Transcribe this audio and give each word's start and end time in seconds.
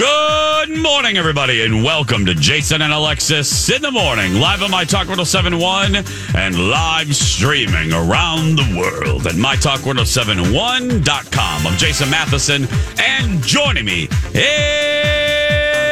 Good 0.00 0.70
morning, 0.78 1.18
everybody, 1.18 1.60
and 1.62 1.84
welcome 1.84 2.24
to 2.24 2.34
Jason 2.34 2.80
and 2.80 2.90
Alexis 2.90 3.68
in 3.68 3.82
the 3.82 3.90
morning, 3.90 4.36
live 4.36 4.62
on 4.62 4.70
My 4.70 4.84
Talk 4.84 5.08
1071 5.08 5.94
and 6.34 6.70
live 6.70 7.14
streaming 7.14 7.92
around 7.92 8.56
the 8.56 8.64
world 8.78 9.26
at 9.26 9.34
MyTalk1071.com. 9.34 11.66
I'm 11.66 11.76
Jason 11.76 12.08
Matheson, 12.08 12.66
and 12.98 13.42
joining 13.42 13.84
me 13.84 14.08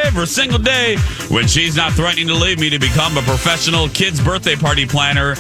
every 0.06 0.26
single 0.26 0.58
day 0.58 0.96
when 1.28 1.46
she's 1.46 1.76
not 1.76 1.92
threatening 1.92 2.28
to 2.28 2.34
leave 2.34 2.58
me 2.58 2.70
to 2.70 2.78
become 2.78 3.18
a 3.18 3.22
professional 3.22 3.90
kids' 3.90 4.22
birthday 4.24 4.56
party 4.56 4.86
planner, 4.86 5.34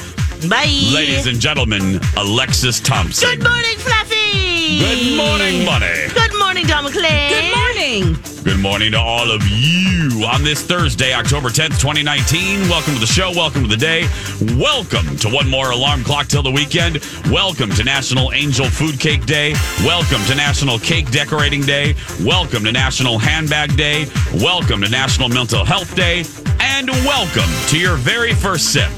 Bye. 0.46 0.66
ladies 0.92 1.26
and 1.26 1.40
gentlemen, 1.40 2.00
Alexis 2.18 2.80
Thompson. 2.80 3.30
Good 3.30 3.44
morning, 3.48 3.78
Fluffy. 3.78 4.78
Good 4.78 5.16
morning, 5.16 5.64
Bunny. 5.64 6.08
Good 6.12 6.38
morning, 6.38 6.66
Dawn 6.66 6.84
McClain. 6.84 7.30
Good 7.30 7.50
morning. 7.56 8.14
Good 8.48 8.60
morning 8.60 8.92
to 8.92 8.98
all 8.98 9.30
of 9.30 9.46
you 9.46 10.24
on 10.24 10.42
this 10.42 10.62
Thursday, 10.62 11.12
October 11.12 11.50
10th, 11.50 11.78
2019. 11.78 12.60
Welcome 12.62 12.94
to 12.94 12.98
the 12.98 13.04
show. 13.04 13.30
Welcome 13.30 13.60
to 13.64 13.68
the 13.68 13.76
day. 13.76 14.08
Welcome 14.56 15.18
to 15.18 15.28
one 15.28 15.50
more 15.50 15.70
alarm 15.70 16.02
clock 16.02 16.28
till 16.28 16.42
the 16.42 16.50
weekend. 16.50 17.06
Welcome 17.30 17.68
to 17.72 17.84
National 17.84 18.32
Angel 18.32 18.64
Food 18.64 18.98
Cake 18.98 19.26
Day. 19.26 19.52
Welcome 19.80 20.24
to 20.24 20.34
National 20.34 20.78
Cake 20.78 21.10
Decorating 21.10 21.60
Day. 21.60 21.94
Welcome 22.24 22.64
to 22.64 22.72
National 22.72 23.18
Handbag 23.18 23.76
Day. 23.76 24.06
Welcome 24.32 24.80
to 24.80 24.88
National 24.88 25.28
Mental 25.28 25.62
Health 25.62 25.94
Day. 25.94 26.24
And 26.58 26.88
welcome 27.04 27.50
to 27.68 27.78
your 27.78 27.96
very 27.96 28.32
first 28.32 28.72
sip 28.72 28.90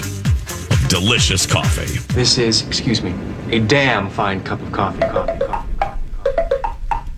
of 0.71 0.89
delicious 0.89 1.45
coffee. 1.45 1.99
This 2.15 2.39
is, 2.39 2.65
excuse 2.69 3.03
me, 3.03 3.13
a 3.51 3.59
damn 3.59 4.11
fine 4.11 4.45
cup 4.45 4.63
of 4.63 4.71
coffee, 4.71 5.01
coffee, 5.01 5.45
coffee. 5.45 5.60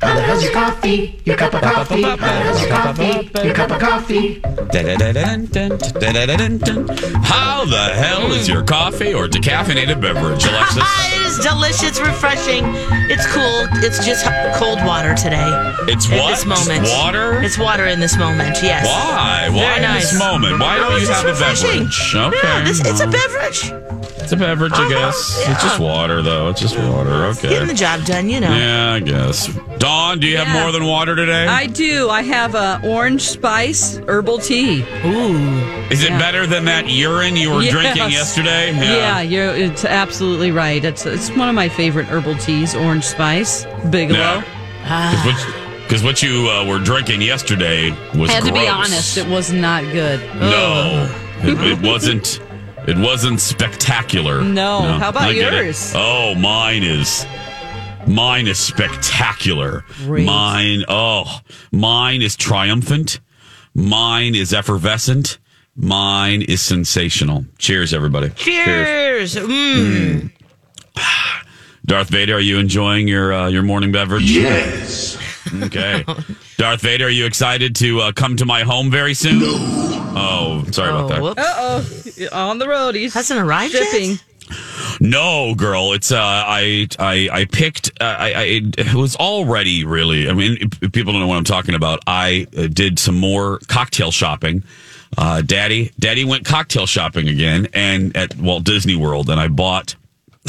How 0.03 0.17
the 0.17 0.23
hell's 0.23 0.43
your 0.43 0.53
coffee? 0.53 1.21
Your 1.25 1.37
cup 1.37 1.55
of 1.55 1.63
coffee. 1.63 2.03
How 2.03 2.17
the 2.17 2.27
hell's 2.27 2.61
your 2.61 2.71
coffee? 2.71 3.31
Your 3.47 3.55
cup 3.55 3.71
of 3.71 3.79
coffee. 3.79 4.41
How 7.23 7.65
the 7.65 7.93
hell 7.95 8.33
is 8.33 8.49
your 8.49 8.65
coffee 8.65 9.15
or 9.15 9.29
decaffeinated 9.29 10.01
beverage, 10.01 10.45
Alexis? 10.45 10.83
it 11.15 11.27
is 11.27 11.39
delicious, 11.39 12.01
refreshing. 12.01 12.65
It's 13.09 13.27
cool. 13.33 13.69
It's 13.85 14.05
just 14.05 14.27
cold 14.57 14.85
water 14.85 15.15
today. 15.15 15.47
It's 15.87 16.11
what? 16.11 16.31
this 16.31 16.45
moment. 16.47 16.85
Just 16.85 16.99
water? 16.99 17.41
It's 17.41 17.59
water 17.59 17.87
in 17.87 18.01
this 18.01 18.17
moment. 18.17 18.59
Yes. 18.61 18.87
Why? 18.87 19.51
Why 19.51 19.61
Very 19.61 19.77
in 19.77 19.83
nice. 19.83 20.11
this 20.11 20.19
moment? 20.19 20.59
Why 20.59 20.79
don't 20.79 21.01
you 21.01 21.07
just 21.07 21.23
have 21.23 21.37
a 21.37 21.39
beverage? 21.39 22.15
Okay. 22.15 22.39
Yeah, 22.43 22.65
this, 22.65 22.81
it's 22.81 23.01
a 23.01 23.07
beverage. 23.07 23.71
It's 24.23 24.33
a 24.33 24.37
beverage, 24.37 24.73
I 24.75 24.89
guess. 24.89 25.39
It's 25.49 25.63
just 25.63 25.81
water, 25.81 26.23
though. 26.23 26.49
It's 26.49 26.61
just 26.61 26.79
water. 26.79 27.11
Okay. 27.27 27.49
Getting 27.49 27.69
the 27.69 27.75
job 27.75 28.05
done, 28.05 28.29
you 28.29 28.41
know. 28.41 28.55
Yeah, 28.55 28.93
I 28.95 29.01
guess. 29.01 29.49
Dawn, 29.79 30.21
do 30.21 30.27
you 30.27 30.37
have 30.37 30.49
more 30.49 30.71
than 30.73 30.85
water 30.87 31.17
today? 31.17 31.47
I 31.47 31.67
do. 31.67 32.09
I 32.09 32.23
have 32.23 32.55
a 32.55 32.81
orange 32.85 33.23
spice 33.23 33.97
herbal 34.07 34.39
tea. 34.39 34.83
Ooh. 35.05 35.37
Is 35.91 36.05
it 36.05 36.11
better 36.11 36.47
than 36.47 36.65
that 36.67 36.89
urine 36.89 37.37
you 37.37 37.51
were 37.51 37.63
Yes. 37.63 37.73
drinking 37.73 38.11
yesterday? 38.13 38.73
Yeah, 38.73 39.21
you're, 39.21 39.55
it's 39.55 39.85
absolutely 39.85 40.51
right. 40.53 40.85
It's 40.85 41.05
it's 41.05 41.31
one 41.31 41.49
of 41.49 41.55
my 41.55 41.69
favorite 41.69 42.07
herbal 42.07 42.37
teas, 42.37 42.75
orange 42.75 43.05
spice, 43.05 43.65
Bigelow. 43.91 44.19
No. 44.19 44.43
Because 45.83 46.03
what 46.03 46.23
you 46.23 46.49
uh, 46.49 46.65
were 46.67 46.79
drinking 46.79 47.21
yesterday 47.21 47.91
was 48.19 48.31
I 48.31 48.35
Had 48.35 48.45
to 48.45 48.53
be 48.53 48.67
honest, 48.67 49.19
it 49.19 49.27
was 49.29 49.53
not 49.53 49.83
good. 49.93 50.21
No, 50.37 51.07
it, 51.43 51.79
it 51.79 51.83
wasn't. 51.87 52.41
It 52.87 52.99
wasn't 52.99 53.41
spectacular. 53.41 54.43
No. 54.43 54.81
How 54.81 55.11
about 55.11 55.23
I 55.23 55.31
it. 55.33 55.37
yours? 55.53 55.93
Oh, 55.95 56.35
mine 56.35 56.83
is. 56.83 57.25
Mine 58.07 58.49
is 58.49 58.59
spectacular. 58.59 59.85
Great. 59.99 60.27
Mine, 60.27 60.85
oh, 60.89 61.39
mine 61.71 62.23
is 62.23 62.37
triumphant. 62.37 63.21
Mine 63.75 64.35
is 64.35 64.53
effervescent. 64.53 65.39
Mine 65.77 66.43
is 66.43 66.61
sensational. 66.61 67.47
Cheers, 67.59 67.95
everybody. 67.95 68.31
Cheers. 68.31 69.37
Mm. 69.37 70.31
Darth 71.87 72.09
Vader, 72.11 72.37
are 72.37 72.41
you 72.41 72.59
enjoying 72.59 73.07
your 73.09 73.33
uh, 73.33 73.49
your 73.49 73.63
morning 73.63 73.93
beverage? 73.93 74.31
Yes. 74.31 75.17
Okay. 75.65 76.05
Darth 76.57 76.81
Vader, 76.81 77.07
are 77.07 77.11
you 77.11 77.27
excited 77.27 77.75
to 77.77 78.01
uh, 78.01 78.13
come 78.13 78.37
to 78.37 78.45
my 78.45 78.63
home 78.63 78.91
very 78.91 79.15
soon? 79.15 79.41
No. 79.41 79.49
Oh, 80.15 80.65
sorry 80.71 80.91
Oh, 80.91 81.07
about 81.07 81.09
that. 81.09 81.23
whoops. 81.23 81.39
Uh 82.29 82.29
oh, 82.33 82.39
on 82.51 82.59
the 82.59 82.69
road. 82.69 82.95
He's 82.95 83.15
Hasn't 83.15 83.41
arrived 83.41 83.75
yet? 83.75 83.89
shipping. 83.89 84.19
No, 85.01 85.55
girl. 85.55 85.93
It's 85.95 86.13
uh, 86.13 86.19
I 86.21 86.87
I 86.99 87.29
I 87.33 87.45
picked. 87.47 87.91
Uh, 88.01 88.05
I, 88.05 88.33
I 88.33 88.43
it 88.79 88.95
was 88.95 89.17
already 89.17 89.85
really. 89.85 90.29
I 90.29 90.33
mean, 90.35 90.59
if 90.83 90.93
people 90.93 91.13
don't 91.13 91.23
know 91.23 91.27
what 91.29 91.39
I'm 91.39 91.45
talking 91.45 91.75
about. 91.75 92.01
I 92.07 92.47
uh, 92.57 92.67
did 92.67 92.99
some 92.99 93.19
more 93.19 93.59
cocktail 93.69 94.11
shopping. 94.11 94.63
Uh, 95.17 95.43
Daddy, 95.43 95.93
Daddy 95.99 96.25
went 96.25 96.45
cocktail 96.45 96.87
shopping 96.87 97.29
again, 97.29 97.69
and 97.75 98.17
at 98.17 98.37
Walt 98.37 98.65
Disney 98.65 98.97
World, 98.97 99.31
and 99.31 99.41
I 99.41 99.49
bought. 99.49 99.95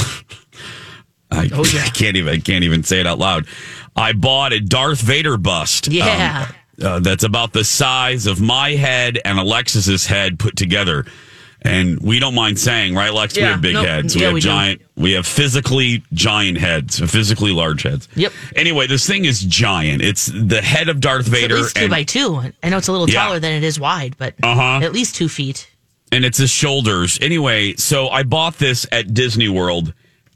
I, 1.32 1.50
Oh, 1.52 1.64
yeah. 1.74 1.82
I 1.86 1.90
can't 1.90 2.16
even 2.18 2.34
I 2.34 2.40
can't 2.40 2.64
even 2.64 2.84
say 2.84 3.00
it 3.00 3.08
out 3.08 3.20
loud. 3.20 3.48
I 3.96 4.14
bought 4.14 4.54
a 4.54 4.60
Darth 4.60 5.02
Vader 5.02 5.38
bust. 5.38 5.88
um, 5.88 5.94
Yeah. 5.94 6.52
uh, 6.82 7.00
that's 7.00 7.24
about 7.24 7.54
the 7.54 7.64
size 7.64 8.26
of 8.28 8.42
my 8.42 8.72
head 8.72 9.20
and 9.24 9.38
Alexis's 9.40 10.06
head 10.08 10.40
put 10.40 10.56
together. 10.56 11.06
And 11.66 12.02
we 12.02 12.20
don't 12.20 12.36
mind 12.36 12.60
saying, 12.60 12.94
right, 12.94 13.14
Lex? 13.14 13.38
we 13.38 13.42
have 13.44 13.62
big 13.62 13.76
Nope. 13.76 13.86
heads. 13.86 14.16
we 14.16 14.22
Yeah, 14.22 14.28
have 14.28 14.34
we 14.34 14.42
do. 14.42 14.48
giant. 14.50 14.82
We 14.98 15.12
have 15.14 15.26
physically 15.26 16.04
giant 16.12 16.58
heads, 16.58 17.00
physically 17.00 17.54
large 17.54 17.84
heads. 17.84 18.10
Yep. 18.16 18.34
Anyway, 18.58 18.88
this 18.88 19.08
thing 19.08 19.24
is 19.24 19.40
giant. 19.42 20.02
It's 20.02 20.26
the 20.26 20.62
head 20.62 20.90
of 20.90 21.00
Darth 21.00 21.28
At 21.28 21.32
Vader, 21.32 21.56
least 21.56 21.76
two 21.78 21.84
and, 21.84 21.90
by 21.90 22.04
two. 22.04 22.42
I 22.62 22.68
know 22.70 22.78
it's 22.80 22.90
a 22.90 22.92
little 22.92 23.10
Yeah. 23.10 23.24
taller 23.24 23.40
than 23.40 23.54
it 23.54 23.64
is 23.64 23.80
wide, 23.80 24.16
but 24.18 24.34
Uh-huh. 24.44 24.82
at 24.84 24.92
least 24.92 25.16
two 25.16 25.30
feet. 25.30 25.68
and 26.12 26.26
it's 26.26 26.38
his 26.38 26.52
shoulders. 26.52 27.18
Anyway, 27.22 27.76
so 27.78 28.10
I 28.10 28.24
bought 28.24 28.58
this 28.60 28.86
at 28.92 29.14
Disney 29.14 29.48
World, 29.48 29.94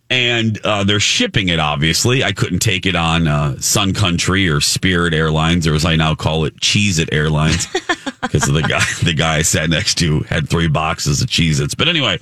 and 0.10 0.58
uh, 0.64 0.84
they're 0.84 1.00
shipping 1.00 1.50
it. 1.50 1.60
Obviously, 1.60 2.24
I 2.24 2.32
couldn't 2.32 2.60
take 2.60 2.86
it 2.86 2.96
on 2.96 3.28
uh, 3.28 3.60
Sun 3.60 3.94
Country 3.94 4.48
or 4.50 4.62
Spirit 4.62 5.14
Airlines, 5.14 5.68
or 5.68 5.74
as 5.76 5.86
I 5.86 5.96
now 5.96 6.16
call 6.16 6.46
it, 6.46 6.56
Cheez 6.62 7.00
It 7.00 7.10
Airlines, 7.12 7.68
because 8.22 8.44
the 8.44 8.62
guy 8.68 8.82
the 9.04 9.14
guy 9.14 9.38
I 9.38 9.42
sat 9.42 9.70
next 9.70 9.96
to 10.00 10.22
had 10.22 10.48
three 10.50 10.68
boxes 10.68 11.22
of 11.22 11.28
Cheez 11.28 11.60
Its. 11.62 11.76
But 11.76 11.88
anyway, 11.90 12.20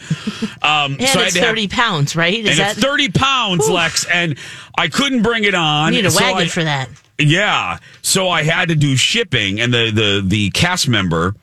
um, 0.63 0.97
And 0.99 1.07
so 1.07 1.19
I 1.19 1.23
had 1.23 1.27
it's 1.27 1.33
to 1.35 1.39
have- 1.41 1.49
30 1.49 1.67
pounds, 1.67 2.15
right? 2.15 2.39
Is 2.39 2.49
and 2.51 2.59
that 2.59 2.71
it's 2.77 2.81
thirty 2.85 3.09
pounds, 3.09 3.69
Lex, 3.69 4.05
and 4.05 4.37
I 4.77 4.87
couldn't 4.87 5.21
bring 5.21 5.43
it 5.43 5.53
on. 5.55 5.93
you 5.93 6.01
need 6.01 6.07
a 6.07 6.11
so 6.11 6.23
wagon 6.23 6.43
I- 6.43 6.47
for 6.47 6.63
that? 6.63 6.89
yeah. 7.19 7.77
So 8.01 8.29
I 8.29 8.43
had 8.43 8.69
to 8.69 8.75
do 8.75 8.95
shipping, 8.95 9.59
and 9.61 9.73
the 9.73 9.91
the 9.91 10.23
the 10.25 10.49
cast 10.51 10.87
member, 10.89 11.35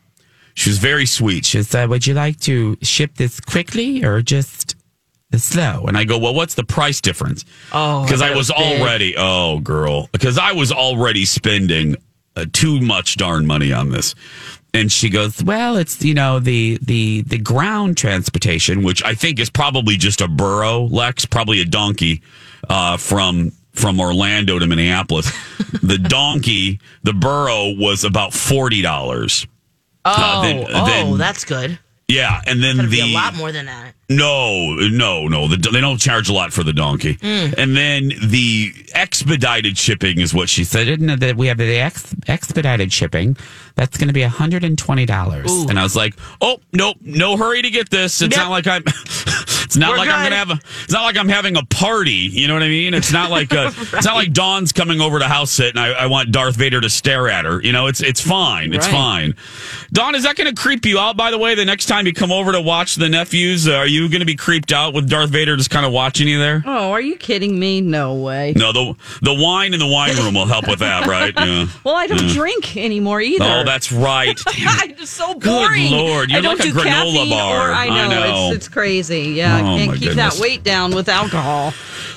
she 0.55 0.71
was 0.71 0.79
very 0.79 1.07
sweet. 1.07 1.45
She 1.47 1.63
said, 1.63 1.89
"Would 1.89 2.07
you 2.07 2.15
like 2.15 2.41
to 2.41 2.77
ship 2.83 3.15
this 3.15 3.41
quickly 3.41 4.05
or 4.05 4.21
just 4.23 4.72
slow?" 5.39 5.85
And 5.87 5.97
I 5.97 6.05
go, 6.05 6.19
"Well, 6.19 6.35
what's 6.35 6.55
the 6.55 6.65
price 6.65 7.01
difference?" 7.01 7.45
Oh, 7.73 8.05
because 8.05 8.21
I 8.23 8.27
I 8.27 8.29
bet 8.29 8.37
it 8.37 8.39
was 8.39 8.49
big. 8.57 8.81
already 8.81 9.15
oh 9.17 9.61
girl, 9.61 10.09
because 10.13 10.39
I 10.39 10.53
was 10.53 10.73
already 10.73 11.25
spending 11.25 11.97
uh, 12.37 12.47
too 12.53 12.81
much 12.81 13.17
darn 13.17 13.47
money 13.47 13.73
on 13.73 13.91
this. 13.91 14.15
And 14.75 14.91
she 14.91 15.11
goes, 15.11 15.43
"Well, 15.45 15.77
it's 15.77 16.03
you 16.03 16.15
know 16.15 16.39
the 16.39 16.79
the 16.81 17.23
the 17.23 17.39
ground 17.39 17.97
transportation, 17.99 18.83
which 18.83 19.05
I 19.05 19.15
think 19.15 19.39
is 19.39 19.51
probably 19.51 19.97
just 19.99 20.21
a 20.23 20.29
burro, 20.29 20.85
Lex, 20.85 21.27
probably 21.27 21.61
a 21.61 21.67
donkey 21.67 22.23
uh, 22.71 22.97
from 22.97 23.53
from 23.73 24.01
Orlando 24.01 24.59
to 24.59 24.67
Minneapolis. 24.67 25.31
the 25.83 25.99
donkey, 25.99 26.81
the 27.03 27.13
burro 27.13 27.75
was 27.77 28.05
about 28.05 28.33
forty 28.33 28.81
dollars. 28.81 29.47
Oh, 30.07 30.41
then- 30.43 30.67
oh, 30.71 30.87
then- 30.87 31.19
that's 31.19 31.45
good. 31.45 31.79
Yeah, 32.13 32.41
and 32.47 32.63
then 32.63 32.77
the 32.77 32.87
be 32.89 33.01
a 33.01 33.15
lot 33.15 33.35
more 33.35 33.53
than 33.53 33.67
that. 33.67 33.95
No, 34.09 34.75
no, 34.75 35.27
no. 35.29 35.49
The, 35.49 35.57
they 35.71 35.81
don't 35.81 35.99
charge 35.99 36.29
a 36.29 36.33
lot 36.35 36.53
for 36.53 36.63
the 36.63 36.73
donkey. 36.75 37.15
Mm. 37.17 37.55
And 37.57 37.75
then 37.77 38.13
the 38.23 38.73
expedited 38.95 39.79
shipping 39.79 40.21
is 40.21 40.35
what 40.35 40.51
she 40.51 40.65
said. 40.65 40.85
Didn't 40.85 41.21
that 41.21 41.37
we 41.37 41.47
have 41.47 41.57
the 41.57 41.79
ex, 41.79 42.15
expedited 42.27 42.93
shipping? 42.93 43.37
That's 43.75 43.97
going 43.97 44.09
to 44.09 44.13
be 44.15 44.21
hundred 44.23 44.65
and 44.65 44.77
twenty 44.77 45.07
dollars. 45.07 45.51
And 45.51 45.79
I 45.79 45.83
was 45.83 45.97
like, 45.97 46.15
oh 46.43 46.61
nope, 46.73 46.99
no 47.01 47.37
hurry 47.39 47.63
to 47.63 47.71
get 47.71 47.89
this. 47.91 48.21
It's 48.21 48.37
Yep. 48.37 48.45
not 48.45 48.51
like 48.51 48.67
I'm. 48.67 48.85
it's 49.73 49.79
not 49.79 49.93
We're 49.93 49.97
like 49.97 50.09
I'm 50.11 50.25
good. 50.25 50.31
going 50.31 50.33
to 50.33 50.37
have 50.37 50.51
a. 50.51 50.61
It's 50.85 50.93
not 50.93 51.05
like 51.05 51.17
I'm 51.17 51.29
having 51.31 51.57
a 51.57 51.65
party. 51.65 52.13
You 52.13 52.47
know 52.47 52.53
what 52.53 52.63
I 52.63 52.69
mean? 52.69 52.93
It's 52.93 53.11
not 53.11 53.31
like 53.31 53.53
a, 53.55 53.69
it's 53.77 54.05
not 54.05 54.17
like 54.17 54.33
Dawn's 54.35 54.71
coming 54.71 55.01
over 55.01 55.19
to 55.19 55.27
house 55.27 55.51
sit 55.51 55.71
and 55.71 55.81
I, 55.81 55.93
I 55.93 56.07
want 56.07 56.31
Darth 56.31 56.57
Vader 56.57 56.81
to 56.83 56.91
stare 56.91 57.29
at 57.31 57.47
her. 57.47 57.63
You 57.63 57.73
know, 57.73 57.87
it's 57.87 58.03
it's 58.03 58.21
fine. 58.21 58.75
It's 58.75 58.87
Right. 58.87 58.93
fine. 58.93 59.35
Dawn, 59.93 60.15
is 60.15 60.25
that 60.25 60.37
going 60.37 60.55
to 60.55 60.61
creep 60.61 60.85
you 60.85 60.99
out? 60.99 61.17
By 61.17 61.31
the 61.31 61.39
way, 61.39 61.55
the 61.55 61.65
next 61.65 61.87
time 61.87 62.07
you 62.07 62.13
come 62.13 62.31
over 62.33 62.53
to 62.53 62.61
watch 62.61 62.97
the 62.97 63.09
nephews, 63.09 63.67
uh, 63.67 63.73
are 63.77 63.87
you 63.87 64.09
going 64.11 64.21
to 64.21 64.27
be 64.27 64.35
creeped 64.37 64.73
out 64.73 64.93
with 64.93 65.09
Darth 65.09 65.31
Vader 65.31 65.57
just 65.57 65.71
kind 65.71 65.87
of 65.87 65.93
watching 65.93 66.29
you 66.29 66.39
there? 66.39 66.63
Oh, 66.67 66.93
are 66.93 67.01
you 67.01 67.17
kidding 67.17 67.59
me? 67.59 67.81
No 67.81 68.15
way. 68.17 68.53
No, 68.57 68.73
the 68.73 68.95
the 69.23 69.33
wine 69.35 69.73
in 69.73 69.81
the 69.81 69.87
wine 69.87 70.15
room 70.17 70.35
will 70.35 70.47
help 70.47 70.69
with 70.69 70.81
that, 70.81 71.07
right? 71.07 71.33
Yeah. 71.35 71.67
Well, 71.85 71.97
I 71.97 72.07
don't 72.07 72.29
drink 72.29 72.77
anymore 72.77 73.21
either. 73.21 73.45
Oh, 73.45 73.65
that's 73.65 73.91
right. 73.91 74.39
I'm 74.47 74.95
just 74.97 75.15
so 75.15 75.35
boring. 75.35 75.89
Good 75.89 75.97
Lord, 75.97 76.31
you're 76.31 76.39
I 76.39 76.43
don't 76.43 76.59
like 76.59 76.69
a 76.69 76.73
granola 76.73 77.31
bar. 77.31 77.73
I 77.73 77.87
I 77.87 77.89
know, 77.89 78.09
know. 78.11 78.47
It's, 78.49 78.57
it's 78.57 78.69
crazy. 78.69 79.31
Yeah, 79.31 79.62
Oh, 79.65 79.77
can't 79.77 79.93
keep 79.93 80.09
goodness. 80.09 80.37
that 80.37 80.43
weight 80.43 80.63
down 80.63 80.95
with 80.95 81.09
alcohol. 81.09 81.73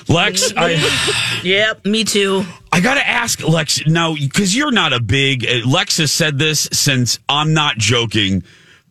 Lex, 0.08 0.52
I 0.56 1.40
Yep, 1.44 1.84
me 1.86 2.04
too. 2.04 2.44
I 2.72 2.80
got 2.80 2.94
to 2.94 3.06
ask 3.06 3.42
Lex 3.46 3.86
now 3.86 4.14
because 4.14 4.54
you're 4.54 4.72
not 4.72 4.92
a 4.92 5.00
big. 5.00 5.44
uh, 5.46 5.66
Lex 5.68 5.96
has 5.98 6.12
said 6.12 6.38
this 6.38 6.68
since 6.72 7.18
I'm 7.28 7.52
not 7.54 7.76
joking. 7.78 8.42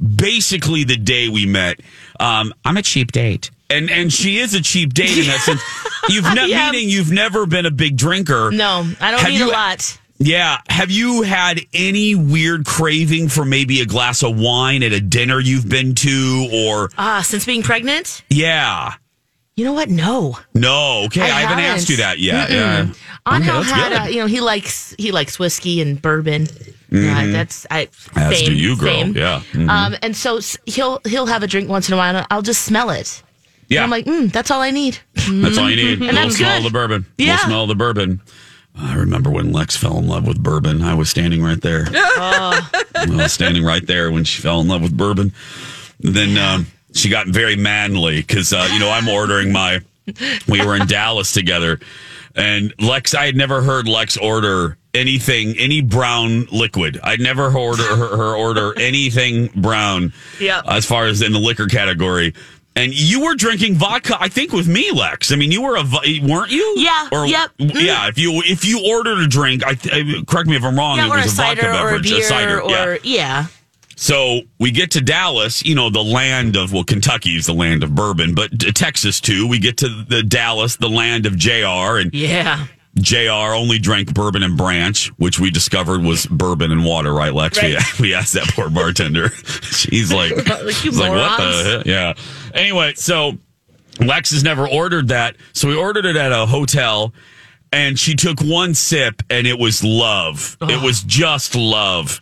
Basically, 0.04 0.84
the 0.84 0.98
day 0.98 1.30
we 1.30 1.46
met, 1.46 1.80
um, 2.19 2.54
I'm 2.66 2.75
a 2.78 2.81
cheap 2.81 3.12
date, 3.13 3.50
and 3.69 3.90
and 3.90 4.12
she 4.12 4.38
is 4.40 4.54
a 4.54 4.62
cheap 4.62 4.94
date 4.94 5.18
in 5.18 5.25
that 5.28 5.40
sense. 5.46 5.62
You've 6.10 6.25
ne- 6.34 6.48
Yeah. 6.50 6.69
meaning 6.72 6.90
you've 6.90 7.12
never 7.12 7.46
been 7.46 7.66
a 7.66 7.72
big 7.72 7.96
drinker. 7.96 8.52
No, 8.52 8.86
I 9.00 9.12
don't 9.12 9.22
Have 9.22 9.30
need 9.31 9.40
you- 9.40 9.50
a 9.50 9.54
lot. 9.54 9.98
Yeah. 10.18 10.60
Have 10.70 10.92
you 10.92 11.24
had 11.24 11.62
any 11.74 12.16
weird 12.16 12.66
craving 12.66 13.30
for 13.30 13.44
maybe 13.46 13.82
a 13.82 13.86
glass 13.86 14.24
of 14.24 14.40
wine 14.40 14.82
at 14.84 14.94
a 14.94 15.02
dinner 15.02 15.40
you've 15.40 15.68
been 15.68 15.94
to, 15.96 16.50
or 16.54 16.90
Ah, 16.98 17.22
since 17.22 17.46
being 17.46 17.64
pregnant, 17.64 18.24
yeah? 18.30 18.94
you 19.58 19.64
know 19.66 19.74
what? 19.74 19.90
No. 19.90 20.38
No, 20.54 21.04
okay, 21.06 21.22
I, 21.22 21.26
I 21.26 21.30
haven't 21.42 21.60
haven't. 21.60 21.66
asked 21.66 21.90
you 21.90 21.98
that 21.98 22.20
yet. 22.20 22.50
Yeah. 22.52 22.88
Angel 23.28 23.56
that's 23.62 23.72
had, 23.72 24.08
a, 24.08 24.12
you 24.14 24.20
know, 24.20 24.26
he 24.28 24.40
likes 24.42 24.94
he 25.00 25.12
likes 25.12 25.40
whiskey 25.40 25.82
and 25.82 26.00
bourbon. 26.02 26.48
Yeah, 26.92 27.26
that's 27.28 27.66
I. 27.72 27.86
Mm-hmm. 27.88 28.20
As 28.20 28.38
fame, 28.40 28.46
do 28.50 28.54
you, 28.56 28.78
girl. 28.78 28.88
fame. 29.02 29.16
Yeah. 29.18 29.42
Mhm. 29.54 29.70
Um, 29.70 29.96
and 30.04 30.16
so 30.16 30.40
he'll 30.66 31.00
he'll 31.06 31.26
have 31.26 31.42
a 31.42 31.48
drink 31.48 31.68
once 31.70 31.88
in 31.90 31.94
a 31.94 31.98
while, 31.98 32.16
and 32.16 32.28
I'll 32.30 32.42
just 32.44 32.62
smell 32.64 32.90
it. 32.92 33.24
Yeah. 33.68 33.84
And 33.84 33.86
I'm 33.86 33.90
like, 33.90 34.06
mm, 34.06 34.32
that's 34.32 34.52
all 34.52 34.62
I 34.62 34.70
need. 34.72 35.00
That's 35.16 35.58
all 35.58 35.70
you 35.72 35.76
need. 35.76 36.02
a 36.08 36.12
little 36.14 36.30
smell 36.30 36.58
of 36.58 36.64
good. 36.64 36.70
the 36.70 36.74
bourbon. 36.74 37.06
Yeah. 37.18 37.32
little 37.32 37.46
smell 37.48 37.62
of 37.64 37.68
the 37.70 37.76
bourbon. 37.76 38.22
I 38.77 38.95
remember 38.95 39.30
when 39.30 39.51
Lex 39.51 39.75
fell 39.75 39.98
in 39.98 40.07
love 40.07 40.27
with 40.27 40.42
bourbon. 40.42 40.81
I 40.81 40.94
was 40.95 41.10
standing 41.10 41.42
right 41.42 41.62
there. 41.62 41.86
Oh. 41.94 42.69
I 42.95 43.06
was 43.10 43.33
standing 43.33 43.63
right 43.63 43.86
there 43.86 44.12
when 44.12 44.24
she 44.24 44.42
fell 44.42 44.60
in 44.62 44.68
love 44.68 44.81
with 44.81 44.95
bourbon. 44.95 45.33
Then 46.00 46.38
um, 46.38 46.68
she 46.94 47.10
got 47.10 47.27
very 47.27 47.56
manly 47.56 48.18
because, 48.22 48.51
uh, 48.54 48.68
you 48.74 48.80
know, 48.80 48.89
I'm 48.89 49.07
ordering 49.07 49.51
my. 49.51 49.80
We 50.48 50.66
were 50.66 50.75
in 50.75 50.88
Dallas 50.88 51.33
together. 51.33 51.80
And 52.36 52.74
Lex, 52.80 53.16
I 53.16 53.25
had 53.25 53.36
never 53.36 53.62
heard 53.62 53.88
Lex 53.88 54.18
order 54.18 54.78
anything, 54.94 55.57
any 55.57 55.81
brown 55.81 56.48
liquid. 56.51 57.00
I'd 57.01 57.19
never 57.21 57.45
order 57.56 57.83
her, 57.83 58.18
her 58.18 58.36
order 58.36 58.74
anything 58.80 59.48
brown. 59.56 60.13
Yeah. 60.39 60.62
As 60.68 60.86
far 60.86 61.06
as 61.06 61.21
in 61.21 61.31
the 61.31 61.39
liquor 61.39 61.68
category. 61.68 62.33
And 62.77 62.94
you 62.94 63.24
were 63.24 63.36
drinking 63.36 63.75
vodka, 63.75 64.18
I 64.19 64.27
think, 64.27 64.51
with 64.51 64.68
me, 64.68 64.92
Lex. 64.92 65.31
I 65.31 65.38
mean, 65.38 65.51
you 65.51 65.62
were 65.62 65.77
a, 65.77 65.83
weren't 66.22 66.51
you? 66.51 66.75
Yeah, 66.77 67.07
Or, 67.12 67.25
yep. 67.25 67.51
Yeah. 67.57 68.06
Mm. 68.06 68.10
If 68.10 68.18
you 68.18 68.42
if 68.45 68.66
you 68.66 68.83
ordered 68.86 69.19
a 69.19 69.27
drink, 69.27 69.63
I 69.66 69.75
correct 70.27 70.50
me 70.50 70.57
if 70.57 70.63
I'm 70.63 70.77
wrong. 70.77 70.98
Yeah, 70.98 71.06
it 71.06 71.10
or 71.10 71.16
was 71.18 71.25
a 71.25 71.42
a, 71.42 71.45
vodka 71.45 71.62
cider 71.62 71.68
or 71.68 71.69
a 71.69 71.74
beverage, 71.74 72.10
beer 72.10 72.19
a 72.19 72.24
cider. 72.24 72.62
or 72.62 72.94
yeah. 72.95 72.98
yeah. 73.04 73.45
So 73.95 74.42
we 74.60 74.72
get 74.72 74.92
to 74.92 75.01
Dallas, 75.01 75.63
you 75.63 75.74
know, 75.74 75.89
the 75.89 76.04
land 76.04 76.57
of, 76.57 76.74
well, 76.74 76.83
Kentucky 76.83 77.38
is 77.38 77.45
the 77.45 77.54
land 77.54 77.81
of 77.81 77.95
bourbon, 77.95 78.36
but 78.36 78.51
Texas 78.75 79.21
too. 79.21 79.48
We 79.48 79.57
get 79.57 79.78
to 79.78 80.04
the 80.10 80.21
Dallas, 80.21 80.75
the 80.75 80.89
land 80.89 81.25
of 81.25 81.38
JR, 81.38 81.98
and 81.98 82.13
Yeah. 82.13 82.68
JR 83.00 83.53
only 83.53 83.77
drank 83.80 84.13
bourbon 84.13 84.42
and 84.44 84.57
branch, 84.57 85.07
which 85.18 85.39
we 85.39 85.51
discovered 85.51 86.01
was 86.01 86.25
bourbon 86.25 86.71
and 86.71 86.86
water, 86.86 87.13
right, 87.13 87.33
Lex? 87.33 87.62
We, 87.62 87.77
we 88.00 88.13
asked 88.13 88.33
that 88.33 88.47
poor 88.53 88.69
bartender. 88.69 89.30
She's 89.62 90.13
like, 90.13 90.31
Like, 90.47 90.74
she's 90.75 90.97
like, 90.97 91.12
what 91.12 91.38
the 91.38 91.69
hell? 91.69 91.83
Yeah. 91.86 92.13
Anyway, 92.53 92.94
so 92.95 93.33
Lex 94.00 94.31
has 94.31 94.44
never 94.44 94.68
ordered 94.68 95.09
that. 95.09 95.36
So 95.53 95.68
we 95.68 95.75
ordered 95.75 96.06
it 96.06 96.15
at 96.15 96.31
a 96.31 96.45
hotel 96.45 97.13
and 97.74 98.00
she 98.00 98.15
took 98.15 98.39
one 98.42 98.74
sip 98.74 99.21
and 99.30 99.45
it 99.45 99.59
was 99.59 99.83
love. 99.83 100.56
It 100.62 100.81
was 100.81 101.03
just 101.03 101.56
love. 101.56 102.21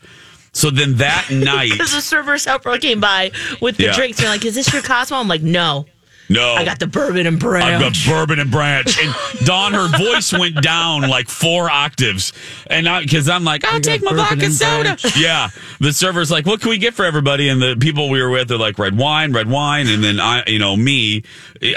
So 0.53 0.69
then 0.69 0.95
that 0.97 1.27
night, 1.31 1.71
Because 1.71 1.93
the 1.93 2.01
server's 2.01 2.45
helper 2.45 2.77
came 2.77 2.99
by 2.99 3.31
with 3.61 3.77
the 3.77 3.85
Yeah. 3.85 3.93
drinks. 3.95 4.19
They're 4.19 4.29
like, 4.29 4.45
"Is 4.45 4.53
this 4.55 4.71
your 4.71 4.83
Cosmo?" 4.83 5.17
I'm 5.17 5.27
like, 5.27 5.41
"No, 5.41 5.85
no. 6.33 6.55
I 6.55 6.65
got 6.65 6.79
the 6.79 6.87
bourbon 6.87 7.25
and 7.27 7.39
branch." 7.39 7.65
I've 7.65 7.79
got 7.79 7.93
bourbon 8.05 8.39
and 8.39 8.51
branch. 8.51 8.97
And 8.99 9.13
Dawn, 9.45 9.73
her 9.73 9.87
voice 9.97 10.33
went 10.33 10.61
down 10.61 11.01
like 11.09 11.29
four 11.29 11.69
octaves. 11.69 12.33
And 12.67 12.87
I, 12.87 13.05
cause 13.05 13.29
I'm 13.29 13.43
like, 13.43 13.65
I'll 13.65 13.79
take 13.79 14.03
my 14.03 14.13
vodka 14.13 14.49
soda. 14.51 14.97
Yeah. 15.17 15.49
The 15.79 15.93
server's 15.93 16.31
like, 16.31 16.45
what 16.45 16.61
can 16.61 16.69
we 16.69 16.77
get 16.77 16.93
for 16.93 17.05
everybody? 17.05 17.49
And 17.49 17.61
the 17.61 17.75
people 17.79 18.09
we 18.09 18.21
were 18.21 18.29
with 18.29 18.51
are 18.51 18.57
like, 18.57 18.77
red 18.79 18.97
wine, 18.97 19.33
red 19.33 19.49
wine. 19.49 19.87
And 19.87 20.03
then 20.03 20.19
I, 20.19 20.43
you 20.47 20.59
know, 20.59 20.75
me, 20.75 21.23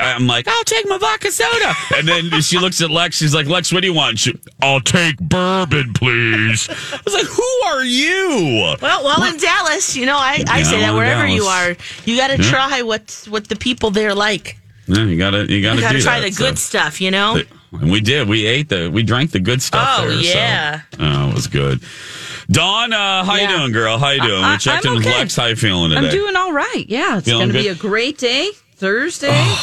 I'm 0.01 0.27
like, 0.27 0.49
I'll 0.49 0.65
take 0.65 0.89
my 0.89 0.99
vodka 0.99 1.31
soda. 1.31 1.75
And 1.97 2.07
then 2.09 2.41
she 2.41 2.59
looks 2.59 2.81
at 2.81 2.91
Lex. 2.91 3.17
She's 3.17 3.35
like, 3.35 3.47
Lex, 3.47 3.73
what 3.73 3.81
do 3.83 3.89
you 3.89 3.95
want? 3.95 4.19
She, 4.19 4.35
I'll 4.63 4.81
take 4.81 5.19
bourbon, 5.19 5.93
please. 5.93 6.69
I 6.71 7.01
was 7.05 7.15
like, 7.15 7.27
who 7.27 7.61
are 7.67 7.85
you? 7.85 8.77
Well, 8.81 9.05
well, 9.05 9.25
in 9.33 9.39
Dallas, 9.39 9.97
you 9.97 10.07
know, 10.07 10.17
I, 10.17 10.45
I 10.49 10.59
Yeah, 10.59 10.65
say 10.65 10.81
that 10.81 10.95
wherever 10.95 11.27
you 11.27 11.45
are, 11.45 11.77
you 12.05 12.17
got 12.17 12.29
to 12.29 12.39
try 12.39 12.83
what 12.83 13.27
what 13.29 13.49
the 13.49 13.57
people 13.57 13.91
there 13.91 14.15
like. 14.15 14.46
Yeah, 14.87 15.05
you 15.05 15.19
gotta, 15.19 15.51
you 15.53 15.63
gotta 15.63 15.77
You 15.77 15.83
got 15.83 15.93
do 15.93 15.99
to 15.99 16.03
try 16.05 16.21
that, 16.21 16.27
the 16.27 16.33
so. 16.33 16.45
good 16.45 16.59
stuff, 16.59 17.01
you 17.01 17.11
know. 17.11 17.41
And 17.73 17.91
we 17.91 18.01
did. 18.01 18.29
We 18.29 18.47
ate 18.47 18.69
the. 18.69 18.89
We 18.91 19.03
drank 19.03 19.33
the 19.33 19.41
good 19.41 19.61
stuff. 19.61 19.99
Oh, 20.01 20.09
there, 20.09 20.23
so- 20.23 20.29
yeah. 20.39 20.81
Oh, 20.99 21.31
it 21.31 21.35
was 21.35 21.47
good. 21.49 21.83
Dawn, 22.49 22.93
uh, 22.93 23.25
how 23.25 23.35
Yeah. 23.35 23.51
you 23.51 23.57
doing, 23.59 23.73
girl? 23.73 23.99
How 23.99 24.11
you 24.11 24.23
doing? 24.23 24.45
I- 24.45 24.53
we 24.53 24.59
checked 24.59 24.87
I'm 24.87 24.93
in 24.93 24.99
with. 24.99 25.07
Lex. 25.07 25.35
How 25.37 25.47
you 25.47 25.57
feeling 25.57 25.91
today? 25.91 26.07
I'm 26.07 26.13
doing 26.13 26.37
all 26.37 26.53
right. 26.53 26.85
Yeah, 26.89 27.19
it's 27.19 27.27
Feeling 27.27 27.49
going 27.51 27.57
to 27.57 27.63
be 27.63 27.69
a 27.69 27.75
great 27.75 28.19
day. 28.19 28.51
Thursday. 28.77 29.55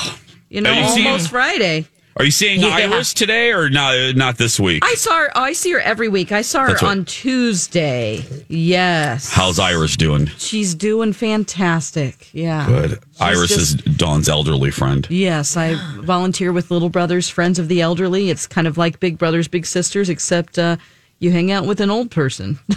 You 0.49 0.61
know, 0.61 0.71
you 0.73 0.87
seen- 0.89 1.07
almost 1.07 1.29
Friday. 1.29 1.85
Are 2.15 2.25
you 2.25 2.31
seeing 2.31 2.61
Yeah. 2.61 2.67
Iris 2.67 3.13
today 3.13 3.51
or 3.51 3.69
not? 3.69 4.15
Not 4.15 4.37
this 4.37 4.59
week. 4.59 4.83
I 4.85 4.93
saw 4.95 5.17
her. 5.17 5.31
Oh, 5.35 5.41
I 5.41 5.53
see 5.53 5.71
her 5.71 5.79
every 5.79 6.09
week. 6.09 6.31
I 6.31 6.43
saw 6.43 6.61
her 6.61 6.67
That's 6.69 6.81
what- 6.83 6.91
on 6.91 7.05
Tuesday. 7.05 8.23
Yes. 8.49 9.31
How's 9.31 9.57
Iris 9.59 9.97
doing? 9.97 10.29
She's 10.37 10.75
doing 10.75 11.13
fantastic. 11.13 12.29
Yeah. 12.31 12.67
Good. 12.67 12.99
Iris 13.19 13.49
just- 13.49 13.59
is 13.87 13.95
Dawn's 13.97 14.29
elderly 14.29 14.69
friend. 14.71 15.07
Yes, 15.09 15.57
I 15.57 15.75
volunteer 16.01 16.51
with 16.53 16.69
Little 16.71 16.89
Brothers 16.89 17.29
Friends 17.29 17.57
of 17.59 17.67
the 17.67 17.81
Elderly. 17.81 18.29
It's 18.29 18.45
kind 18.47 18.67
of 18.67 18.77
like 18.77 18.99
Big 18.99 19.17
Brothers 19.17 19.47
Big 19.47 19.65
Sisters, 19.65 20.09
except 20.09 20.59
uh, 20.59 20.77
you 21.23 21.31
hang 21.31 21.51
out 21.51 21.65
with 21.65 21.79
an 21.81 21.89
old 21.89 22.11
person. 22.11 22.59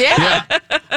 Yeah. 0.00 0.44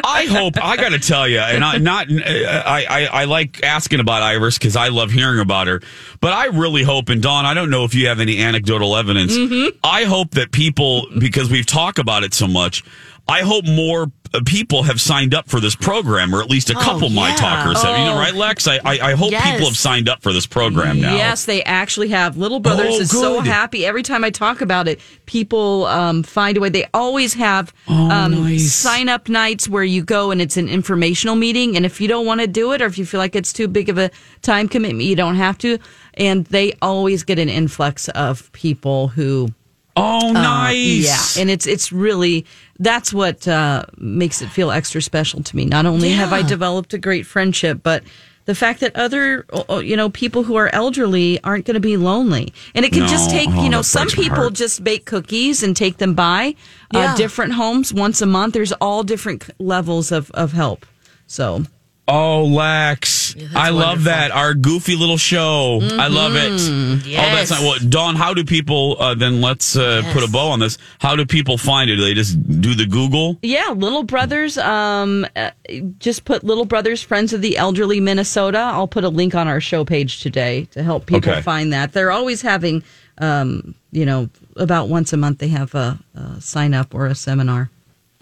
I 0.02 0.26
hope 0.26 0.54
I 0.64 0.78
got 0.78 0.90
to 0.90 1.00
tell 1.00 1.28
you, 1.28 1.40
and 1.40 1.64
I 1.64 1.78
not 1.78 2.08
I 2.10 2.86
I, 2.90 3.06
I 3.12 3.26
like 3.26 3.62
asking 3.64 4.00
about 4.00 4.24
Iris 4.24 4.58
because 4.58 4.78
I 4.78 4.88
love 4.88 5.12
hearing 5.12 5.40
about 5.40 5.68
her, 5.68 5.82
but 6.22 6.32
I 6.32 6.46
really 6.46 6.84
hope, 6.84 7.10
and 7.10 7.22
Dawn, 7.22 7.46
I 7.46 7.54
don't 7.54 7.70
know 7.70 7.84
if 7.84 7.94
you 7.94 8.08
have 8.08 8.22
any 8.22 8.42
anecdotal 8.42 8.96
evidence. 8.96 9.36
Mm-hmm. 9.36 9.78
I 9.84 10.06
hope 10.06 10.32
that 10.32 10.54
people, 10.54 11.08
because 11.20 11.50
we've 11.50 11.66
talked 11.66 12.00
about 12.00 12.24
it 12.24 12.34
so 12.34 12.48
much, 12.48 12.84
I 13.28 13.42
hope 13.42 13.66
more 13.66 14.12
uh, 14.34 14.42
people 14.46 14.84
have 14.84 15.00
signed 15.00 15.34
up 15.34 15.48
for 15.48 15.60
this 15.62 15.76
program, 15.76 16.36
or 16.36 16.42
at 16.42 16.50
least 16.50 16.70
a 16.70 16.74
couple 16.74 17.10
my 17.10 17.28
Oh, 17.28 17.30
yeah. 17.30 17.36
talkers 17.36 17.82
have. 17.84 17.98
You 17.98 18.06
know, 18.06 18.16
right, 18.16 18.34
Lex? 18.34 18.68
I 18.68 18.78
I, 18.84 19.00
I 19.12 19.14
hope 19.14 19.32
Yes. 19.32 19.52
people 19.52 19.68
have 19.68 19.78
signed 19.78 20.10
up 20.10 20.22
for 20.22 20.34
this 20.34 20.46
program 20.46 21.00
now. 21.00 21.16
Yes, 21.16 21.46
they 21.46 21.64
actually 21.64 22.10
have. 22.10 22.36
Little 22.36 22.60
Brothers 22.60 22.96
Oh, 22.96 23.00
is 23.00 23.12
so 23.12 23.40
happy. 23.40 23.86
Every 23.86 24.04
time 24.04 24.24
I 24.26 24.30
talk 24.30 24.60
about 24.62 24.88
it, 24.90 25.00
people 25.26 25.86
um, 25.86 26.24
find 26.24 26.58
a 26.58 26.60
way. 26.60 26.70
They 26.70 26.86
always 26.94 27.34
have 27.36 27.72
um, 27.88 28.12
Oh, 28.12 28.28
nice. 28.28 28.74
sign 28.74 29.08
up 29.08 29.30
nights 29.30 29.70
where 29.70 29.84
you 29.86 30.04
go 30.04 30.32
and 30.32 30.42
it's 30.42 30.58
an 30.58 30.68
informational 30.68 31.36
meeting. 31.36 31.78
And 31.78 31.86
if 31.86 32.02
you 32.02 32.08
don't 32.10 32.26
want 32.26 32.42
to 32.42 32.48
do 32.48 32.74
it 32.74 32.82
or 32.82 32.88
if 32.88 32.98
you 32.98 33.06
feel 33.06 33.20
like 33.20 33.36
it's 33.38 33.54
too 33.54 33.68
big 33.70 33.88
of 33.88 33.98
a 33.98 34.12
time 34.42 34.68
commitment, 34.68 35.06
you 35.08 35.16
don't 35.16 35.36
have 35.36 35.58
to. 35.60 35.78
And 36.16 36.46
they 36.48 36.74
always 36.82 37.24
get 37.24 37.40
an 37.40 37.48
influx 37.50 38.10
of 38.10 38.52
people 38.52 39.08
who 39.10 39.48
Oh, 39.96 40.32
nice. 40.32 41.36
yeah, 41.38 41.42
and 41.42 41.52
it's 41.52 41.68
it's 41.68 41.92
really 41.92 42.48
that's 42.80 43.14
what 43.14 43.48
uh, 43.48 43.86
makes 43.98 44.42
it 44.42 44.50
feel 44.50 44.72
extra 44.72 45.02
special 45.02 45.44
to 45.44 45.56
me. 45.56 45.66
Not 45.66 45.86
only 45.86 46.10
have 46.10 46.34
I 46.34 46.42
developed 46.42 46.94
a 46.94 46.98
great 46.98 47.26
friendship, 47.26 47.82
but 47.84 48.04
the 48.46 48.56
fact 48.56 48.82
that 48.82 48.96
other 48.96 49.46
uh, 49.70 49.78
you 49.78 49.96
know 49.96 50.10
people 50.10 50.44
who 50.44 50.56
are 50.56 50.70
elderly 50.74 51.42
aren't 51.44 51.66
going 51.66 51.76
to 51.76 51.80
be 51.80 51.96
lonely, 51.98 52.54
and 52.76 52.84
it 52.84 52.92
can 52.92 53.08
just 53.08 53.30
take 53.30 53.50
Oh, 53.52 53.64
you 53.64 53.70
know 53.70 53.82
some 53.82 54.08
people 54.10 54.36
heart. 54.36 54.54
just 54.54 54.84
bake 54.84 55.06
cookies 55.06 55.64
and 55.64 55.76
take 55.78 55.98
them 55.98 56.14
by 56.14 56.56
uh, 56.94 57.16
different 57.16 57.54
homes 57.54 57.94
once 57.94 58.22
a 58.22 58.26
month. 58.26 58.54
There's 58.54 58.74
all 58.74 59.04
different 59.04 59.50
levels 59.60 60.12
of 60.12 60.30
of 60.32 60.52
help. 60.52 60.86
So 61.28 61.64
Oh, 62.06 62.44
Lex. 62.44 63.34
that's 63.34 63.56
I 63.56 63.70
love 63.70 63.80
wonderful. 64.00 64.04
that. 64.06 64.32
Our 64.32 64.54
goofy 64.54 64.96
little 64.98 65.16
show. 65.18 65.80
I 65.82 66.08
love 66.08 66.36
it. 66.36 66.52
Oh, 66.52 66.96
that's 66.96 67.08
Yes. 67.08 67.50
not 67.50 67.62
well, 67.62 67.78
Dawn, 67.88 68.16
how 68.16 68.34
do 68.34 68.44
people 68.44 68.98
uh, 69.00 69.16
then 69.16 69.40
let's 69.40 69.78
uh, 69.78 70.02
Yes. 70.04 70.14
put 70.14 70.22
a 70.28 70.30
bow 70.30 70.50
on 70.50 70.60
this. 70.60 70.78
How 71.00 71.16
do 71.16 71.26
people 71.26 71.58
find 71.58 71.90
it? 71.90 71.96
Do 71.96 72.02
they 72.04 72.14
just 72.14 72.36
do 72.62 72.76
the 72.76 72.86
Google? 72.86 73.40
Yeah, 73.42 73.70
Little 73.70 74.04
Brothers. 74.04 74.58
Um, 74.58 75.26
uh, 75.38 75.52
just 76.00 76.26
put 76.26 76.44
Little 76.44 76.66
Brothers 76.66 77.02
Friends 77.02 77.32
of 77.32 77.42
the 77.42 77.56
Elderly 77.58 78.02
Minnesota. 78.02 78.58
I'll 78.60 78.88
put 78.88 79.06
a 79.06 79.10
link 79.10 79.34
on 79.34 79.48
our 79.48 79.62
show 79.62 79.86
page 79.86 80.20
today 80.22 80.66
to 80.72 80.84
help 80.84 81.06
people 81.06 81.32
Okay. 81.32 81.42
find 81.42 81.72
that. 81.72 81.94
They're 81.94 82.12
always 82.12 82.42
having, 82.42 82.84
um, 83.20 83.76
you 83.94 84.06
know, 84.06 84.30
about 84.58 84.90
once 84.90 85.14
a 85.14 85.18
month 85.18 85.38
they 85.40 85.48
have 85.48 85.74
a, 85.74 85.98
a 86.16 86.42
sign 86.42 86.74
up 86.74 86.94
or 86.94 87.06
a 87.06 87.16
seminar. 87.16 87.70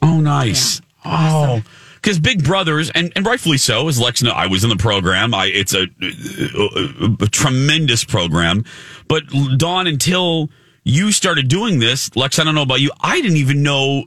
Oh, 0.03 0.21
nice. 0.21 0.81
Oh, 1.03 1.63
because 2.01 2.19
Big 2.19 2.43
Brothers, 2.43 2.89
and, 2.89 3.11
and 3.15 3.25
rightfully 3.25 3.57
so, 3.57 3.87
as 3.87 3.99
Lex 3.99 4.23
know, 4.23 4.31
I 4.31 4.47
was 4.47 4.63
in 4.63 4.69
the 4.69 4.75
program. 4.77 5.33
I 5.33 5.45
it's 5.47 5.73
a, 5.73 5.83
a, 6.01 7.23
a 7.23 7.27
tremendous 7.27 8.03
program, 8.03 8.65
but 9.07 9.23
Dawn, 9.57 9.87
until 9.87 10.49
you 10.83 11.11
started 11.11 11.47
doing 11.47 11.79
this, 11.79 12.15
Lex, 12.15 12.39
I 12.39 12.43
don't 12.43 12.55
know 12.55 12.63
about 12.63 12.81
you, 12.81 12.91
I 13.01 13.21
didn't 13.21 13.37
even 13.37 13.61
know 13.63 14.05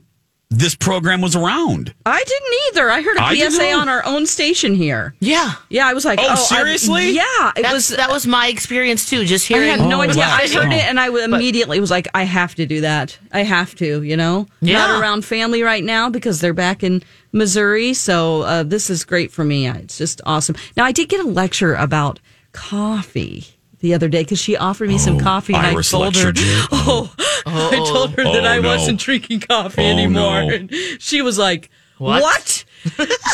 this 0.51 0.75
program 0.75 1.21
was 1.21 1.35
around. 1.35 1.93
I 2.05 2.23
didn't 2.23 2.53
either. 2.69 2.89
I 2.91 3.01
heard 3.01 3.17
a 3.17 3.23
I 3.23 3.35
PSA 3.49 3.71
on 3.73 3.89
our 3.89 4.05
own 4.05 4.25
station 4.27 4.75
here. 4.75 5.15
Yeah. 5.19 5.53
Yeah, 5.69 5.87
I 5.87 5.93
was 5.93 6.05
like, 6.05 6.19
Oh, 6.21 6.25
oh, 6.27 6.31
I- 6.33 6.35
seriously? 6.35 7.11
yeah, 7.11 7.51
it 7.55 7.63
That's, 7.63 7.73
was. 7.73 7.87
that 7.89 8.09
was 8.11 8.27
my 8.27 8.47
experience 8.47 9.09
too. 9.09 9.25
Just 9.25 9.47
hearing. 9.47 9.69
I 9.69 9.77
had 9.77 9.89
no 9.89 9.97
Oh, 9.97 10.01
idea. 10.01 10.21
wow. 10.21 10.37
I 10.39 10.47
heard 10.47 10.71
it 10.71 10.83
and 10.85 10.99
I 10.99 11.07
immediately 11.07 11.79
was 11.79 11.89
like, 11.89 12.07
I 12.13 12.23
have 12.23 12.53
to 12.55 12.65
do 12.67 12.81
that. 12.81 13.17
I 13.31 13.39
have 13.41 13.73
to, 13.75 14.03
you 14.03 14.15
know? 14.15 14.45
Yeah. 14.61 14.77
Not 14.85 15.01
around 15.01 15.25
family 15.25 15.63
right 15.63 15.83
now 15.83 16.09
because 16.11 16.39
they're 16.41 16.53
back 16.53 16.83
in 16.83 17.01
Missouri. 17.35 17.93
So 17.93 18.41
uh, 18.43 18.63
this 18.63 18.89
is 18.89 19.03
great 19.03 19.31
for 19.31 19.43
me. 19.43 19.67
It's 19.67 19.97
just 19.97 20.21
awesome. 20.25 20.55
Now, 20.75 20.85
I 20.85 20.91
did 20.91 21.09
get 21.09 21.19
a 21.19 21.27
lecture 21.27 21.75
about 21.75 22.19
coffee 22.53 23.45
the 23.79 23.93
other 23.93 24.07
day 24.09 24.23
because 24.23 24.39
she 24.39 24.55
offered 24.57 24.87
me 24.89 24.97
some 24.97 25.17
Oh, 25.17 25.19
coffee 25.19 25.53
and 25.53 25.65
Iris 25.67 25.93
I 25.93 25.97
told 25.97 26.15
her, 26.15 26.25
lectured 26.27 26.37
oh, 26.71 27.13
I 27.45 27.75
told 27.93 28.11
her 28.11 28.23
that 28.23 28.45
Oh, 28.45 28.49
I 28.49 28.59
no. 28.59 28.69
wasn't 28.69 28.99
drinking 28.99 29.41
coffee 29.41 29.83
Oh, 29.83 29.85
anymore. 29.85 30.43
no. 30.45 30.49
And 30.49 30.73
she 30.99 31.21
was 31.21 31.37
like, 31.37 31.69
What? 31.97 32.21
what? 32.23 32.65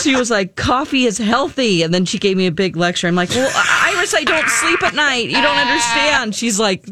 She 0.02 0.16
was 0.16 0.32
like, 0.32 0.56
coffee 0.56 1.06
is 1.06 1.18
healthy. 1.18 1.84
And 1.84 1.94
then 1.94 2.06
she 2.06 2.18
gave 2.18 2.38
me 2.38 2.48
a 2.48 2.52
big 2.52 2.76
lecture. 2.76 3.08
I'm 3.08 3.16
like, 3.16 3.30
well, 3.30 3.52
Iris, 3.56 4.14
I 4.14 4.24
don't 4.24 4.48
sleep 4.48 4.82
at 4.84 4.94
night. 4.96 5.26
You 5.30 5.42
don't 5.42 5.58
understand. 5.58 6.36
She's 6.36 6.60
like, 6.60 6.84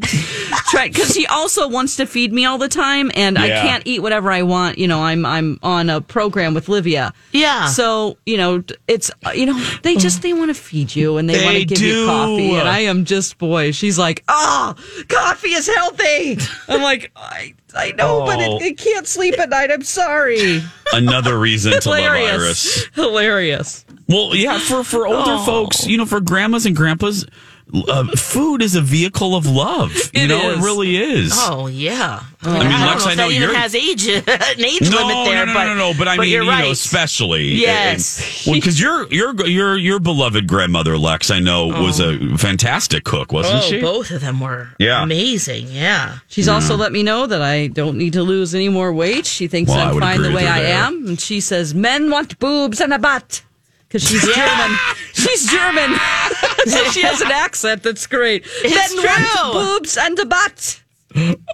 try, 0.70 0.88
because 0.88 1.14
she 1.14 1.26
also 1.26 1.68
wants 1.68 1.96
to 1.96 2.06
feed 2.06 2.32
me 2.32 2.44
all 2.44 2.58
the 2.58 2.68
time. 2.68 3.10
And 3.14 3.38
I 3.38 3.48
can't 3.48 3.86
eat 3.86 4.00
whatever 4.00 4.30
I 4.30 4.42
want. 4.42 4.78
You 4.78 4.88
know, 4.88 5.02
I'm, 5.02 5.26
I'm 5.26 5.58
on 5.62 5.90
a 5.90 6.00
program 6.00 6.54
with 6.54 6.66
Livea. 6.66 7.12
Yeah. 7.32 7.66
So, 7.66 8.18
you 8.26 8.36
know, 8.36 8.62
it's, 8.86 9.10
you 9.34 9.46
know, 9.46 9.58
they 9.82 9.96
just, 9.96 10.22
they 10.22 10.32
want 10.32 10.50
to 10.50 10.54
feed 10.54 10.94
you 10.94 11.16
and 11.16 11.28
they, 11.28 11.44
want 11.44 11.56
to 11.56 11.64
give 11.64 11.78
do. 11.78 11.86
you 11.86 12.06
coffee. 12.06 12.54
And 12.54 12.68
I 12.68 12.80
am 12.80 13.04
just, 13.04 13.38
boy, 13.38 13.72
she's 13.72 13.98
like, 13.98 14.22
oh, 14.28 14.74
coffee 15.08 15.52
is 15.52 15.66
healthy. 15.66 16.38
I'm 16.68 16.82
like, 16.82 17.10
I, 17.16 17.54
I 17.74 17.92
know, 17.92 18.24
but 18.26 18.38
Oh. 18.40 18.56
it, 18.58 18.62
it 18.62 18.78
can't 18.78 19.06
sleep 19.06 19.38
at 19.38 19.48
night. 19.50 19.70
I'm 19.70 19.82
sorry. 19.84 20.62
Another 20.92 21.38
reason 21.38 21.72
to 21.80 21.88
love 21.88 21.98
Hilarious. 21.98 22.32
Iris. 22.42 22.86
Hilarious. 22.94 23.84
Well, 24.08 24.34
yeah, 24.34 24.58
for 24.58 24.82
for 24.82 25.06
older 25.06 25.22
Oh. 25.32 25.44
folks, 25.44 25.86
you 25.86 25.96
know, 25.96 26.06
for 26.06 26.20
grandmas 26.20 26.66
and 26.66 26.74
grandpas, 26.74 27.24
uh, 27.88 28.04
food 28.16 28.62
is 28.62 28.74
a 28.74 28.80
vehicle 28.80 29.34
of 29.34 29.46
love. 29.46 29.92
You 30.12 30.24
It 30.24 30.26
know, 30.28 30.50
it 30.50 30.58
is. 30.58 30.64
really 30.64 30.96
is. 30.96 31.32
Oh 31.36 31.66
yeah. 31.68 32.22
I, 32.42 32.58
mean, 32.58 32.70
don't 32.70 32.86
Lex, 32.86 33.04
know 33.04 33.10
I 33.10 33.12
if 33.12 33.18
know 33.18 33.28
that 33.28 33.34
even 33.34 33.42
you're- 33.48 33.54
has 33.54 33.74
age 33.74 34.06
an 34.08 34.64
age 34.64 34.90
No, 34.90 34.96
limit 35.06 35.24
there, 35.26 35.46
no, 35.46 35.52
no, 35.52 35.54
but 35.54 35.64
no, 35.66 35.74
no, 35.74 35.92
But 35.96 36.08
I 36.08 36.16
mean, 36.16 36.30
you're 36.30 36.42
you 36.42 36.48
right. 36.50 36.64
know, 36.64 36.70
especially 36.70 37.44
Yes. 37.54 38.44
because 38.50 38.80
your 38.80 39.06
your 39.12 39.46
your 39.46 39.76
your 39.78 40.00
beloved 40.00 40.46
grandmother 40.48 40.98
Lex, 40.98 41.30
I 41.30 41.38
know, 41.38 41.66
was 41.68 42.00
a 42.00 42.18
fantastic 42.38 43.04
cook, 43.04 43.32
wasn't 43.32 43.58
oh, 43.58 43.60
she? 43.68 43.80
both 43.80 44.10
of 44.10 44.20
them 44.20 44.40
were 44.40 44.70
Yeah. 44.78 45.02
amazing. 45.02 45.68
Yeah. 45.70 46.18
She's 46.28 46.48
also 46.48 46.76
let 46.76 46.92
me 46.92 47.02
know 47.02 47.26
that 47.26 47.40
I 47.42 47.68
don't 47.68 47.96
need 47.96 48.14
to 48.14 48.22
lose 48.22 48.54
any 48.54 48.68
more 48.68 48.92
weight. 48.92 49.26
She 49.26 49.46
thinks 49.46 49.70
Well, 49.70 49.78
I 49.78 49.90
I'm 49.90 50.00
fine 50.00 50.22
the 50.22 50.32
way 50.32 50.46
I 50.48 50.60
there. 50.62 50.74
am. 50.76 51.06
And 51.06 51.20
she 51.20 51.40
says, 51.40 51.74
men 51.74 52.10
want 52.10 52.38
boobs 52.38 52.80
and 52.80 52.92
a 52.92 52.98
butt. 52.98 53.42
Because 53.90 54.08
she's 54.08 54.22
German. 54.34 54.76
She's 55.14 55.50
German. 55.50 55.90
so 56.66 56.84
she 56.92 57.02
has 57.02 57.20
an 57.20 57.32
accent 57.32 57.82
that's 57.82 58.06
great. 58.06 58.44
It's 58.62 58.94
men 58.94 59.04
true. 59.04 59.52
want 59.52 59.52
boobs 59.80 59.96
and 59.96 60.16
a 60.18 60.26
butt. 60.26 60.80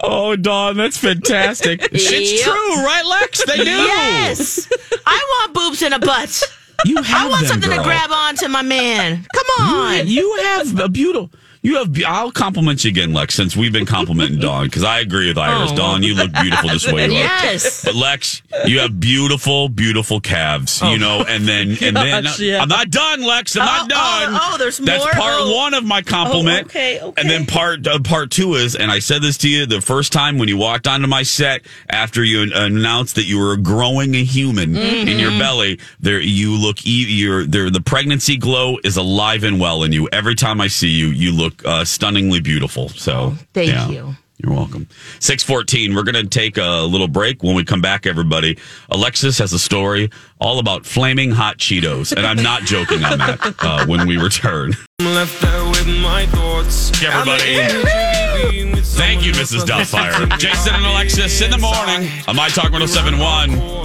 Oh, 0.03 0.35
Dawn, 0.35 0.77
that's 0.77 0.97
fantastic. 0.97 1.79
it's 1.91 2.11
Yep. 2.11 2.43
true, 2.43 2.75
right, 2.85 3.03
Lex? 3.03 3.43
They 3.43 3.57
do. 3.57 3.63
Yes. 3.63 4.67
I 5.07 5.17
want 5.39 5.53
boobs 5.55 5.81
and 5.81 5.95
a 5.95 5.99
butt. 5.99 6.43
You 6.85 7.01
have 7.01 7.25
I 7.25 7.29
want 7.29 7.41
them, 7.41 7.49
something 7.53 7.69
girl. 7.71 7.79
to 7.79 7.83
grab 7.83 8.11
onto 8.11 8.47
my 8.49 8.61
man. 8.61 9.25
Come 9.33 9.67
on. 9.67 10.05
You 10.07 10.35
have 10.43 10.79
a 10.79 10.87
beautiful. 10.89 11.31
You 11.67 11.75
have. 11.77 11.95
I'll 12.07 12.31
compliment 12.31 12.83
you 12.85 12.89
again, 12.89 13.13
Lex, 13.13 13.35
since 13.35 13.55
we've 13.57 13.73
been 13.73 13.85
complimenting 13.85 14.39
Dawn 14.39 14.65
because 14.65 14.83
I 14.83 14.99
agree 14.99 15.27
with 15.27 15.37
Iris. 15.37 15.71
Oh. 15.73 15.75
Dawn, 15.75 16.03
you 16.03 16.15
look 16.15 16.31
beautiful 16.31 16.69
this 16.69 16.89
way. 16.91 17.09
Yes. 17.09 17.83
But 17.83 17.95
Lex, 17.95 18.41
you 18.65 18.79
have 18.79 18.99
beautiful, 18.99 19.67
beautiful 19.69 20.19
calves. 20.21 20.81
You 20.81 20.97
know, 20.97 21.25
and 21.27 21.45
then 21.45 21.71
and 21.81 21.95
then 21.95 22.23
Gosh, 22.23 22.39
yeah. 22.39 22.61
I'm 22.61 22.69
not 22.69 22.89
done, 22.89 23.21
Lex. 23.21 23.55
I'm 23.57 23.63
Oh, 23.63 23.65
not 23.65 23.89
done. 23.89 24.33
oh, 24.33 24.49
oh, 24.53 24.57
there's 24.57 24.77
That's 24.77 25.03
more? 25.03 25.11
part 25.13 25.33
Oh. 25.39 25.55
one 25.57 25.73
of 25.73 25.83
my 25.83 26.01
compliment. 26.01 26.63
Oh, 26.67 26.69
okay, 26.69 27.01
okay. 27.01 27.21
And 27.21 27.29
then 27.29 27.45
part 27.45 27.85
uh, 27.85 27.99
part 27.99 28.31
two 28.31 28.53
is, 28.53 28.75
and 28.75 28.89
I 28.89 28.99
said 28.99 29.21
this 29.21 29.37
to 29.39 29.49
you 29.49 29.65
the 29.65 29.81
first 29.81 30.13
time 30.13 30.37
when 30.37 30.47
you 30.47 30.55
walked 30.57 30.87
onto 30.87 31.07
my 31.07 31.23
set 31.23 31.65
after 31.89 32.23
you 32.23 32.43
an- 32.43 32.53
announced 32.53 33.15
that 33.15 33.25
you 33.25 33.39
were 33.39 33.57
growing 33.57 34.15
a 34.15 34.23
human 34.23 34.75
in 34.77 35.07
Mm-hmm. 35.07 35.19
your 35.19 35.31
belly. 35.31 35.79
There, 35.99 36.19
you 36.21 36.55
look. 36.57 36.85
e- 36.87 37.05
You're 37.07 37.43
there. 37.45 37.69
The 37.69 37.81
pregnancy 37.81 38.37
glow 38.37 38.77
is 38.83 38.95
alive 38.95 39.43
and 39.43 39.59
well 39.59 39.83
in 39.83 39.91
you. 39.91 40.07
Every 40.13 40.35
time 40.35 40.61
I 40.61 40.67
see 40.67 40.89
you, 40.89 41.07
you 41.07 41.31
look 41.31 41.56
uh, 41.65 41.85
stunningly 41.85 42.41
beautiful. 42.41 42.89
So 42.89 43.35
thank 43.53 43.69
yeah. 43.69 43.89
you. 43.89 44.15
You're 44.37 44.53
welcome. 44.53 44.87
614. 45.19 45.95
We're 45.95 46.03
going 46.03 46.13
to 46.13 46.27
take 46.27 46.57
a 46.57 46.81
little 46.81 47.07
break. 47.07 47.41
When 47.41 47.55
we 47.55 47.63
come 47.63 47.81
back, 47.81 48.05
everybody, 48.05 48.57
Alexis 48.89 49.39
has 49.39 49.51
a 49.51 49.57
story 49.57 50.11
all 50.39 50.59
about 50.59 50.85
flaming 50.85 51.31
hot 51.31 51.57
Cheetos. 51.57 52.15
And 52.15 52.25
I'm 52.25 52.41
not 52.43 52.61
joking 52.61 53.03
on 53.03 53.17
that 53.17 53.55
uh, 53.59 53.87
when 53.87 54.07
we 54.07 54.17
return. 54.17 54.73
I'm 54.99 55.07
left 55.07 55.41
there 55.41 55.65
with 55.65 55.87
my 55.87 56.27
thoughts. 56.27 56.91
Everybody. 57.01 58.81
Thank 58.81 59.25
you, 59.25 59.31
Mrs. 59.31 59.61
Doubtfire. 59.61 60.37
Jason 60.37 60.75
and 60.75 60.85
Alexis 60.85 61.41
in 61.41 61.49
the 61.49 61.57
morning 61.57 62.11
on 62.27 62.35
My 62.35 62.49
Talk 62.49 62.71
1071 62.71 63.77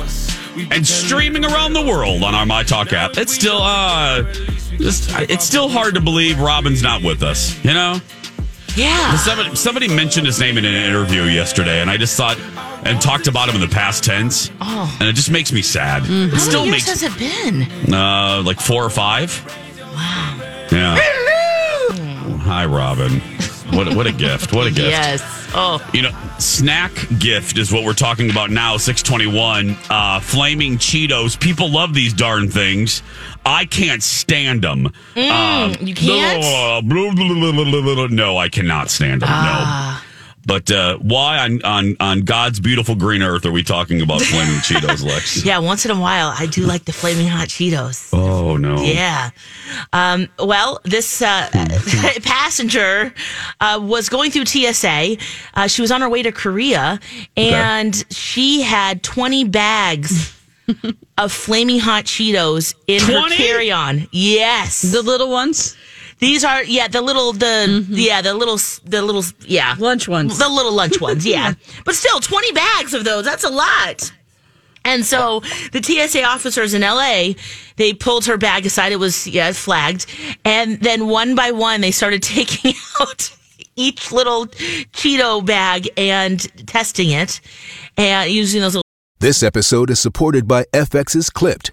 and 0.71 0.87
streaming 0.87 1.45
around 1.45 1.73
the 1.73 1.83
world 1.83 2.23
on 2.23 2.35
our 2.35 2.47
My 2.47 2.63
Talk 2.63 2.93
app. 2.93 3.17
It's 3.17 3.33
still, 3.35 3.59
uh, 3.61 4.23
just, 4.79 5.11
it's 5.19 5.45
still 5.45 5.69
hard 5.69 5.95
to 5.95 6.01
believe 6.01 6.39
Robin's 6.41 6.83
not 6.83 7.03
with 7.03 7.23
us, 7.23 7.63
you 7.65 7.73
know? 7.73 8.01
Yeah. 8.75 9.17
Somebody, 9.19 9.55
somebody 9.55 9.89
mentioned 9.89 10.27
his 10.27 10.41
name 10.41 10.57
in 10.57 10.65
an 10.65 10.75
interview 10.75 11.25
yesterday, 11.25 11.81
and 11.83 11.91
I 11.91 11.97
just 11.99 12.17
thought 12.17 12.39
and 12.85 13.01
talked 13.01 13.27
about 13.27 13.49
him 13.49 13.55
in 13.55 13.61
the 13.61 13.69
past 13.69 14.03
tense. 14.03 14.51
Oh. 14.61 14.97
And 14.99 15.09
it 15.09 15.13
just 15.15 15.31
makes 15.31 15.53
me 15.53 15.63
sad. 15.63 16.03
It 16.05 16.31
How 16.33 16.39
still 16.39 16.65
many 16.65 16.79
years 16.79 16.87
makes 16.89 17.03
has 17.03 17.03
it 17.03 17.19
been? 17.87 17.95
uh, 17.95 18.43
like 18.45 18.61
four 18.61 18.83
or 18.85 18.91
five. 18.91 19.45
Wow. 19.79 20.67
Yeah. 20.73 20.97
Hi, 22.45 22.65
Robin. 22.67 23.21
What 23.73 23.95
what 23.95 24.07
a 24.07 24.13
gift! 24.13 24.53
What 24.53 24.67
a 24.67 24.71
gift! 24.71 24.91
Yes. 24.91 25.23
Oh. 25.55 25.87
You 25.93 26.03
know, 26.03 26.11
snack 26.39 26.93
gift 27.19 27.59
is 27.59 27.73
what 27.73 27.85
we're 27.85 27.95
talking 27.95 28.31
about 28.31 28.51
now. 28.51 28.77
Six 28.77 29.03
twenty 29.03 29.27
one. 29.27 29.77
Uh, 29.89 30.21
flaming 30.21 30.77
Cheetos. 30.79 31.39
People 31.39 31.71
love 31.71 31.95
these 31.95 32.13
darn 32.13 32.49
things. 32.49 33.03
I 33.45 33.65
can't 33.65 34.03
stand 34.03 34.63
them. 34.63 34.93
Mm, 35.15 35.87
you 35.87 35.95
can't? 35.95 36.43
No, 38.13 38.37
I 38.39 38.49
cannot 38.49 38.91
stand 38.91 39.23
them. 39.23 39.29
Ah. 39.31 39.92
No. 39.92 39.92
But 40.45 40.71
uh, 40.71 40.99
why 40.99 41.39
on, 41.39 41.63
on 41.63 41.97
on 42.01 42.21
God's 42.23 42.59
beautiful 42.59 42.95
green 42.95 43.23
earth 43.23 43.47
are 43.47 43.53
we 43.53 43.63
talking 43.63 44.01
about 44.03 44.21
flaming 44.23 44.55
Cheetos, 44.61 45.05
Lex? 45.05 45.45
Yeah, 45.45 45.59
once 45.59 45.85
in 45.85 45.91
a 45.91 46.01
while, 46.01 46.35
I 46.37 46.47
do 46.47 46.63
like 46.63 46.85
the 46.85 46.93
flaming 46.93 47.29
hot 47.29 47.49
Cheetos. 47.49 48.11
Oh 48.13 48.57
no. 48.57 48.83
Yeah. 48.83 49.31
Um, 49.93 50.29
well, 50.39 50.81
this 50.85 51.23
uh, 51.23 51.49
passenger 52.23 53.15
uh, 53.61 53.79
was 53.83 54.09
going 54.09 54.31
through 54.31 54.47
TSA. 54.47 55.17
Uh, 55.55 55.67
she 55.69 55.81
was 55.81 55.91
on 55.91 56.01
her 56.01 56.09
way 56.09 56.23
to 56.23 56.33
Korea, 56.33 56.99
and 57.37 58.05
she 58.11 58.63
had 58.63 59.03
20 59.03 59.45
bags 59.45 60.37
of 61.19 61.33
flaming 61.33 61.79
hot 61.79 62.05
Cheetos 62.05 62.75
in 62.87 63.01
her 63.01 63.29
carry 63.31 63.71
on. 63.71 64.09
Yes. 64.11 64.83
The 64.83 65.03
little 65.03 65.31
ones, 65.31 65.77
These 66.23 66.45
are, 66.45 66.63
yeah, 66.63 66.87
the 66.87 67.03
little, 67.03 67.33
the, 67.33 67.67
mm-hmm. 67.69 67.95
yeah, 67.97 68.23
the 68.23 68.33
little, 68.33 68.57
the 68.85 69.03
little, 69.03 69.25
yeah. 69.41 69.75
lunch 69.81 70.07
ones. 70.07 70.39
The 70.39 70.49
little 70.49 70.73
lunch 70.73 71.01
ones, 71.01 71.27
yeah. 71.27 71.55
but 71.85 71.97
still, 71.97 72.21
20 72.21 72.53
bags 72.53 72.95
of 72.95 73.03
those, 73.03 73.25
that's 73.25 73.43
a 73.43 73.49
lot. 73.49 74.13
And 74.85 75.05
so 75.05 75.41
the 75.73 75.83
TSA 75.83 76.23
officers 76.23 76.75
in 76.75 76.83
LA, 76.83 77.33
they 77.75 77.93
pulled 77.93 78.27
her 78.27 78.37
bag 78.37 78.65
aside. 78.67 78.93
It 78.93 79.01
was, 79.01 79.27
yeah, 79.27 79.51
flagged. 79.51 80.07
And 80.45 80.79
then 80.79 81.09
one 81.09 81.35
by 81.35 81.51
one, 81.51 81.81
they 81.81 81.91
started 81.91 82.23
taking 82.23 82.75
out 83.01 83.37
each 83.75 84.13
little 84.13 84.47
Cheeto 84.47 85.45
bag 85.45 85.89
and 85.97 86.39
testing 86.69 87.11
it 87.11 87.41
and 87.97 88.31
using 88.31 88.61
those 88.61 88.77
little 88.77 88.87
This 89.19 89.43
episode 89.43 89.91
is 89.91 89.99
supported 89.99 90.47
by 90.47 90.67
FX's 90.73 91.31
Clipped, 91.31 91.73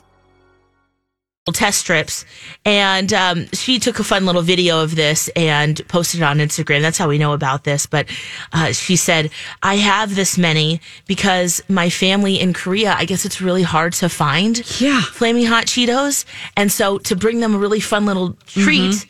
Test 1.51 1.79
strips. 1.79 2.25
And 2.65 3.11
um, 3.13 3.47
she 3.53 3.79
took 3.79 3.99
a 3.99 4.03
fun 4.03 4.25
little 4.25 4.41
video 4.41 4.81
of 4.81 4.95
this 4.95 5.29
and 5.35 5.81
posted 5.87 6.21
it 6.21 6.23
on 6.23 6.37
instagram. 6.37 6.81
That's 6.81 6.97
how 6.97 7.07
we 7.07 7.17
know 7.17 7.33
about 7.33 7.63
this. 7.63 7.85
But 7.85 8.07
uh, 8.53 8.71
she 8.71 8.95
said 8.95 9.29
i 9.63 9.75
have 9.75 10.15
this 10.15 10.37
many 10.37 10.81
because 11.07 11.61
my 11.67 11.89
family 11.89 12.39
in 12.39 12.53
korea 12.53 12.93
i 12.97 13.05
guess 13.05 13.25
it's 13.25 13.41
really 13.41 13.63
hard 13.63 13.93
to 13.93 14.09
find 14.09 14.59
yeah. 14.81 15.01
Flaming 15.01 15.45
hot 15.45 15.65
cheetos. 15.65 16.25
And 16.55 16.71
so 16.71 16.97
to 16.99 17.15
bring 17.15 17.39
them 17.39 17.55
a 17.55 17.57
really 17.57 17.79
fun 17.79 18.05
little 18.05 18.33
treat 18.45 19.05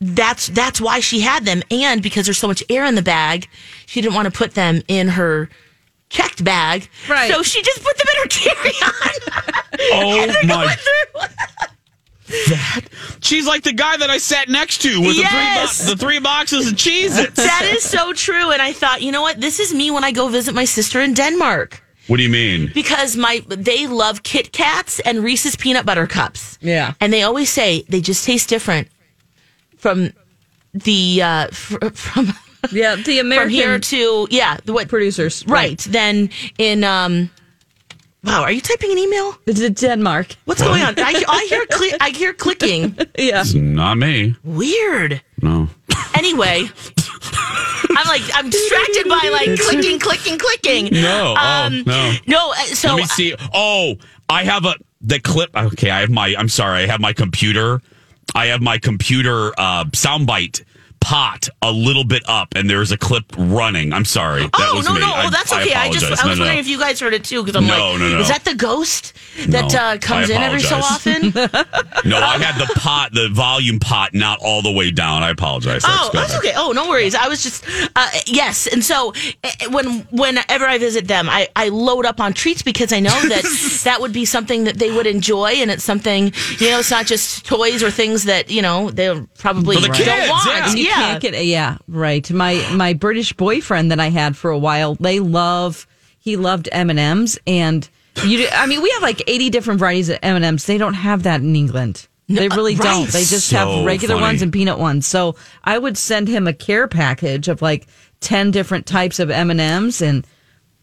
that's 0.00 0.48
that's 0.48 0.80
why 0.80 1.00
she 1.00 1.20
had 1.20 1.44
them. 1.44 1.62
And 1.70 2.02
because 2.02 2.26
there's 2.26 2.38
so 2.38 2.46
much 2.46 2.62
air 2.70 2.84
in 2.84 2.94
the 2.94 3.02
bag 3.02 3.48
she 3.86 4.00
didn't 4.00 4.14
want 4.14 4.26
to 4.26 4.30
put 4.30 4.54
them 4.54 4.82
in 4.86 5.08
her 5.08 5.48
checked 6.10 6.44
bag. 6.44 6.88
Right. 7.08 7.30
so 7.30 7.42
she 7.42 7.62
just 7.62 7.82
put 7.82 7.96
them 7.96 8.06
in 8.14 8.22
her 8.22 8.28
carry-on. 8.28 9.54
Oh 9.80 10.20
And 10.20 10.30
they're 10.32 10.44
my! 10.44 10.76
Going 12.48 12.60
through. 12.60 12.82
That 12.82 13.24
she's 13.24 13.46
like 13.46 13.62
the 13.62 13.72
guy 13.72 13.96
that 13.96 14.10
I 14.10 14.18
sat 14.18 14.48
next 14.48 14.82
to 14.82 15.00
with 15.00 15.16
Yes. 15.16 15.78
the 15.78 15.84
three 15.84 15.86
bo- 15.86 15.94
the 15.94 15.96
three 16.06 16.20
boxes 16.20 16.68
of 16.72 16.76
cheese. 16.76 17.18
its 17.18 17.34
That 17.48 17.70
is 17.76 17.82
so 17.82 18.12
true. 18.12 18.50
And 18.50 18.62
I 18.62 18.72
thought, 18.72 19.02
you 19.02 19.12
know 19.12 19.22
what? 19.22 19.40
This 19.40 19.60
is 19.60 19.72
me 19.74 19.90
when 19.90 20.04
I 20.04 20.12
go 20.12 20.28
visit 20.28 20.54
my 20.54 20.64
sister 20.64 21.00
in 21.00 21.14
Denmark. 21.14 21.82
What 22.08 22.16
do 22.16 22.22
you 22.22 22.30
mean? 22.30 22.70
Because 22.74 23.16
my 23.16 23.42
they 23.48 23.86
love 23.86 24.22
Kit 24.22 24.50
Kats 24.52 24.98
and 25.00 25.22
Reese's 25.22 25.56
peanut 25.56 25.84
butter 25.84 26.06
cups. 26.06 26.58
Yeah. 26.62 26.94
And 27.00 27.12
they 27.12 27.22
always 27.22 27.50
say 27.50 27.84
they 27.88 28.00
just 28.00 28.24
taste 28.24 28.48
different 28.48 28.88
from 29.76 30.12
the 30.72 31.20
uh 31.22 31.48
fr- 31.48 31.90
from 31.92 32.32
Yeah, 32.72 32.96
the 32.96 33.02
from 33.18 33.26
American 33.26 33.50
here 33.50 33.78
to 33.78 34.26
yeah, 34.30 34.56
the 34.64 34.72
what 34.72 34.88
producers. 34.88 35.44
right. 35.46 35.78
Then 35.80 36.30
in 36.56 36.82
um 36.82 37.30
Wow, 38.24 38.42
are 38.42 38.50
you 38.52 38.60
typing 38.60 38.90
an 38.90 38.98
email? 38.98 39.36
It's 39.46 39.60
in 39.60 39.74
Denmark. 39.74 40.34
What's 40.44 40.60
going 40.60 40.82
on? 40.82 40.94
I, 40.98 41.24
I 41.28 41.46
hear 41.48 41.64
cli- 41.70 41.94
I 42.00 42.10
hear 42.10 42.32
clicking. 42.32 42.96
Yeah. 43.16 43.40
It's 43.42 43.54
not 43.54 43.96
me. 43.96 44.34
Weird. 44.42 45.22
No. 45.40 45.68
Anyway, 46.14 46.64
I'm 47.90 48.06
like 48.08 48.22
I'm 48.34 48.50
distracted 48.50 49.08
by 49.08 49.28
like 49.32 49.58
clicking, 49.60 49.98
clicking, 50.00 50.38
clicking. 50.38 50.88
No. 50.92 51.34
Um, 51.36 51.74
oh 51.74 51.82
no. 51.86 52.12
No, 52.26 52.50
uh, 52.50 52.54
so 52.74 52.88
Let 52.88 52.96
me 52.96 53.04
see. 53.06 53.34
Oh, 53.54 53.94
I 54.28 54.42
have 54.44 54.64
a 54.64 54.74
the 55.00 55.20
clip. 55.20 55.50
Okay, 55.56 55.90
I 55.90 56.00
have 56.00 56.10
my. 56.10 56.34
I'm 56.36 56.48
sorry. 56.48 56.82
I 56.82 56.86
have 56.86 57.00
my 57.00 57.12
computer. 57.12 57.80
I 58.34 58.46
have 58.46 58.60
my 58.60 58.78
computer 58.78 59.52
uh, 59.58 59.84
soundbite 59.86 60.64
pot 61.00 61.48
a 61.62 61.70
little 61.72 62.04
bit 62.04 62.22
up, 62.28 62.54
and 62.56 62.68
there's 62.68 62.92
a 62.92 62.96
clip 62.98 63.24
running. 63.36 63.92
I'm 63.92 64.04
sorry. 64.04 64.42
That 64.42 64.50
oh 64.72 64.76
was 64.76 64.86
no 64.86 64.94
me. 64.94 65.00
no 65.00 65.06
I, 65.12 65.26
oh 65.26 65.30
that's 65.30 65.52
okay. 65.52 65.74
I, 65.74 65.90
just. 65.90 66.06
I 66.06 66.10
was 66.10 66.22
no, 66.22 66.28
wondering 66.30 66.54
no. 66.54 66.60
if 66.60 66.68
you 66.68 66.78
guys 66.78 67.00
heard 67.00 67.14
it 67.14 67.24
too 67.24 67.42
because 67.42 67.56
I'm 67.56 67.66
No, 67.66 67.92
like, 67.92 68.00
no, 68.00 68.08
no. 68.10 68.18
is 68.20 68.28
that 68.28 68.44
the 68.44 68.54
ghost 68.54 69.12
that 69.48 69.74
uh, 69.74 69.98
comes 69.98 70.30
in 70.30 70.36
every 70.36 70.60
so 70.60 70.76
often? 70.76 71.32
No, 72.04 72.18
I 72.18 72.38
had 72.38 72.58
the 72.58 72.72
pot, 72.74 73.12
the 73.12 73.28
volume 73.28 73.78
pot, 73.80 74.14
not 74.14 74.38
all 74.42 74.62
the 74.62 74.70
way 74.70 74.90
down. 74.90 75.22
I 75.22 75.30
apologize. 75.30 75.82
Oh, 75.84 76.10
that's 76.12 76.30
ahead. 76.32 76.44
okay. 76.44 76.52
Oh, 76.56 76.72
no 76.72 76.88
worries. 76.88 77.14
I 77.14 77.28
was 77.28 77.42
just 77.42 77.64
uh, 77.96 78.08
yes, 78.26 78.66
and 78.66 78.84
so 78.84 79.12
uh, 79.44 79.50
when 79.70 80.00
whenever 80.10 80.64
I 80.66 80.78
visit 80.78 81.08
them, 81.08 81.28
I, 81.28 81.48
I 81.56 81.68
load 81.68 82.06
up 82.06 82.20
on 82.20 82.32
treats 82.34 82.62
because 82.62 82.92
I 82.92 83.00
know 83.00 83.10
that 83.28 83.80
that 83.84 84.00
would 84.00 84.12
be 84.12 84.24
something 84.24 84.64
that 84.64 84.78
they 84.78 84.90
would 84.90 85.06
enjoy, 85.06 85.52
and 85.56 85.70
it's 85.70 85.84
something 85.84 86.32
you 86.58 86.70
know, 86.70 86.78
it's 86.78 86.90
not 86.90 87.06
just 87.06 87.44
toys 87.46 87.82
or 87.82 87.90
things 87.90 88.24
that 88.24 88.50
you 88.50 88.62
know 88.62 88.90
they 88.90 89.08
probably 89.38 89.76
the 89.76 89.88
don't 89.88 89.96
kids, 89.96 90.30
want. 90.30 90.78
yeah. 90.78 90.87
And 90.90 91.00
you 91.14 91.20
can't 91.20 91.22
get 91.34 91.46
yeah 91.46 91.78
right 91.88 92.30
my 92.30 92.54
my 92.74 92.92
british 92.92 93.32
boyfriend 93.32 93.90
that 93.90 94.00
i 94.00 94.08
had 94.10 94.36
for 94.36 94.50
a 94.50 94.58
while 94.58 94.94
they 94.96 95.20
love 95.20 95.86
he 96.18 96.36
loved 96.36 96.68
m&ms 96.72 97.38
and 97.46 97.88
you 98.24 98.46
i 98.52 98.66
mean 98.66 98.82
we 98.82 98.90
have 98.90 99.02
like 99.02 99.22
80 99.26 99.50
different 99.50 99.80
varieties 99.80 100.08
of 100.08 100.18
m&ms 100.22 100.66
they 100.66 100.78
don't 100.78 100.94
have 100.94 101.22
that 101.24 101.40
in 101.40 101.54
england 101.54 102.06
they 102.30 102.48
really 102.48 102.74
right. 102.74 102.82
don't 102.82 103.08
they 103.10 103.24
just 103.24 103.48
So 103.48 103.56
have 103.56 103.84
regular 103.86 104.16
funny. 104.16 104.22
ones 104.26 104.42
and 104.42 104.52
peanut 104.52 104.78
ones 104.78 105.06
so 105.06 105.36
i 105.64 105.78
would 105.78 105.96
send 105.96 106.28
him 106.28 106.46
a 106.46 106.52
care 106.52 106.86
package 106.88 107.48
of 107.48 107.62
like 107.62 107.86
10 108.20 108.50
different 108.50 108.86
types 108.86 109.18
of 109.20 109.30
m&ms 109.30 110.02
and 110.02 110.26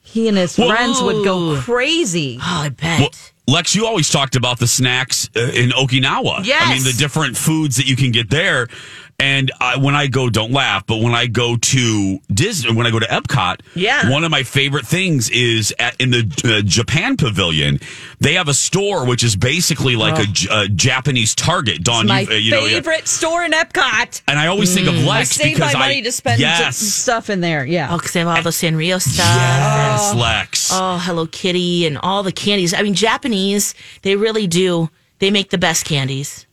he 0.01 0.27
and 0.27 0.37
his 0.37 0.55
Whoa. 0.55 0.69
friends 0.69 1.01
would 1.01 1.23
go 1.25 1.59
crazy 1.61 2.37
Oh, 2.39 2.61
I 2.65 2.69
bet. 2.69 2.99
Well, 2.99 3.09
Lex, 3.47 3.75
you 3.75 3.85
always 3.85 4.09
talked 4.09 4.35
about 4.35 4.57
the 4.59 4.65
snacks 4.67 5.29
uh, 5.35 5.39
in 5.53 5.69
Okinawa. 5.69 6.43
Yes. 6.45 6.63
I 6.65 6.73
mean, 6.73 6.83
the 6.83 6.93
different 6.97 7.37
foods 7.37 7.75
that 7.75 7.85
you 7.87 7.95
can 7.95 8.11
get 8.11 8.31
there. 8.31 8.67
And 9.17 9.49
I, 9.61 9.77
when 9.77 9.95
I 9.95 10.07
go, 10.07 10.29
don't 10.29 10.51
laugh, 10.51 10.85
but 10.85 10.97
when 10.97 11.13
I 11.15 11.27
go 11.27 11.55
to 11.55 12.19
Disney, 12.33 12.73
when 12.73 12.85
I 12.85 12.91
go 12.91 12.99
to 12.99 13.05
Epcot, 13.05 13.61
Yeah. 13.73 14.09
one 14.11 14.25
of 14.25 14.29
my 14.31 14.43
favorite 14.43 14.85
things 14.85 15.29
is 15.29 15.73
at, 15.79 15.95
in 16.01 16.11
the 16.11 16.29
uh, 16.43 16.61
Japan 16.67 17.15
pavilion, 17.15 17.79
they 18.19 18.33
have 18.33 18.49
a 18.49 18.53
store 18.53 19.05
which 19.07 19.23
is 19.23 19.37
basically 19.37 19.95
like 19.95 20.19
a 20.51 20.67
Japanese 20.67 21.33
Target. 21.33 21.83
Dawn, 21.83 22.07
my 22.07 22.21
you, 22.21 22.27
uh, 22.29 22.33
you 22.33 22.51
know, 22.51 22.65
yeah. 22.65 22.75
favorite 22.75 23.07
store 23.07 23.43
in 23.45 23.51
epcot 23.53 24.21
and 24.27 24.37
I 24.37 24.47
always 24.47 24.73
think 24.73 24.87
of 24.87 24.95
Lex. 24.95 25.39
i 25.39 25.43
save 25.43 25.59
my 25.59 25.71
money 25.73 25.99
I 25.99 26.01
to 26.01 26.11
spend 26.11 26.41
yes, 26.41 26.77
stuff 26.77 27.29
in 27.29 27.39
there 27.39 27.65
yeah 27.65 27.87
Oh, 27.91 27.97
because 27.97 28.11
they 28.11 28.19
have 28.19 28.27
all 28.27 28.41
the 28.43 28.49
Sanrio 28.49 29.01
stuff. 29.01 29.25
yes, 29.25 30.13
Lex. 30.13 30.69
Oh, 30.73 30.97
Hello 31.01 31.25
Kitty 31.25 31.85
and 31.87 31.97
all 31.99 32.21
the 32.23 32.31
candies. 32.33 32.73
I 32.73 32.81
mean, 32.81 32.93
Japanese, 32.95 33.75
they 34.01 34.15
really 34.17 34.45
do. 34.47 34.89
They 35.19 35.31
make 35.31 35.51
the 35.51 35.57
best 35.57 35.85
candies. 35.85 36.45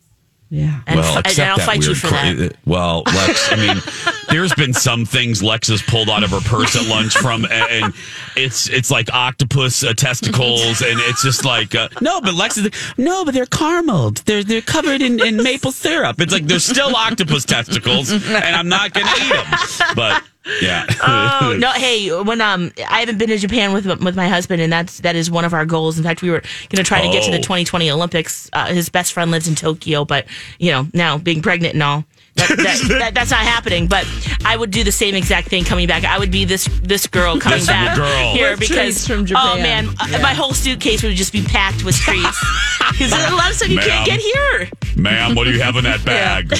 Yeah 0.52 0.82
And, 0.86 1.00
well, 1.00 1.08
f- 1.10 1.16
and 1.16 1.26
except 1.26 1.50
I'll 1.50 1.56
that 1.56 1.66
fight 1.66 1.86
you 1.86 1.94
for 1.94 2.08
cra- 2.08 2.34
that. 2.34 2.56
Well, 2.66 3.02
Lex, 3.06 3.50
I 3.52 3.56
mean, 3.56 3.82
there's 4.30 4.54
been 4.54 4.72
some 4.74 5.04
things 5.06 5.42
Lex 5.42 5.68
has 5.68 5.80
pulled 5.82 6.08
out 6.10 6.22
of 6.22 6.30
her 6.30 6.40
purse 6.40 6.76
at 6.76 6.86
lunch 6.86 7.14
from, 7.16 7.46
and 7.50 7.92
it's 8.36 8.68
it's 8.68 8.90
like 8.90 9.12
octopus 9.12 9.82
uh, 9.82 9.94
testicles, 9.94 10.82
and 10.82 11.00
it's 11.00 11.22
just 11.22 11.44
like 11.44 11.74
uh, 11.74 11.88
no, 12.02 12.20
but 12.20 12.34
Lex 12.34 12.58
is 12.58 12.64
like, 12.64 12.74
no, 12.98 13.24
but 13.24 13.32
they're 13.34 13.46
carameled, 13.46 14.22
they're 14.24 14.44
they're 14.44 14.60
covered 14.60 15.00
in, 15.02 15.18
in 15.20 15.36
maple 15.42 15.72
syrup. 15.72 16.20
It's 16.20 16.32
like 16.32 16.46
they're 16.46 16.58
still 16.60 16.94
octopus 16.94 17.44
testicles, 17.46 18.12
and 18.12 18.56
I'm 18.56 18.68
not 18.68 18.92
gonna 18.92 19.10
eat 19.24 19.32
them. 19.32 19.94
But 19.96 20.22
yeah, 20.60 20.84
Oh 21.02 21.56
no! 21.58 21.70
Hey, 21.72 22.10
when 22.22 22.40
um, 22.40 22.72
I 22.88 23.00
haven't 23.00 23.18
been 23.18 23.28
to 23.28 23.38
Japan 23.38 23.72
with 23.72 23.86
with 23.86 24.16
my 24.16 24.28
husband, 24.28 24.60
and 24.62 24.72
that's 24.72 25.00
that 25.00 25.14
is 25.16 25.30
one 25.30 25.44
of 25.44 25.52
our 25.54 25.64
goals. 25.66 25.98
In 25.98 26.04
fact, 26.04 26.22
we 26.22 26.30
were 26.30 26.40
going 26.40 26.76
to 26.76 26.82
try 26.84 27.00
to 27.00 27.08
get 27.12 27.22
to 27.24 27.30
the 27.30 27.36
Oh. 27.38 27.42
2020 27.42 27.90
Olympics. 27.90 28.48
Uh, 28.52 28.66
his 28.66 28.88
best 28.88 29.12
friend 29.12 29.30
lives 29.30 29.46
in 29.48 29.54
Tokyo, 29.54 30.04
but 30.04 30.26
you 30.58 30.70
know 30.72 30.86
now 30.94 31.18
being 31.18 31.42
pregnant 31.42 31.74
and 31.74 31.82
all. 31.82 32.04
That, 32.34 32.48
that, 32.56 32.98
that, 32.98 33.14
that's 33.14 33.30
not 33.30 33.40
happening, 33.40 33.88
but 33.88 34.08
I 34.44 34.56
would 34.56 34.70
do 34.70 34.82
the 34.84 34.90
same 34.92 35.14
exact 35.14 35.48
thing 35.48 35.64
coming 35.64 35.86
back. 35.86 36.04
I 36.06 36.18
would 36.18 36.30
be 36.30 36.46
this 36.46 36.64
this 36.82 37.06
girl 37.06 37.38
coming 37.38 37.58
This 37.58 37.66
back 37.66 37.94
girl. 37.94 38.32
here 38.32 38.52
With 38.52 38.60
because 38.60 39.04
treats 39.04 39.06
from 39.06 39.26
oh 39.36 39.56
man, 39.56 39.88
uh, 40.00 40.06
Yeah. 40.10 40.22
my 40.22 40.32
whole 40.32 40.54
suitcase 40.54 41.02
would 41.02 41.14
just 41.14 41.32
be 41.34 41.42
packed 41.42 41.84
with 41.84 41.94
treats 41.96 42.40
because 42.90 43.12
a 43.12 43.34
lot 43.36 43.50
of 43.50 43.56
stuff 43.56 43.68
you 43.68 43.76
Ma'am. 43.76 43.86
can't 43.86 44.06
get 44.06 44.20
here. 44.20 44.70
ma'am, 44.96 45.34
what 45.34 45.44
do 45.44 45.50
you 45.52 45.60
have 45.60 45.76
in 45.76 45.84
that 45.84 46.02
bag? 46.06 46.52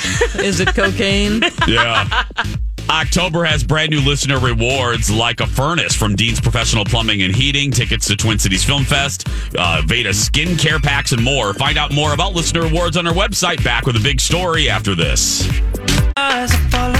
is 0.44 0.60
it 0.60 0.74
cocaine 0.74 1.40
Yeah. 1.66 2.24
October 2.88 3.44
has 3.44 3.64
brand 3.64 3.90
new 3.90 4.00
listener 4.00 4.38
rewards 4.38 5.10
like 5.10 5.40
a 5.40 5.46
furnace 5.46 5.94
from 5.94 6.14
Dean's 6.14 6.40
Professional 6.40 6.84
Plumbing 6.84 7.22
and 7.22 7.34
Heating, 7.34 7.70
tickets 7.70 8.06
to 8.08 8.16
Twin 8.16 8.38
Cities 8.38 8.64
Film 8.64 8.84
Fest, 8.84 9.28
uh, 9.58 9.82
Veda 9.86 10.10
skincare 10.10 10.82
packs, 10.82 11.12
and 11.12 11.22
more. 11.22 11.54
Find 11.54 11.78
out 11.78 11.92
more 11.92 12.12
about 12.12 12.34
listener 12.34 12.62
rewards 12.62 12.96
on 12.96 13.06
our 13.06 13.14
website. 13.14 13.62
Back 13.64 13.86
with 13.86 13.96
a 13.96 14.00
big 14.00 14.20
story 14.20 14.68
after 14.68 14.94
this. 14.94 15.46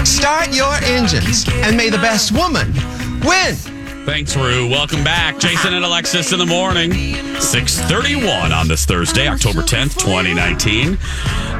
Start 0.03 0.53
your 0.53 0.73
engines, 0.83 1.45
and 1.47 1.77
may 1.77 1.89
the 1.89 1.97
best 1.97 2.31
woman 2.31 2.73
win. 3.25 3.55
Thanks, 4.05 4.35
Rue. 4.35 4.67
Welcome 4.69 5.01
back. 5.01 5.39
Jason 5.39 5.73
and 5.73 5.85
Alexis 5.85 6.33
in 6.33 6.39
the 6.39 6.45
morning. 6.45 6.91
631 7.39 8.51
on 8.51 8.67
this 8.67 8.83
Thursday, 8.85 9.29
October 9.29 9.61
10th, 9.61 9.97
2019. 9.97 10.97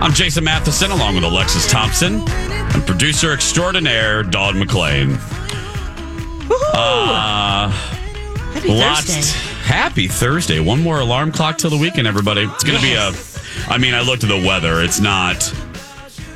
I'm 0.03 0.11
Jason 0.11 0.43
Matheson, 0.43 0.91
along 0.91 1.15
with 1.15 1.23
Alexis 1.23 1.65
Thompson 1.65 2.27
and 2.27 2.85
producer 2.85 3.31
extraordinaire 3.31 4.21
Dawn 4.21 4.55
McClain. 4.55 5.17
Uh, 6.73 7.69
Happy 7.69 8.67
lots. 8.67 9.05
Thursday. 9.05 9.39
Happy 9.63 10.07
Thursday. 10.09 10.59
One 10.59 10.83
more 10.83 10.99
alarm 10.99 11.31
clock 11.31 11.57
till 11.57 11.69
the 11.69 11.77
weekend, 11.77 12.05
everybody. 12.05 12.41
It's 12.41 12.65
going 12.65 12.77
to 12.77 12.83
be 12.83 12.95
a. 12.95 13.13
I 13.71 13.77
mean, 13.77 13.93
I 13.93 14.01
looked 14.01 14.25
at 14.25 14.29
the 14.29 14.45
weather. 14.45 14.81
It's 14.81 14.99
not. 14.99 15.39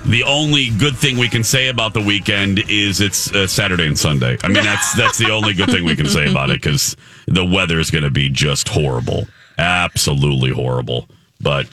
The 0.06 0.24
only 0.24 0.70
good 0.70 0.96
thing 0.96 1.18
we 1.18 1.28
can 1.28 1.44
say 1.44 1.68
about 1.68 1.94
the 1.94 2.00
weekend 2.00 2.64
is 2.70 3.02
it's 3.02 3.36
uh, 3.36 3.48
Saturday 3.48 3.86
and 3.86 4.00
Sunday. 4.00 4.38
I 4.44 4.48
mean, 4.48 4.64
that's 4.64 4.94
that's 4.96 5.18
the 5.18 5.32
only 5.32 5.54
good 5.54 5.70
thing 5.70 5.84
we 5.84 5.98
can 5.98 6.08
say 6.08 6.32
about 6.32 6.52
it 6.52 6.62
because 6.62 6.96
the 7.26 7.44
weather 7.44 7.82
is 7.82 7.92
going 7.92 8.06
to 8.06 8.12
be 8.12 8.30
just 8.30 8.70
horrible, 8.70 9.28
absolutely 9.58 10.52
horrible. 10.52 11.10
But 11.42 11.68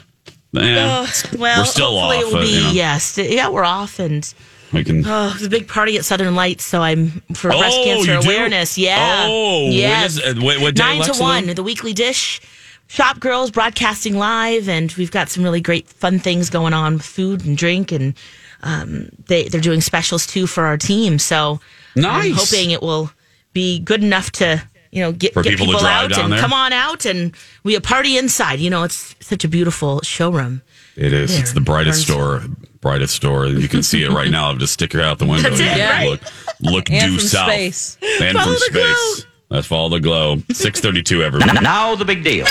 Ugh, 0.57 1.07
well, 1.37 1.61
we're 1.61 1.65
still 1.65 1.99
hopefully 1.99 2.17
off. 2.17 2.23
It 2.31 2.33
will 2.33 2.41
be 2.41 2.47
you 2.49 2.63
know. 2.63 2.71
yes, 2.71 3.17
yeah, 3.17 3.49
we're 3.49 3.63
off, 3.63 3.99
and 3.99 4.33
We 4.71 4.83
can. 4.83 5.03
oh, 5.05 5.31
it's 5.35 5.45
a 5.45 5.49
big 5.49 5.67
party 5.67 5.97
at 5.97 6.05
Southern 6.05 6.35
Lights, 6.35 6.63
so 6.65 6.81
I'm 6.81 7.21
for 7.33 7.49
breast 7.49 7.77
Oh, 7.79 7.83
cancer 7.85 8.13
you 8.15 8.21
do? 8.21 8.27
awareness. 8.27 8.77
Yeah, 8.77 9.25
Oh, 9.29 9.63
when 9.65 9.71
yes. 9.73 10.17
is- 10.17 10.19
uh, 10.37 10.41
what- 10.41 10.77
Nine 10.77 10.99
Lex, 10.99 11.17
to 11.17 11.21
one, 11.21 11.43
again? 11.45 11.55
the 11.55 11.63
weekly 11.63 11.93
dish. 11.93 12.41
Shop 12.87 13.19
Girls 13.19 13.49
broadcasting 13.51 14.17
live, 14.17 14.69
and 14.69 14.91
we've 14.93 15.09
got 15.11 15.29
some 15.29 15.43
really 15.43 15.61
great 15.61 15.87
fun 15.89 16.19
things 16.19 16.49
going 16.51 16.73
on 16.73 16.93
with 16.93 17.05
food 17.05 17.43
and 17.43 17.57
drink, 17.57 17.91
and 17.91 18.13
um, 18.61 19.09
they 19.27 19.47
they're 19.47 19.59
doing 19.61 19.81
specials 19.81 20.27
too 20.27 20.45
for 20.47 20.65
our 20.65 20.77
team. 20.77 21.17
So 21.19 21.59
I'm 21.95 22.01
Nice. 22.03 22.51
hoping 22.51 22.71
it 22.71 22.81
will 22.83 23.11
be 23.53 23.79
good 23.79 24.03
enough 24.03 24.31
to 24.33 24.61
you 24.91 25.01
know 25.01 25.11
get, 25.11 25.33
For 25.33 25.43
get 25.43 25.51
people 25.51 25.65
to 25.67 25.71
people, 25.73 25.81
drive 25.81 26.05
out 26.05 26.09
down 26.11 26.23
and 26.25 26.33
there? 26.33 26.39
come 26.39 26.53
on 26.53 26.73
out, 26.73 27.05
and 27.05 27.35
we 27.63 27.75
a 27.75 27.81
party 27.81 28.17
inside. 28.17 28.59
You 28.59 28.69
know, 28.69 28.83
it's 28.83 29.15
such 29.19 29.43
a 29.43 29.47
beautiful 29.47 30.01
showroom. 30.01 30.61
It 30.95 31.11
is. 31.13 31.37
It's 31.37 31.51
the 31.53 31.59
brightest 31.61 32.07
Burns. 32.07 32.43
store, 32.43 32.43
brightest 32.81 33.15
store. 33.15 33.47
You 33.47 33.67
can 33.67 33.83
see 33.83 34.03
it 34.03 34.11
right 34.11 34.29
now. 34.31 34.47
I'll 34.47 34.55
just 34.55 34.73
stick 34.73 34.93
it 34.95 35.01
out 35.01 35.19
the 35.19 35.25
window. 35.25 35.49
That's 35.49 35.59
it, 35.61 35.67
and 35.67 35.89
right. 36.07 36.09
Look, 36.09 36.21
look 36.61 36.89
And 36.91 37.11
due 37.11 37.17
from 37.19 37.27
south. 37.27 37.49
space. 37.51 37.97
And 38.21 38.37
Follow 38.37 38.45
from 38.45 38.53
the 38.53 38.59
space. 38.59 39.25
Let's 39.49 39.67
follow 39.67 39.89
the 39.89 39.99
glow. 39.99 40.37
Six 40.51 40.79
thirty-two. 40.79 41.21
Everybody. 41.21 41.59
Now 41.59 41.95
the 41.95 42.05
big 42.05 42.23
deal. 42.23 42.45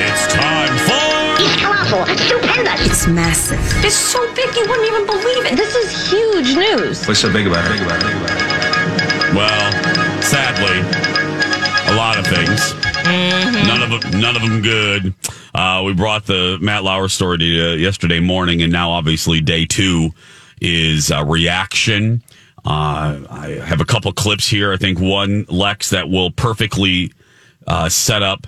It's 0.00 0.26
time 0.32 0.76
for. 0.86 1.42
It's 1.42 1.56
colossal. 1.60 2.04
It's 2.12 2.22
stupendous. 2.22 2.86
It's 2.86 3.06
massive. 3.06 3.58
It's 3.84 3.94
so 3.96 4.20
big 4.34 4.54
you 4.54 4.66
wouldn't 4.68 4.86
even 4.88 5.06
believe 5.06 5.46
it. 5.46 5.56
This 5.56 5.74
is 5.74 6.10
huge 6.10 6.54
news. 6.56 7.06
What's 7.06 7.20
so 7.20 7.32
big 7.32 7.46
about 7.46 7.64
it? 7.70 7.78
Big 7.78 7.86
about 7.86 8.02
it. 8.02 8.14
Big 9.28 9.36
about 9.36 9.74
it. 9.74 10.14
Well, 10.14 10.22
sadly, 10.22 10.78
a 11.92 11.96
lot 11.96 12.18
of 12.18 12.26
things. 12.26 12.74
None 13.66 13.82
of 13.82 14.00
them. 14.02 14.20
None 14.20 14.36
of 14.36 14.42
them 14.42 14.62
good. 14.62 15.14
Uh, 15.54 15.82
we 15.84 15.94
brought 15.94 16.26
the 16.26 16.58
Matt 16.60 16.84
Lauer 16.84 17.08
story 17.08 17.38
to 17.38 17.44
you 17.44 17.68
yesterday 17.70 18.20
morning, 18.20 18.62
and 18.62 18.72
now 18.72 18.90
obviously 18.90 19.40
day 19.40 19.64
two 19.64 20.10
is 20.60 21.10
uh, 21.10 21.24
reaction. 21.24 22.22
Uh, 22.64 23.20
I 23.30 23.60
have 23.64 23.80
a 23.80 23.84
couple 23.84 24.12
clips 24.12 24.48
here. 24.48 24.72
I 24.72 24.76
think 24.76 24.98
one 25.00 25.46
Lex 25.48 25.90
that 25.90 26.08
will 26.10 26.30
perfectly 26.30 27.12
uh, 27.66 27.88
set 27.88 28.22
up 28.22 28.46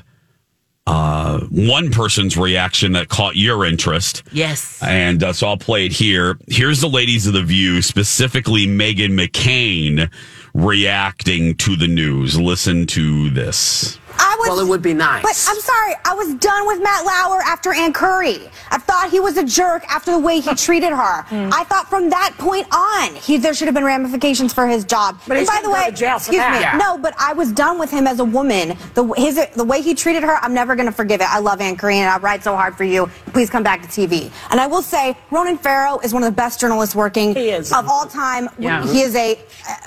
uh, 0.87 1.41
one 1.51 1.91
person's 1.91 2.37
reaction 2.37 2.93
that 2.93 3.09
caught 3.09 3.37
your 3.37 3.65
interest. 3.65 4.25
Yes. 4.33 4.83
And 4.83 5.23
uh, 5.23 5.33
so 5.33 5.47
I'll 5.47 5.57
play 5.57 5.87
it 5.87 5.93
here. 5.93 6.39
Here's 6.49 6.81
the 6.81 6.89
ladies 6.89 7.27
of 7.27 7.33
the 7.33 7.43
View, 7.43 7.81
specifically 7.81 8.67
Meghan 8.67 9.19
McCain, 9.19 10.13
reacting 10.55 11.55
to 11.57 11.77
the 11.77 11.89
news. 11.89 12.39
Listen 12.39 12.87
to 12.87 13.31
this. 13.31 13.99
I 14.23 14.37
was, 14.39 14.49
Well, 14.51 14.61
it 14.61 14.69
would 14.69 14.83
be 14.83 14.93
nice. 14.93 15.23
But 15.23 15.45
I'm 15.49 15.61
sorry, 15.61 15.95
I 16.05 16.13
was 16.15 16.35
done 16.35 16.67
with 16.67 16.83
Matt 16.83 17.05
Lauer 17.07 17.41
after 17.43 17.73
Ann 17.73 17.93
Curry. 17.93 18.51
I 18.71 18.77
thought 18.79 19.11
he 19.11 19.19
was 19.19 19.39
a 19.39 19.45
jerk 19.45 19.83
after 19.91 20.11
the 20.13 20.19
way 20.19 20.41
he 20.41 20.55
treated 20.67 20.91
her. 20.91 21.23
Hmm. 21.23 21.49
I 21.53 21.65
thought 21.65 21.89
from 21.89 22.11
that 22.11 22.35
point 22.39 22.67
on, 22.71 23.15
he, 23.17 23.39
there 23.39 23.55
should 23.55 23.67
have 23.67 23.75
been 23.75 23.85
ramifications 23.85 24.53
for 24.53 24.67
his 24.67 24.85
job. 24.85 25.19
But 25.27 25.39
and 25.39 25.41
he's 25.41 25.49
by 25.49 25.61
the 25.63 25.71
way, 25.71 25.87
to 25.87 25.93
jail 25.97 26.11
for 26.19 26.31
excuse 26.31 26.37
that. 26.41 26.53
me, 26.55 26.61
Yeah. 26.61 26.77
no, 26.77 26.99
but 26.99 27.15
I 27.19 27.33
was 27.33 27.51
done 27.51 27.79
with 27.79 27.91
him 27.91 28.07
as 28.07 28.21
a 28.21 28.25
woman. 28.25 28.77
The 28.95 29.05
his 29.17 29.41
the 29.57 29.65
way 29.65 29.81
he 29.81 29.95
treated 29.95 30.23
her, 30.23 30.37
I'm 30.37 30.53
never 30.55 30.77
going 30.77 30.87
to 30.87 30.93
forgive 30.93 31.21
it. 31.23 31.29
I 31.31 31.39
love 31.39 31.61
Ann 31.63 31.77
Curry, 31.77 31.97
and 31.97 32.09
I 32.11 32.19
ride 32.19 32.45
so 32.45 32.55
hard 32.55 32.77
for 32.77 32.85
you. 32.85 33.07
Please 33.33 33.49
come 33.49 33.63
back 33.63 33.81
to 33.83 33.89
TV. 33.89 34.31
And 34.51 34.61
I 34.61 34.67
will 34.67 34.83
say, 34.83 35.17
Ronan 35.31 35.57
Farrow 35.57 35.99
is 36.01 36.13
one 36.13 36.23
of 36.23 36.29
the 36.31 36.37
best 36.37 36.61
journalists 36.61 36.95
working 36.95 37.35
of 37.73 37.89
all 37.89 38.07
time. 38.07 38.49
Yeah. 38.59 38.87
He 38.87 39.01
is 39.01 39.15
a. 39.17 39.39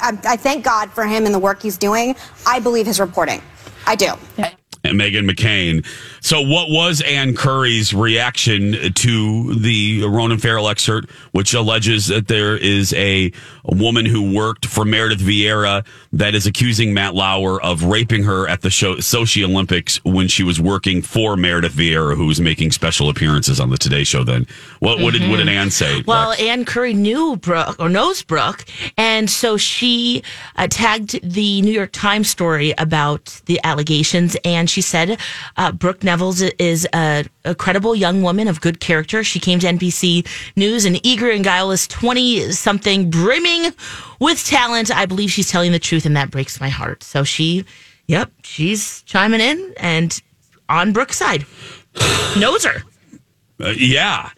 I, 0.01 0.17
I 0.25 0.35
thank 0.37 0.63
God 0.65 0.91
for 0.91 1.05
him 1.05 1.25
and 1.25 1.33
the 1.35 1.39
work 1.39 1.61
he's 1.61 1.77
doing. 1.77 2.15
I 2.47 2.59
believe 2.59 2.85
his 2.87 2.99
reporting. 2.99 3.41
I 3.85 3.95
do. 3.95 4.62
And 4.85 4.99
Meghan 4.99 5.29
McCain. 5.29 5.85
So, 6.19 6.41
what 6.41 6.69
was 6.69 6.99
Ann 7.01 7.35
Curry's 7.35 7.93
reaction 7.93 8.93
to 8.93 9.55
the 9.55 10.03
Ronan 10.03 10.39
Farrow 10.39 10.67
excerpt, 10.67 11.09
which 11.31 11.53
alleges 11.53 12.07
that 12.07 12.27
there 12.27 12.57
is 12.57 12.91
a, 12.93 13.31
a 13.63 13.75
woman 13.75 14.05
who 14.05 14.33
worked 14.35 14.65
for 14.65 14.83
Meredith 14.83 15.21
Vieira 15.21 15.85
that 16.11 16.35
is 16.35 16.45
accusing 16.45 16.93
Matt 16.93 17.15
Lauer 17.15 17.61
of 17.61 17.85
raping 17.85 18.23
her 18.23 18.45
at 18.47 18.61
the 18.61 18.69
show, 18.69 18.95
Sochi 18.95 19.43
Olympics 19.45 20.03
when 20.03 20.27
she 20.27 20.43
was 20.43 20.59
working 20.59 21.01
for 21.01 21.37
Meredith 21.37 21.73
Vieira, 21.73 22.17
who 22.17 22.25
was 22.25 22.41
making 22.41 22.71
special 22.71 23.09
appearances 23.09 23.61
on 23.61 23.69
the 23.69 23.77
Today 23.77 24.03
Show 24.03 24.25
then? 24.25 24.45
What, 24.79 24.99
what, 24.99 25.13
did, 25.13 25.29
what 25.29 25.37
did 25.37 25.47
Ann 25.47 25.71
say? 25.71 26.03
Well, 26.05 26.29
Lex? 26.29 26.41
Ann 26.41 26.65
Curry 26.65 26.93
knew 26.93 27.37
Brooke 27.37 27.77
or 27.79 27.87
knows 27.87 28.21
Brooke, 28.21 28.65
and 28.97 29.29
so 29.29 29.55
she 29.55 30.23
uh, 30.57 30.67
tagged 30.69 31.21
the 31.23 31.61
New 31.61 31.71
York 31.71 31.91
Times 31.93 32.29
story 32.29 32.73
about 32.77 33.41
the 33.45 33.61
allegations, 33.63 34.35
and 34.43 34.69
she 34.73 34.81
said 34.81 35.19
uh, 35.57 35.71
Brooke 35.71 36.03
Nevils 36.03 36.41
is 36.41 36.87
a, 36.93 37.25
a 37.45 37.55
credible 37.55 37.95
young 37.95 38.21
woman 38.23 38.47
of 38.47 38.59
good 38.59 38.79
character. 38.79 39.23
She 39.23 39.39
came 39.39 39.59
to 39.59 39.67
NBC 39.67 40.27
News 40.55 40.85
an 40.85 40.97
eager 41.05 41.29
and 41.29 41.43
guileless 41.43 41.87
twenty 41.87 42.51
something, 42.51 43.09
brimming 43.09 43.71
with 44.19 44.43
talent. 44.45 44.89
I 44.91 45.05
believe 45.05 45.31
she's 45.31 45.49
telling 45.49 45.71
the 45.71 45.79
truth, 45.79 46.05
and 46.05 46.15
that 46.17 46.31
breaks 46.31 46.59
my 46.59 46.69
heart. 46.69 47.03
So 47.03 47.23
she, 47.23 47.65
yep, 48.07 48.31
she's 48.43 49.01
chiming 49.03 49.39
in 49.41 49.73
and 49.77 50.19
on 50.67 50.91
Brooke's 50.93 51.17
side. 51.17 51.45
knows 52.37 52.65
her. 52.65 52.81
Uh, 53.59 53.73
yeah. 53.77 54.29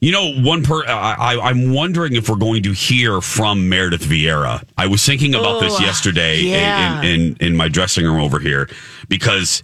You 0.00 0.10
know, 0.10 0.32
one 0.42 0.64
per 0.64 0.84
I, 0.84 1.38
I'm 1.40 1.72
wondering 1.72 2.16
if 2.16 2.28
we're 2.28 2.34
going 2.34 2.64
to 2.64 2.72
hear 2.72 3.20
from 3.20 3.68
Meredith 3.68 4.02
Vieira. 4.02 4.64
I 4.76 4.88
was 4.88 5.04
thinking 5.06 5.32
about 5.34 5.60
this 5.60 5.74
Oh, 5.78 5.84
yesterday 5.84 6.40
yeah. 6.40 7.00
in, 7.02 7.20
in, 7.20 7.36
in 7.40 7.56
my 7.56 7.68
dressing 7.68 8.04
room 8.04 8.20
over 8.20 8.40
here 8.40 8.68
because, 9.08 9.62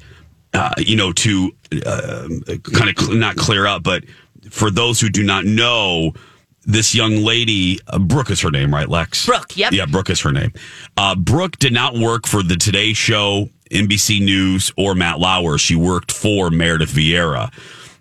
uh, 0.55 0.75
you 0.79 0.97
know, 0.97 1.13
to 1.13 1.53
uh, 1.87 2.29
kind 2.75 2.91
of 2.91 2.99
cl- 2.99 3.17
not 3.17 3.37
clear 3.37 3.67
up, 3.67 3.83
but 3.83 4.05
for 4.51 4.71
those 4.71 5.01
who 5.01 5.09
do 5.09 5.23
not 5.23 5.45
know, 5.45 6.13
this 6.65 6.95
young 6.95 7.17
lady, 7.17 7.79
uh, 7.89 7.99
Brooke 7.99 8.31
is 8.31 8.41
her 8.41 8.51
name, 8.51 8.73
right, 8.73 8.89
Lex? 8.89 9.27
Brooke, 9.27 9.57
yep. 9.57 9.73
Yeah, 9.73 9.87
Brooke 9.87 10.11
is 10.11 10.21
her 10.21 10.33
name. 10.33 10.53
Uh, 10.97 11.15
Brooke 11.15 11.59
did 11.59 11.73
not 11.73 11.95
work 11.95 12.27
for 12.27 12.43
the 12.43 12.57
Today 12.57 12.93
Show, 12.93 13.49
NBC 13.71 14.21
News, 14.23 14.71
or 14.77 14.95
Matt 14.95 15.19
Lauer. 15.19 15.59
She 15.59 15.77
worked 15.77 16.13
for 16.13 16.51
Meredith 16.51 16.91
Vieira. 16.91 17.53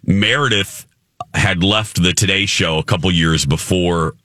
Meredith 0.06 0.86
had 1.34 1.64
left 1.64 2.02
the 2.02 2.14
Today 2.14 2.46
Show 2.46 2.78
a 2.78 2.84
couple 2.84 3.12
years 3.12 3.46
before 3.46 4.16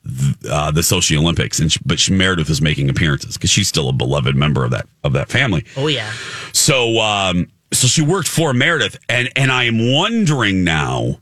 uh, 0.51 0.71
the 0.71 0.81
Sochi 0.81 1.17
Olympics, 1.17 1.61
and 1.61 1.71
she, 1.71 1.79
but 1.85 2.01
she, 2.01 2.13
Meredith 2.13 2.49
was 2.49 2.61
making 2.63 2.89
appearances 2.89 3.37
because 3.37 3.51
she's 3.51 3.69
still 3.69 3.89
a 3.89 3.93
beloved 3.93 4.35
member 4.35 4.65
of 4.65 4.71
that 4.71 4.87
of 5.05 5.13
that 5.13 5.29
family. 5.29 5.65
Oh 5.77 5.89
yeah. 5.89 6.11
So, 6.53 6.99
um, 7.01 7.49
so 7.73 7.87
she 7.87 8.03
worked 8.03 8.29
for 8.29 8.53
Meredith, 8.53 8.99
and 9.09 9.29
and 9.37 9.51
I 9.51 9.65
am 9.65 9.93
wondering 9.93 10.65
now 10.65 11.21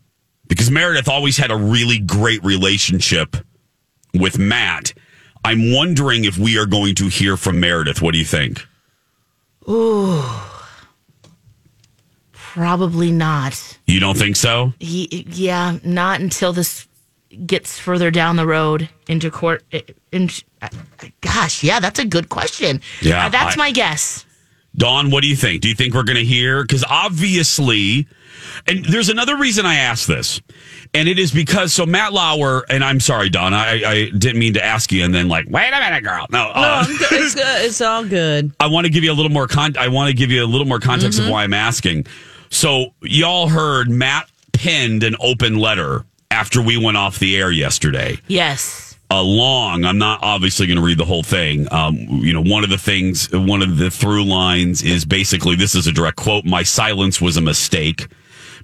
because 0.48 0.70
Meredith 0.70 1.08
always 1.08 1.36
had 1.36 1.50
a 1.50 1.56
really 1.56 1.98
great 1.98 2.42
relationship 2.44 3.36
with 4.14 4.38
Matt. 4.38 4.92
I'm 5.44 5.72
wondering 5.72 6.24
if 6.24 6.36
we 6.36 6.58
are 6.58 6.66
going 6.66 6.94
to 6.96 7.08
hear 7.08 7.36
from 7.36 7.60
Meredith. 7.60 8.02
What 8.02 8.12
do 8.12 8.18
you 8.18 8.24
think? 8.24 8.60
Ooh. 9.68 10.22
Probably 12.32 13.12
not. 13.12 13.78
You 13.86 14.00
don't 14.00 14.18
think 14.18 14.34
so? 14.36 14.72
He, 14.80 15.24
yeah, 15.30 15.78
not 15.84 16.20
until 16.20 16.52
this 16.52 16.88
gets 17.46 17.78
further 17.78 18.10
down 18.10 18.34
the 18.36 18.46
road 18.46 18.88
into 19.06 19.30
court. 19.30 19.62
In, 20.10 20.30
gosh, 21.20 21.62
yeah, 21.62 21.78
that's 21.78 22.00
a 22.00 22.04
good 22.04 22.28
question. 22.28 22.80
Yeah, 23.00 23.26
Uh, 23.26 23.28
that's 23.28 23.54
I- 23.54 23.58
my 23.58 23.70
guess. 23.70 24.24
Dawn, 24.76 25.10
what 25.10 25.22
do 25.22 25.28
you 25.28 25.36
think? 25.36 25.62
Do 25.62 25.68
you 25.68 25.74
think 25.74 25.94
we're 25.94 26.04
going 26.04 26.18
to 26.18 26.24
hear? 26.24 26.62
Because 26.62 26.84
obviously, 26.88 28.06
and 28.66 28.84
there's 28.84 29.08
another 29.08 29.36
reason 29.36 29.66
I 29.66 29.74
ask 29.76 30.06
this, 30.06 30.40
and 30.94 31.08
it 31.08 31.18
is 31.18 31.32
because 31.32 31.72
so 31.72 31.84
Matt 31.86 32.12
Lauer, 32.12 32.64
and 32.70 32.82
I'm 32.84 33.00
sorry, 33.00 33.28
Dawn, 33.30 33.52
I, 33.52 33.82
I 33.84 34.10
didn't 34.10 34.38
mean 34.38 34.54
to 34.54 34.64
ask 34.64 34.92
you, 34.92 35.04
and 35.04 35.14
then 35.14 35.28
like, 35.28 35.46
wait 35.48 35.68
a 35.72 35.78
minute, 35.80 36.02
girl. 36.04 36.26
No, 36.30 36.46
No, 36.46 36.52
uh, 36.54 36.84
it's 36.88 37.34
good. 37.34 37.64
It's 37.64 37.80
all 37.80 38.04
good. 38.04 38.52
I 38.60 38.68
want 38.68 38.86
to 38.86 38.90
give 38.92 39.02
you 39.04 39.12
a 39.12 39.14
little 39.14 39.30
more 39.32 39.46
con. 39.46 39.76
I 39.76 39.88
want 39.88 40.08
to 40.08 40.14
give 40.14 40.30
you 40.30 40.44
a 40.44 40.46
little 40.46 40.66
more 40.66 40.80
context 40.80 41.18
Mm-hmm. 41.18 41.28
of 41.28 41.32
why 41.32 41.44
I'm 41.44 41.54
asking. 41.54 42.06
So 42.50 42.94
y'all 43.02 43.48
heard 43.48 43.90
Matt 43.90 44.28
penned 44.52 45.02
an 45.02 45.16
open 45.20 45.56
letter 45.58 46.04
after 46.30 46.62
we 46.62 46.76
went 46.82 46.96
off 46.96 47.18
the 47.18 47.36
air 47.36 47.50
yesterday. 47.50 48.18
Yes. 48.28 48.89
A 49.12 49.22
long. 49.22 49.84
I'm 49.84 49.98
not 49.98 50.20
obviously 50.22 50.68
going 50.68 50.76
to 50.76 50.82
read 50.82 50.98
the 50.98 51.04
whole 51.04 51.24
thing. 51.24 51.66
Um, 51.72 51.96
you 51.96 52.32
know, 52.32 52.42
one 52.42 52.62
of 52.62 52.70
the 52.70 52.78
things, 52.78 53.28
one 53.32 53.60
of 53.60 53.76
the 53.76 53.90
through 53.90 54.24
lines 54.24 54.82
is 54.82 55.04
basically 55.04 55.56
this 55.56 55.74
is 55.74 55.88
a 55.88 55.92
direct 55.92 56.16
quote. 56.16 56.44
My 56.44 56.62
silence 56.62 57.20
was 57.20 57.36
a 57.36 57.40
mistake 57.40 58.06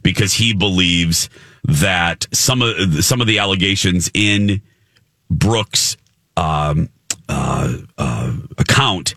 because 0.03 0.35
he 0.35 0.55
believes 0.55 1.29
that 1.65 2.29
some 2.33 2.63
of 2.63 3.05
some 3.05 3.21
of 3.21 3.27
the 3.27 3.41
allegations 3.41 4.09
in 4.15 4.63
Brooks' 5.31 5.97
um, 6.37 6.91
uh, 7.29 7.79
uh, 7.99 8.33
account 8.59 9.17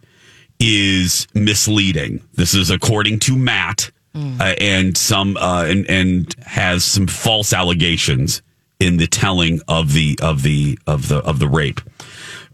is 0.59 1.27
misleading. 1.35 2.21
This 2.33 2.55
is 2.55 2.71
according 2.71 3.19
to 3.19 3.37
Matt, 3.37 3.91
uh, 4.15 4.55
and 4.59 4.97
some 4.97 5.37
uh, 5.37 5.65
and 5.65 5.87
and 5.87 6.33
has 6.43 6.83
some 6.83 7.05
false 7.05 7.53
allegations 7.53 8.41
in 8.79 8.97
the 8.97 9.07
telling 9.07 9.59
of 9.67 9.93
the 9.93 10.17
of 10.21 10.43
the 10.43 10.79
of 10.87 11.09
the 11.09 11.17
of 11.17 11.39
the 11.39 11.47
rape. 11.47 11.81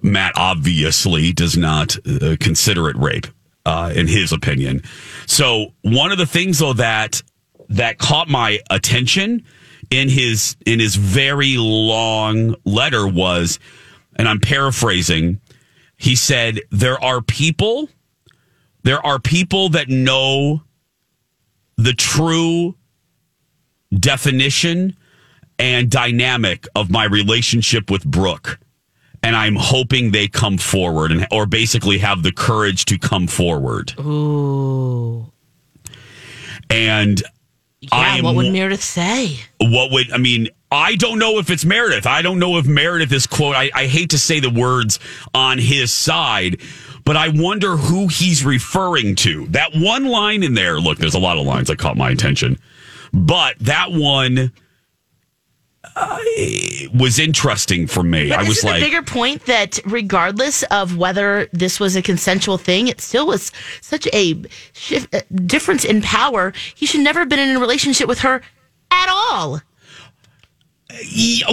Matt 0.01 0.33
obviously 0.35 1.31
does 1.33 1.57
not 1.57 1.95
uh, 2.05 2.35
consider 2.39 2.89
it 2.89 2.95
rape, 2.95 3.27
uh, 3.65 3.91
in 3.95 4.07
his 4.07 4.31
opinion. 4.31 4.83
So 5.25 5.73
one 5.81 6.11
of 6.11 6.17
the 6.17 6.25
things 6.25 6.59
though 6.59 6.73
that 6.73 7.21
that 7.69 7.97
caught 7.97 8.27
my 8.27 8.59
attention 8.69 9.43
in 9.89 10.09
his 10.09 10.55
in 10.65 10.79
his 10.79 10.95
very 10.95 11.57
long 11.57 12.55
letter 12.65 13.07
was, 13.07 13.59
and 14.15 14.27
I'm 14.27 14.39
paraphrasing. 14.39 15.39
He 15.97 16.15
said, 16.15 16.61
"There 16.71 17.01
are 17.03 17.21
people, 17.21 17.89
there 18.83 19.05
are 19.05 19.19
people 19.19 19.69
that 19.69 19.89
know 19.89 20.63
the 21.77 21.93
true 21.93 22.75
definition 23.93 24.95
and 25.59 25.89
dynamic 25.89 26.67
of 26.75 26.89
my 26.89 27.05
relationship 27.05 27.89
with 27.89 28.05
Brooke." 28.05 28.59
And 29.23 29.35
I'm 29.35 29.55
hoping 29.55 30.11
they 30.11 30.27
come 30.27 30.57
forward 30.59 31.11
and 31.11 31.25
or 31.31 31.47
basically 31.47 31.97
have 31.97 32.21
the 32.21 32.31
courage 32.31 32.85
to 32.85 32.99
come 32.99 33.25
forward. 33.25 33.93
Ooh. 33.99 35.31
And 36.69 37.21
Yeah, 37.81 37.89
I 37.91 38.17
am 38.17 38.23
what 38.23 38.35
would 38.35 38.51
Meredith 38.51 38.83
say? 38.83 39.39
what 39.59 39.91
would 39.91 40.11
I 40.11 40.17
mean? 40.17 40.49
I 40.71 40.95
don't 40.95 41.19
know 41.19 41.39
if 41.39 41.49
it's 41.49 41.63
Meredith. 41.65 42.05
I 42.05 42.21
don't 42.21 42.39
know 42.39 42.57
if 42.57 42.65
Meredith 42.65 43.11
is 43.11 43.25
quote. 43.27 43.55
I, 43.55 43.69
I 43.73 43.87
hate 43.87 44.09
to 44.11 44.19
say 44.19 44.39
the 44.39 44.49
words 44.49 44.99
on 45.33 45.57
his 45.57 45.91
side, 45.91 46.61
but 47.05 47.15
I 47.15 47.29
wonder 47.29 47.77
who 47.77 48.07
he's 48.07 48.43
referring 48.43 49.15
to. 49.17 49.47
That 49.47 49.71
one 49.73 50.05
line 50.05 50.43
in 50.43 50.53
there. 50.53 50.79
Look, 50.79 50.97
there's 50.97 51.13
a 51.15 51.19
lot 51.19 51.37
of 51.37 51.45
lines 51.45 51.67
that 51.69 51.77
caught 51.79 51.97
my 51.97 52.09
attention, 52.09 52.57
but 53.13 53.57
that 53.59 53.91
one 53.91 54.51
uh, 55.95 56.19
was 56.93 57.19
interesting 57.19 57.88
for 57.88 58.03
me. 58.03 58.29
But 58.29 58.39
I 58.39 58.43
was 58.47 58.63
like, 58.63 58.81
bigger 58.84 59.01
point 59.01 59.45
that 59.45 59.79
regardless 59.86 60.63
of 60.63 60.97
whether 60.97 61.47
this 61.53 61.79
was 61.79 61.95
a 61.95 62.01
consensual 62.01 62.58
thing, 62.58 62.88
it 62.88 62.99
still 63.01 63.27
was 63.27 63.51
such 63.81 64.08
a 64.13 64.41
shift, 64.73 65.13
uh, 65.15 65.21
difference 65.45 65.86
in 65.86 66.01
power. 66.01 66.53
He 66.75 66.86
should 66.86 67.01
never 67.01 67.19
have 67.19 67.29
been 67.29 67.39
in 67.39 67.55
a 67.55 67.60
relationship 67.60 68.08
with 68.08 68.19
her 68.19 68.41
at 68.91 69.10
all. 69.10 69.62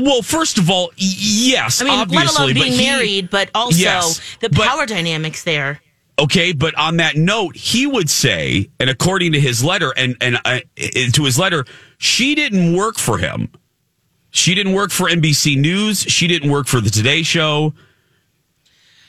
well, 0.03 0.23
first 0.23 0.59
of 0.59 0.71
all, 0.71 0.91
yes. 0.97 1.81
I 1.81 1.85
mean, 1.85 1.95
let 1.95 2.03
obviously, 2.03 2.37
alone 2.37 2.55
but 2.55 2.63
being 2.63 2.73
he- 2.73 2.85
married, 2.85 3.31
but 3.31 3.51
also 3.55 3.79
Yes, 3.79 4.21
the 4.41 4.49
but- 4.51 4.67
power 4.67 4.87
dynamics 4.87 5.45
there. 5.45 5.81
Okay, 6.19 6.53
but 6.53 6.75
on 6.77 6.99
that 6.99 7.17
note, 7.17 7.57
he 7.57 7.87
would 7.87 8.11
say, 8.11 8.69
and 8.79 8.91
according 8.91 9.33
to 9.33 9.41
his 9.41 9.65
letter, 9.65 9.93
and 9.97 10.15
and 10.21 10.39
uh, 10.45 10.61
to 10.77 11.25
his 11.25 11.39
letter, 11.39 11.65
she 11.97 12.35
didn't 12.35 12.77
work 12.77 12.99
for 12.99 13.17
him. 13.17 13.49
She 14.33 14.55
didn't 14.55 14.73
work 14.73 14.91
for 14.91 15.09
NBC 15.09 15.59
News. 15.59 16.01
She 16.01 16.27
didn't 16.27 16.51
work 16.51 16.67
for 16.67 16.81
the 16.81 16.91
Today 16.91 17.23
Show. 17.23 17.75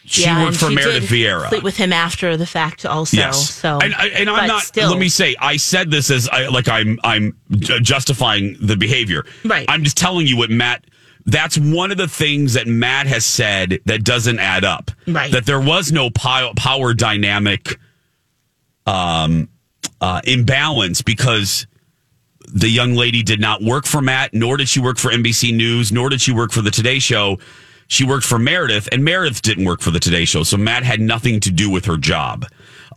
She 0.06 0.24
yeah, 0.24 0.44
worked 0.44 0.58
for 0.58 0.68
she 0.68 0.76
Meredith 0.76 1.10
Vieira. 1.10 1.48
Sleep 1.48 1.64
with 1.64 1.78
him 1.78 1.94
after 1.94 2.36
the 2.36 2.46
fact, 2.46 2.86
also. 2.86 3.16
Yes. 3.16 3.50
So, 3.50 3.80
and, 3.82 3.94
and 3.94 4.30
I'm 4.30 4.48
not. 4.48 4.64
Still, 4.64 4.90
Let 4.90 5.00
me 5.00 5.08
say, 5.08 5.34
I 5.40 5.56
said 5.56 5.90
this 5.92 6.12
as 6.12 6.28
I, 6.28 6.48
like 6.48 6.68
I'm 6.68 7.00
I'm 7.06 7.38
justifying 7.50 8.58
the 8.60 8.76
behavior. 8.76 9.26
Right. 9.46 9.66
I'm 9.70 9.86
just 9.86 9.98
telling 9.98 10.28
you 10.28 10.38
what 10.38 10.50
Matt. 10.50 10.86
That's 11.26 11.58
one 11.58 11.90
of 11.92 11.98
the 11.98 12.10
things 12.10 12.56
that 12.56 12.68
Matt 12.68 13.08
has 13.08 13.26
said 13.26 13.80
that 13.86 14.04
doesn't 14.04 14.40
add 14.40 14.66
up. 14.66 14.92
Right. 15.08 15.32
That 15.32 15.46
there 15.46 15.62
was 15.62 15.90
no 15.90 16.10
power 16.10 16.94
dynamic 16.94 17.80
um, 18.86 19.48
uh, 20.02 20.20
imbalance 20.26 21.02
because 21.02 21.66
the 22.48 22.70
young 22.70 22.94
lady 22.94 23.24
did 23.24 23.40
not 23.40 23.62
work 23.62 23.86
for 23.86 24.02
Matt, 24.02 24.34
nor 24.34 24.58
did 24.58 24.70
she 24.70 24.80
work 24.80 24.98
for 24.98 25.10
NBC 25.12 25.56
News, 25.56 25.92
nor 25.92 26.10
did 26.10 26.22
she 26.22 26.32
work 26.32 26.52
for 26.52 26.62
the 26.62 26.72
Today 26.72 27.00
Show. 27.00 27.40
She 27.88 28.06
worked 28.06 28.26
for 28.26 28.40
Meredith, 28.40 28.88
and 28.92 29.04
Meredith 29.04 29.42
didn't 29.42 29.66
work 29.66 29.82
for 29.82 29.92
the 29.92 30.00
Today 30.00 30.26
Show, 30.26 30.44
so 30.44 30.58
Matt 30.58 30.84
had 30.84 31.00
nothing 31.00 31.40
to 31.42 31.52
do 31.52 31.70
with 31.70 31.86
her 31.86 31.98
job. 31.98 32.46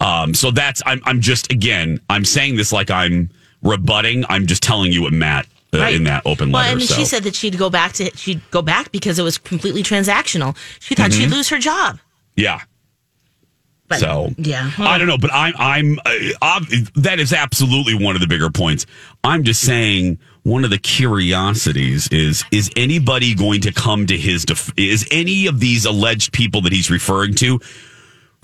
Um, 0.01 0.35
so 0.35 0.51
that's 0.51 0.83
I'm 0.87 1.01
I'm 1.05 1.21
just 1.21 1.51
again 1.53 2.01
I'm 2.11 2.25
saying 2.25 2.57
this 2.57 2.73
like 2.73 2.91
I'm 2.91 3.31
rebutting. 3.63 4.25
I'm 4.29 4.47
just 4.47 4.63
telling 4.63 4.93
you 4.93 5.03
what 5.03 5.13
Matt 5.13 5.47
uh, 5.75 5.79
Right. 5.79 5.95
in 5.95 6.05
that 6.05 6.23
open 6.27 6.53
letter. 6.53 6.67
well, 6.69 6.73
and 6.75 6.83
so. 6.83 6.95
she 6.95 7.05
said 7.05 7.23
that 7.25 7.35
she'd 7.35 7.59
go 7.59 7.69
back 7.71 7.93
to 7.95 8.11
she'd 8.17 8.41
go 8.51 8.63
back 8.63 8.93
because 8.93 9.19
it 9.19 9.23
was 9.23 9.39
completely 9.39 9.83
transactional. 9.83 10.57
She 10.81 10.95
thought 10.95 11.13
she'd 11.13 11.29
Mhm. 11.31 11.33
lose 11.33 11.49
her 11.49 11.59
job. 11.59 11.99
yeah. 12.37 12.61
But, 13.89 13.99
so 14.01 14.31
yeah. 14.37 14.71
I 14.79 14.99
don't 14.99 15.07
know, 15.07 15.19
but 15.19 15.31
I'm 15.33 15.55
I'm 15.59 15.99
uh, 16.05 16.61
that 16.97 17.19
is 17.21 17.33
absolutely 17.33 17.95
one 17.95 18.17
of 18.17 18.21
the 18.21 18.27
bigger 18.27 18.51
points. 18.51 18.85
I'm 19.23 19.45
just 19.45 19.61
saying 19.61 20.19
one 20.43 20.65
of 20.65 20.71
the 20.71 20.79
curiosities 20.79 22.09
is 22.09 22.45
is 22.51 22.71
anybody 22.77 23.35
going 23.35 23.61
to 23.63 23.73
come 23.73 24.07
to 24.07 24.17
his 24.17 24.45
def- 24.45 24.73
is 24.77 25.07
any 25.11 25.47
of 25.47 25.61
these 25.61 25.85
alleged 25.87 26.33
people 26.33 26.63
that 26.63 26.73
he's 26.73 26.91
referring 26.91 27.35
to 27.37 27.59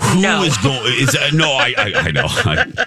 who 0.00 0.18
is 0.18 0.22
No. 0.22 0.48
going 0.62 0.92
is 0.94 1.14
uh, 1.16 1.31
no 1.35 1.50
I 1.52 1.74
I, 1.76 1.92
I 1.96 2.11
know. 2.12 2.26
I, 2.28 2.87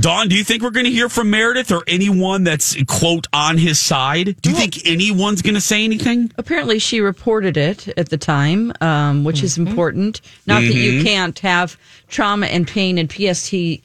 Dawn, 0.00 0.28
do 0.28 0.34
you 0.36 0.42
think 0.42 0.62
we're 0.62 0.70
going 0.70 0.86
to 0.86 0.90
hear 0.92 1.08
from 1.08 1.30
Meredith 1.30 1.70
or 1.70 1.84
anyone 1.86 2.42
that's 2.42 2.76
quote 2.84 3.28
on 3.32 3.58
his 3.58 3.78
side? 3.78 4.36
Do 4.42 4.50
you 4.50 4.56
think 4.56 4.84
anyone's 4.86 5.40
going 5.40 5.54
to 5.54 5.60
say 5.60 5.84
anything? 5.84 6.32
Apparently, 6.36 6.78
she 6.80 7.00
reported 7.00 7.56
it 7.56 7.86
at 7.96 8.08
the 8.08 8.18
time, 8.18 8.72
um, 8.80 9.22
which 9.22 9.42
is 9.42 9.56
important. 9.56 10.20
Not 10.46 10.62
that 10.62 10.74
you 10.74 11.00
Mhm. 11.00 11.04
can't 11.04 11.38
have 11.40 11.76
trauma 12.08 12.46
and 12.46 12.66
pain 12.66 12.98
and 12.98 13.08
PST, 13.08 13.82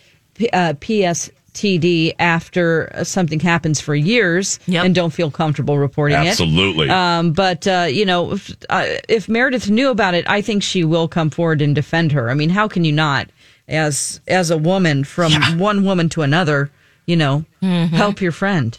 uh, 0.52 0.74
PSTD 0.80 2.14
after 2.18 2.92
something 3.04 3.40
happens 3.40 3.80
for 3.80 3.94
years 3.94 4.60
and 4.68 4.96
don't 4.96 5.14
feel 5.14 5.30
comfortable 5.30 5.78
reporting 5.78 6.18
Absolutely. 6.18 6.88
it. 6.88 6.92
Um, 6.92 7.34
but 7.34 7.68
uh, 7.68 7.88
you 7.90 8.06
know, 8.06 8.32
if, 8.34 8.56
uh, 8.70 8.86
if 9.08 9.30
Meredith 9.30 9.70
knew 9.70 9.90
about 9.90 10.16
it, 10.16 10.26
I 10.28 10.42
think 10.42 10.64
she 10.64 10.84
will 10.84 11.08
come 11.08 11.30
forward 11.30 11.62
and 11.62 11.76
defend 11.76 12.12
her. 12.14 12.32
I 12.32 12.34
mean, 12.34 12.50
how 12.50 12.68
can 12.68 12.84
you 12.84 12.92
not, 12.94 13.30
as 13.70 14.20
as 14.28 14.52
a 14.52 14.58
woman 14.58 15.04
from 15.04 15.32
one 15.60 15.84
woman 15.86 16.10
to 16.10 16.22
another, 16.24 16.72
you 17.06 17.16
know, 17.16 17.46
Mhm. 17.62 17.90
help 17.90 18.20
your 18.22 18.32
friend? 18.32 18.78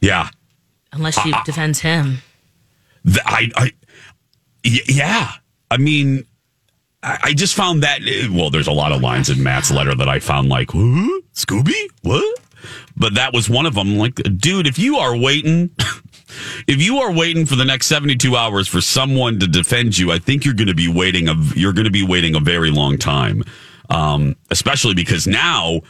Yeah. 0.00 0.28
Unless 0.92 1.20
she 1.22 1.32
Uh, 1.32 1.42
defends 1.44 1.80
him. 1.80 2.18
Th- 3.06 3.18
I, 3.24 3.50
I, 3.56 3.72
y- 4.64 4.80
yeah. 4.88 5.32
I 5.70 5.76
mean, 5.78 6.24
I, 7.02 7.18
I 7.24 7.32
just 7.34 7.54
found 7.54 7.82
that. 7.82 8.00
Well, 8.30 8.50
there's 8.50 8.66
a 8.68 8.72
lot 8.72 8.92
of 8.92 9.00
lines 9.00 9.30
in 9.30 9.42
Matt's 9.42 9.70
letter 9.70 9.94
that 9.94 10.08
I 10.08 10.18
found 10.20 10.48
like, 10.48 10.70
huh? 10.72 11.20
Scooby, 11.34 11.86
what? 12.02 12.38
But 12.96 13.14
that 13.14 13.32
was 13.32 13.48
one 13.48 13.66
of 13.66 13.74
them. 13.74 13.96
Like, 13.96 14.14
dude, 14.38 14.66
if 14.66 14.78
you 14.78 14.96
are 14.96 15.16
waiting, 15.16 15.70
if 16.66 16.80
you 16.82 16.98
are 16.98 17.12
waiting 17.12 17.46
for 17.46 17.54
the 17.56 17.64
next 17.64 17.86
72 17.86 18.34
hours 18.36 18.66
for 18.66 18.80
someone 18.80 19.38
to 19.40 19.46
defend 19.46 19.98
you, 19.98 20.10
I 20.10 20.18
think 20.18 20.44
you're 20.44 20.54
going 20.54 20.66
to 20.68 20.74
be 20.74 20.88
waiting. 20.88 21.28
A, 21.28 21.34
you're 21.54 21.72
going 21.74 21.84
to 21.84 21.90
be 21.90 22.02
waiting 22.04 22.34
a 22.34 22.40
very 22.40 22.70
long 22.70 22.96
time. 22.98 23.44
Um, 23.90 24.36
especially 24.50 24.94
because 24.94 25.26
now, 25.26 25.80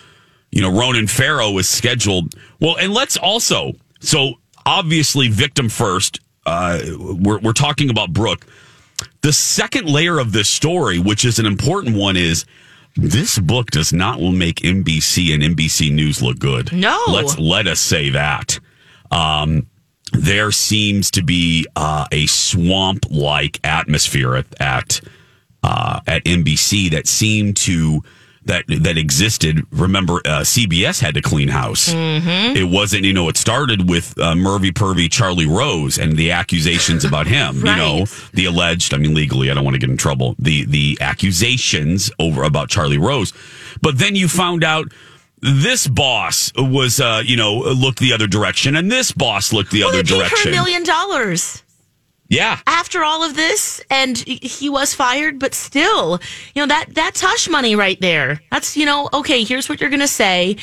you 0.51 0.61
know, 0.63 0.71
Ronan 0.71 1.07
Farrow 1.07 1.57
is 1.59 1.69
scheduled. 1.69 2.35
Well, 2.61 2.77
and 2.77 2.93
let's 2.93 3.17
also, 3.17 3.73
so 4.01 4.35
obviously, 4.65 5.29
victim 5.29 5.69
first. 5.69 6.21
Uh, 6.45 6.81
we're 6.99 7.39
we're 7.39 7.53
talking 7.53 7.91
about 7.91 8.13
Brooke. 8.13 8.47
The 9.23 9.33
second 9.33 9.89
layer 9.89 10.19
of 10.19 10.33
this 10.33 10.49
story, 10.49 10.99
which 10.99 11.25
is 11.25 11.39
an 11.39 11.47
important 11.47 11.97
one, 11.97 12.17
is 12.17 12.45
this 12.97 13.39
book 13.39 13.71
does 13.71 13.93
not 13.93 14.21
will 14.21 14.33
make 14.33 14.57
NBC 14.57 15.35
and 15.35 15.43
NBC 15.43 15.93
News 15.93 16.23
look 16.23 16.39
good. 16.39 16.73
No. 16.73 16.99
let's 17.09 17.39
let 17.39 17.67
us 17.67 17.81
say 17.81 18.11
that. 18.11 18.59
Um, 19.11 19.67
there 20.13 20.51
seems 20.53 21.11
to 21.13 21.23
be 21.23 21.67
uh, 21.77 22.07
a 22.13 22.27
swamp 22.27 23.07
like 23.11 23.61
atmosphere 23.65 24.37
at 24.37 24.47
at, 24.61 25.01
uh, 25.67 26.01
at 26.07 26.25
NBC 26.25 26.91
that 26.93 27.07
seemed 27.07 27.57
to 27.59 28.03
that 28.45 28.65
that 28.69 28.97
existed. 28.97 29.67
Remember, 29.73 30.19
uh, 30.25 30.43
CBS 30.43 31.01
had 31.01 31.15
to 31.15 31.21
clean 31.23 31.49
house. 31.49 31.89
Mm-hmm. 31.93 32.57
It 32.57 32.69
wasn't, 32.69 33.03
you 33.05 33.13
know, 33.13 33.29
it 33.29 33.37
started 33.37 33.89
with 33.91 34.17
uh, 34.21 34.35
Mervy 34.35 34.71
Pervy 34.71 35.11
Charlie 35.11 35.47
Rose 35.49 35.99
and 35.99 36.17
the 36.17 36.31
accusations 36.31 37.05
about 37.05 37.27
him. 37.27 37.57
You 37.57 37.65
know, 37.65 38.07
the 38.35 38.45
alleged. 38.45 38.95
I 38.95 38.99
mean, 38.99 39.15
legally, 39.15 39.51
I 39.51 39.55
don't 39.55 39.65
want 39.65 39.75
to 39.75 39.81
get 39.81 39.91
in 39.91 39.97
trouble. 39.97 40.37
The 40.39 40.65
the 40.65 40.97
accusations 41.01 42.11
over 42.21 42.45
about 42.45 42.69
Charlie 42.69 42.99
Rose, 42.99 43.33
but 43.83 43.99
then 43.99 44.15
you 44.15 44.29
found 44.29 44.63
out. 44.65 44.93
This 45.43 45.87
boss 45.87 46.51
was, 46.57 46.99
uh, 46.99 47.23
you 47.25 47.37
know, 47.37 47.57
looked 47.59 47.99
the 47.99 48.15
other 48.15 48.27
direction, 48.27 48.75
and 48.75 48.91
this 48.91 49.13
boss 49.13 49.53
looked 49.53 49.71
the 49.71 49.81
Well, 49.81 49.91
other 49.91 50.03
they 50.03 50.09
paid 50.09 50.23
her 50.23 50.29
direction. 50.29 50.49
a 50.53 50.55
million 50.57 50.83
dollars. 50.83 51.63
Yeah. 52.29 52.59
After 52.67 53.05
all 53.05 53.23
of 53.23 53.37
this, 53.37 53.81
and 53.91 54.19
he 54.19 54.69
was 54.69 54.95
fired, 54.95 55.39
but 55.39 55.55
still, 55.55 56.21
you 56.55 56.63
know 56.63 56.67
that 56.67 56.87
that's 56.93 57.21
hush 57.21 57.49
money 57.49 57.77
right 57.77 58.01
there. 58.01 58.41
That's 58.51 58.77
you 58.77 58.85
know, 58.85 59.09
okay. 59.13 59.45
Here's 59.45 59.69
what 59.69 59.81
you're 59.81 59.91
going 59.91 60.01
to 60.01 60.09
say. 60.09 60.57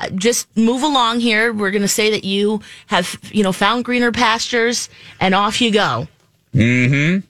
Uh, 0.00 0.08
Just 0.10 0.54
move 0.56 0.82
along 0.82 1.20
here. 1.20 1.52
We're 1.52 1.70
going 1.70 1.82
to 1.82 1.88
say 1.88 2.10
that 2.10 2.24
you 2.24 2.60
have 2.86 3.18
you 3.32 3.44
know 3.44 3.52
found 3.52 3.84
greener 3.84 4.10
pastures, 4.10 4.88
and 5.20 5.34
off 5.34 5.60
you 5.60 5.70
go. 5.70 6.08
Mm-hmm. 6.52 7.20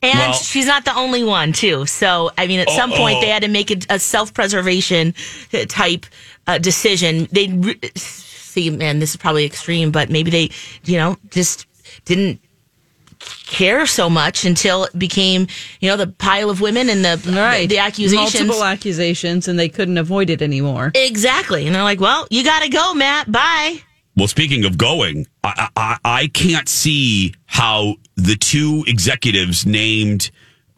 And 0.00 0.18
Well- 0.18 0.32
she's 0.32 0.66
not 0.66 0.84
the 0.84 0.94
only 0.94 1.24
one, 1.24 1.52
too. 1.52 1.84
So, 1.86 2.30
I 2.38 2.46
mean, 2.46 2.60
at 2.60 2.70
some 2.70 2.92
point, 2.92 3.20
they 3.20 3.28
had 3.28 3.42
to 3.42 3.48
make 3.48 3.70
a, 3.72 3.78
a 3.90 3.98
self 3.98 4.32
preservation 4.32 5.12
type 5.68 6.06
uh, 6.46 6.58
decision. 6.58 7.26
They 7.32 7.48
see, 7.96 8.70
man, 8.70 9.00
this 9.00 9.10
is 9.10 9.16
probably 9.16 9.44
extreme, 9.44 9.90
but 9.90 10.08
maybe 10.08 10.30
they, 10.30 10.50
you 10.84 10.98
know, 10.98 11.16
just 11.30 11.66
didn't 12.04 12.40
care 13.46 13.86
so 13.86 14.08
much 14.10 14.44
until 14.44 14.84
it 14.84 14.98
became, 14.98 15.46
you 15.80 15.88
know, 15.88 15.96
the 15.96 16.06
pile 16.06 16.50
of 16.50 16.60
women 16.60 16.88
and 16.88 17.04
the 17.04 17.20
Right. 17.32 17.68
the 17.68 17.78
accusations. 17.78 18.34
Multiple 18.46 18.64
accusations, 18.64 19.48
and 19.48 19.58
they 19.58 19.68
couldn't 19.68 19.98
avoid 19.98 20.30
it 20.30 20.42
anymore. 20.42 20.92
Exactly. 20.94 21.66
And 21.66 21.74
they're 21.74 21.82
like, 21.82 22.00
well, 22.00 22.26
you 22.30 22.44
got 22.44 22.62
to 22.62 22.68
go, 22.68 22.94
Matt. 22.94 23.30
Bye. 23.30 23.80
Well, 24.16 24.28
speaking 24.28 24.64
of 24.64 24.76
going, 24.76 25.26
I, 25.44 25.68
I 25.76 25.98
I 26.04 26.26
can't 26.28 26.68
see 26.68 27.34
how 27.46 27.94
the 28.16 28.34
two 28.34 28.84
executives 28.88 29.64
named 29.64 30.30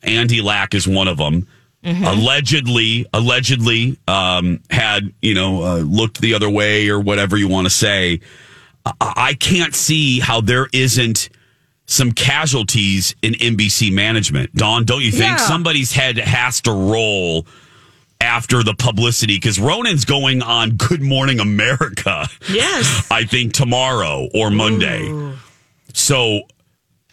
Andy 0.03 0.43
Lack 0.43 0.75
is 0.75 0.87
one 0.87 1.09
of 1.09 1.17
them. 1.17 1.47
Allegedly, 1.83 3.07
allegedly, 3.15 3.99
um, 4.07 4.61
had 4.71 5.13
you 5.23 5.33
know 5.35 5.63
uh, 5.63 5.77
looked 5.79 6.21
the 6.21 6.35
other 6.35 6.51
way 6.51 6.89
or 6.89 7.01
whatever 7.01 7.37
you 7.37 7.49
want 7.49 7.67
to 7.67 7.71
say. 7.71 8.21
I, 8.85 8.93
I 9.01 9.35
can't 9.35 9.75
see 9.75 10.21
how 10.21 10.41
there 10.41 10.69
isn't 10.73 11.31
some 11.91 12.13
casualties 12.13 13.15
in 13.21 13.35
NBC 13.35 13.93
management. 13.93 14.55
Dawn, 14.55 14.85
don't 14.85 15.03
you 15.03 15.11
think 15.11 15.23
Yeah. 15.25 15.37
somebody's 15.37 15.93
head 15.93 16.17
has 16.19 16.61
to 16.63 16.73
roll? 16.73 17.47
After 18.23 18.63
the 18.63 18.75
publicity, 18.75 19.37
because 19.37 19.59
Ronan's 19.59 20.05
going 20.05 20.43
on 20.43 20.73
Good 20.73 21.01
Morning 21.01 21.41
America. 21.41 22.29
Yes. 22.53 23.07
I 23.11 23.25
think 23.25 23.55
tomorrow 23.55 24.29
or 24.35 24.51
Monday. 24.51 25.33
So 25.95 26.43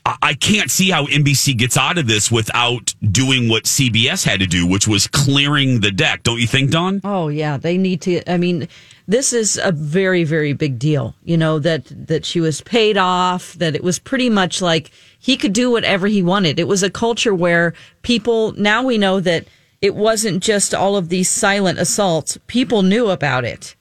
I 0.05 0.17
I 0.21 0.33
can't 0.33 0.69
see 0.69 0.89
how 0.89 1.05
NBC 1.05 1.57
gets 1.57 1.77
out 1.77 1.97
of 1.97 2.07
this 2.07 2.29
without 2.29 2.93
doing 3.01 3.47
what 3.47 3.63
CBS 3.63 4.25
had 4.25 4.41
to 4.41 4.47
do, 4.47 4.67
which 4.67 4.85
was 4.85 5.07
clearing 5.07 5.79
the 5.79 5.91
deck. 5.91 6.23
Don't 6.23 6.39
you 6.41 6.47
think, 6.47 6.71
Don? 6.71 6.99
Oh 7.05 7.29
yeah, 7.29 7.55
they 7.57 7.77
need 7.77 8.01
to. 8.01 8.21
I 8.29 8.35
mean, 8.37 8.67
this 9.07 9.31
is 9.33 9.59
a 9.63 9.71
very 9.71 10.23
very 10.23 10.53
big 10.53 10.77
deal. 10.79 11.15
You 11.23 11.37
know 11.37 11.59
that 11.59 11.85
that 12.07 12.25
she 12.25 12.39
was 12.41 12.61
paid 12.61 12.97
off. 12.97 13.53
That 13.53 13.75
it 13.75 13.83
was 13.83 13.99
pretty 13.99 14.29
much 14.29 14.61
like 14.61 14.91
he 15.19 15.37
could 15.37 15.53
do 15.53 15.71
whatever 15.71 16.07
he 16.07 16.21
wanted. 16.21 16.59
It 16.59 16.67
was 16.67 16.83
a 16.83 16.89
culture 16.89 17.33
where 17.33 17.73
people. 18.01 18.51
Now 18.53 18.83
we 18.83 18.97
know 18.97 19.19
that 19.21 19.45
it 19.81 19.95
wasn't 19.95 20.43
just 20.43 20.73
all 20.73 20.97
of 20.97 21.09
these 21.09 21.29
silent 21.29 21.79
assaults. 21.79 22.37
People 22.47 22.81
knew 22.81 23.09
about 23.09 23.45
it. 23.45 23.75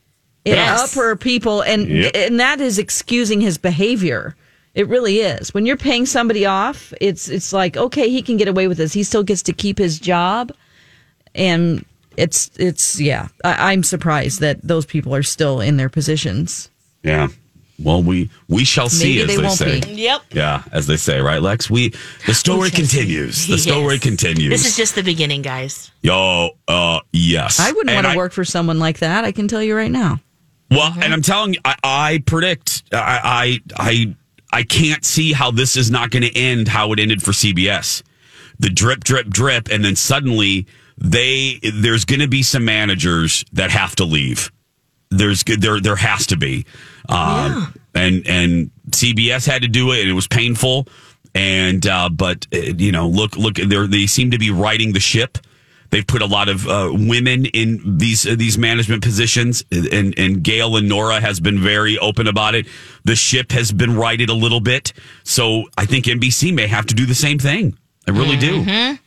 It 0.45 0.55
Yes. 0.55 0.97
upper 0.97 1.17
people, 1.17 1.63
and 1.63 1.89
Yep. 1.89 2.13
and 2.15 2.39
that 2.39 2.61
is 2.61 2.79
excusing 2.79 3.41
his 3.41 3.59
behavior. 3.59 4.37
It 4.75 4.87
really 4.89 5.21
is. 5.21 5.53
When 5.55 5.65
you're 5.67 5.77
paying 5.79 6.07
somebody 6.07 6.47
off, 6.47 6.93
it's 7.01 7.29
it's 7.29 7.53
like 7.53 7.77
okay, 7.77 8.09
he 8.11 8.23
can 8.23 8.37
get 8.37 8.47
away 8.47 8.69
with 8.69 8.77
this. 8.79 8.93
He 8.93 9.03
still 9.03 9.25
gets 9.25 9.43
to 9.43 9.53
keep 9.53 9.79
his 9.79 9.99
job 9.99 10.53
and 11.35 11.85
it's 12.17 12.51
it's 12.57 13.01
yeah 13.01 13.29
I, 13.45 13.73
i'm 13.73 13.83
surprised 13.83 14.41
that 14.41 14.61
those 14.63 14.87
people 14.87 15.15
are 15.15 15.23
still 15.23 15.61
in 15.61 15.77
their 15.77 15.89
positions 15.89 16.71
Yeah. 17.03 17.29
Well, 17.79 18.03
we 18.03 18.31
we 18.49 18.65
shall 18.65 18.89
see, 18.89 19.19
Maybe 19.19 19.21
as 19.21 19.27
they 19.29 19.37
they, 19.37 19.43
won't 19.43 19.59
say. 19.59 19.81
be. 19.81 20.03
Yep. 20.03 20.23
Yeah, 20.33 20.63
as 20.73 20.87
they 20.87 20.97
say, 20.97 21.21
right, 21.21 21.43
Lex? 21.43 21.69
We 21.69 21.93
the 22.27 22.33
story 22.33 22.71
continues. 22.71 23.47
The 23.47 23.59
story 23.59 23.97
Yes. 23.97 24.03
continues. 24.03 24.49
This 24.51 24.65
is 24.67 24.77
just 24.79 24.95
the 24.95 25.03
beginning, 25.03 25.43
guys. 25.43 25.91
Yo, 26.01 26.53
uh, 26.69 27.01
yes. 27.13 27.61
i 27.61 27.71
wouldn't 27.73 27.91
And 27.91 28.05
want 28.07 28.15
to 28.15 28.17
work 28.17 28.33
for 28.33 28.47
someone 28.47 28.79
like 28.79 29.01
that 29.01 29.27
i 29.27 29.31
can 29.33 29.47
tell 29.47 29.63
you 29.63 29.77
right 29.77 29.93
now 29.93 30.21
Well, 30.71 30.91
and 31.03 31.13
I'm 31.13 31.21
telling 31.21 31.53
you, 31.53 31.61
I, 31.67 31.77
I 31.85 32.23
predict, 32.25 32.83
I, 32.95 33.61
I, 33.77 33.83
I, 33.91 34.17
I 34.61 34.63
can't 34.63 35.05
see 35.05 35.35
how 35.35 35.51
this 35.51 35.77
is 35.77 35.91
not 35.91 36.11
going 36.11 36.23
to 36.23 36.35
end 36.35 36.69
how 36.69 36.93
it 36.93 36.99
ended 36.99 37.23
for 37.23 37.33
CBS. 37.33 38.03
The 38.59 38.71
drip, 38.71 39.05
drip, 39.05 39.29
drip, 39.29 39.69
and 39.71 39.85
then 39.85 39.97
suddenly 39.97 40.67
they 40.99 41.61
there's 41.63 42.05
going 42.05 42.21
to 42.21 42.29
be 42.29 42.43
some 42.43 42.65
managers 42.65 43.45
that 43.53 43.71
have 43.71 43.97
to 43.97 44.05
leave. 44.05 44.51
There's 45.11 45.45
there 45.45 45.81
there 45.81 45.97
has 45.97 46.27
to 46.29 46.37
be, 46.37 46.67
um, 47.09 47.75
and 47.95 48.27
and 48.27 48.71
CBS 48.91 49.47
had 49.47 49.63
to 49.63 49.69
do 49.69 49.93
it, 49.93 50.01
and 50.01 50.11
it 50.11 50.15
was 50.15 50.27
painful. 50.27 50.89
And 51.35 51.87
uh, 51.87 52.09
but 52.09 52.47
uh, 52.53 52.59
you 52.59 52.93
know, 52.93 53.09
look 53.09 53.37
look, 53.37 53.57
they 53.57 53.87
they 53.87 54.07
seem 54.07 54.31
to 54.33 54.39
be 54.39 54.51
riding 54.51 54.93
the 54.93 55.01
ship. 55.01 55.39
They've 55.91 56.07
put 56.07 56.23
a 56.23 56.27
lot 56.27 56.49
of 56.49 56.67
uh, 56.67 56.91
women 56.93 57.47
in 57.47 57.99
these 57.99 58.27
uh, 58.27 58.35
these 58.37 58.59
management 58.59 59.05
positions, 59.05 59.65
and 59.71 60.19
and 60.19 60.43
Gayle 60.43 60.77
and 60.77 60.89
Norah 60.89 61.21
has 61.21 61.39
been 61.39 61.61
very 61.61 61.99
open 61.99 62.27
about 62.27 62.55
it. 62.55 62.67
The 63.05 63.15
ship 63.15 63.53
has 63.53 63.71
been 63.71 63.97
righted 63.97 64.29
a 64.29 64.35
little 64.35 64.61
bit, 64.61 64.93
so 65.23 65.65
I 65.79 65.87
think 65.87 66.07
NBC 66.07 66.53
may 66.53 66.67
have 66.67 66.87
to 66.87 66.95
do 66.95 67.07
the 67.07 67.15
same 67.15 67.39
thing. 67.39 67.79
I 68.09 68.13
really 68.13 68.37
do. 68.37 68.99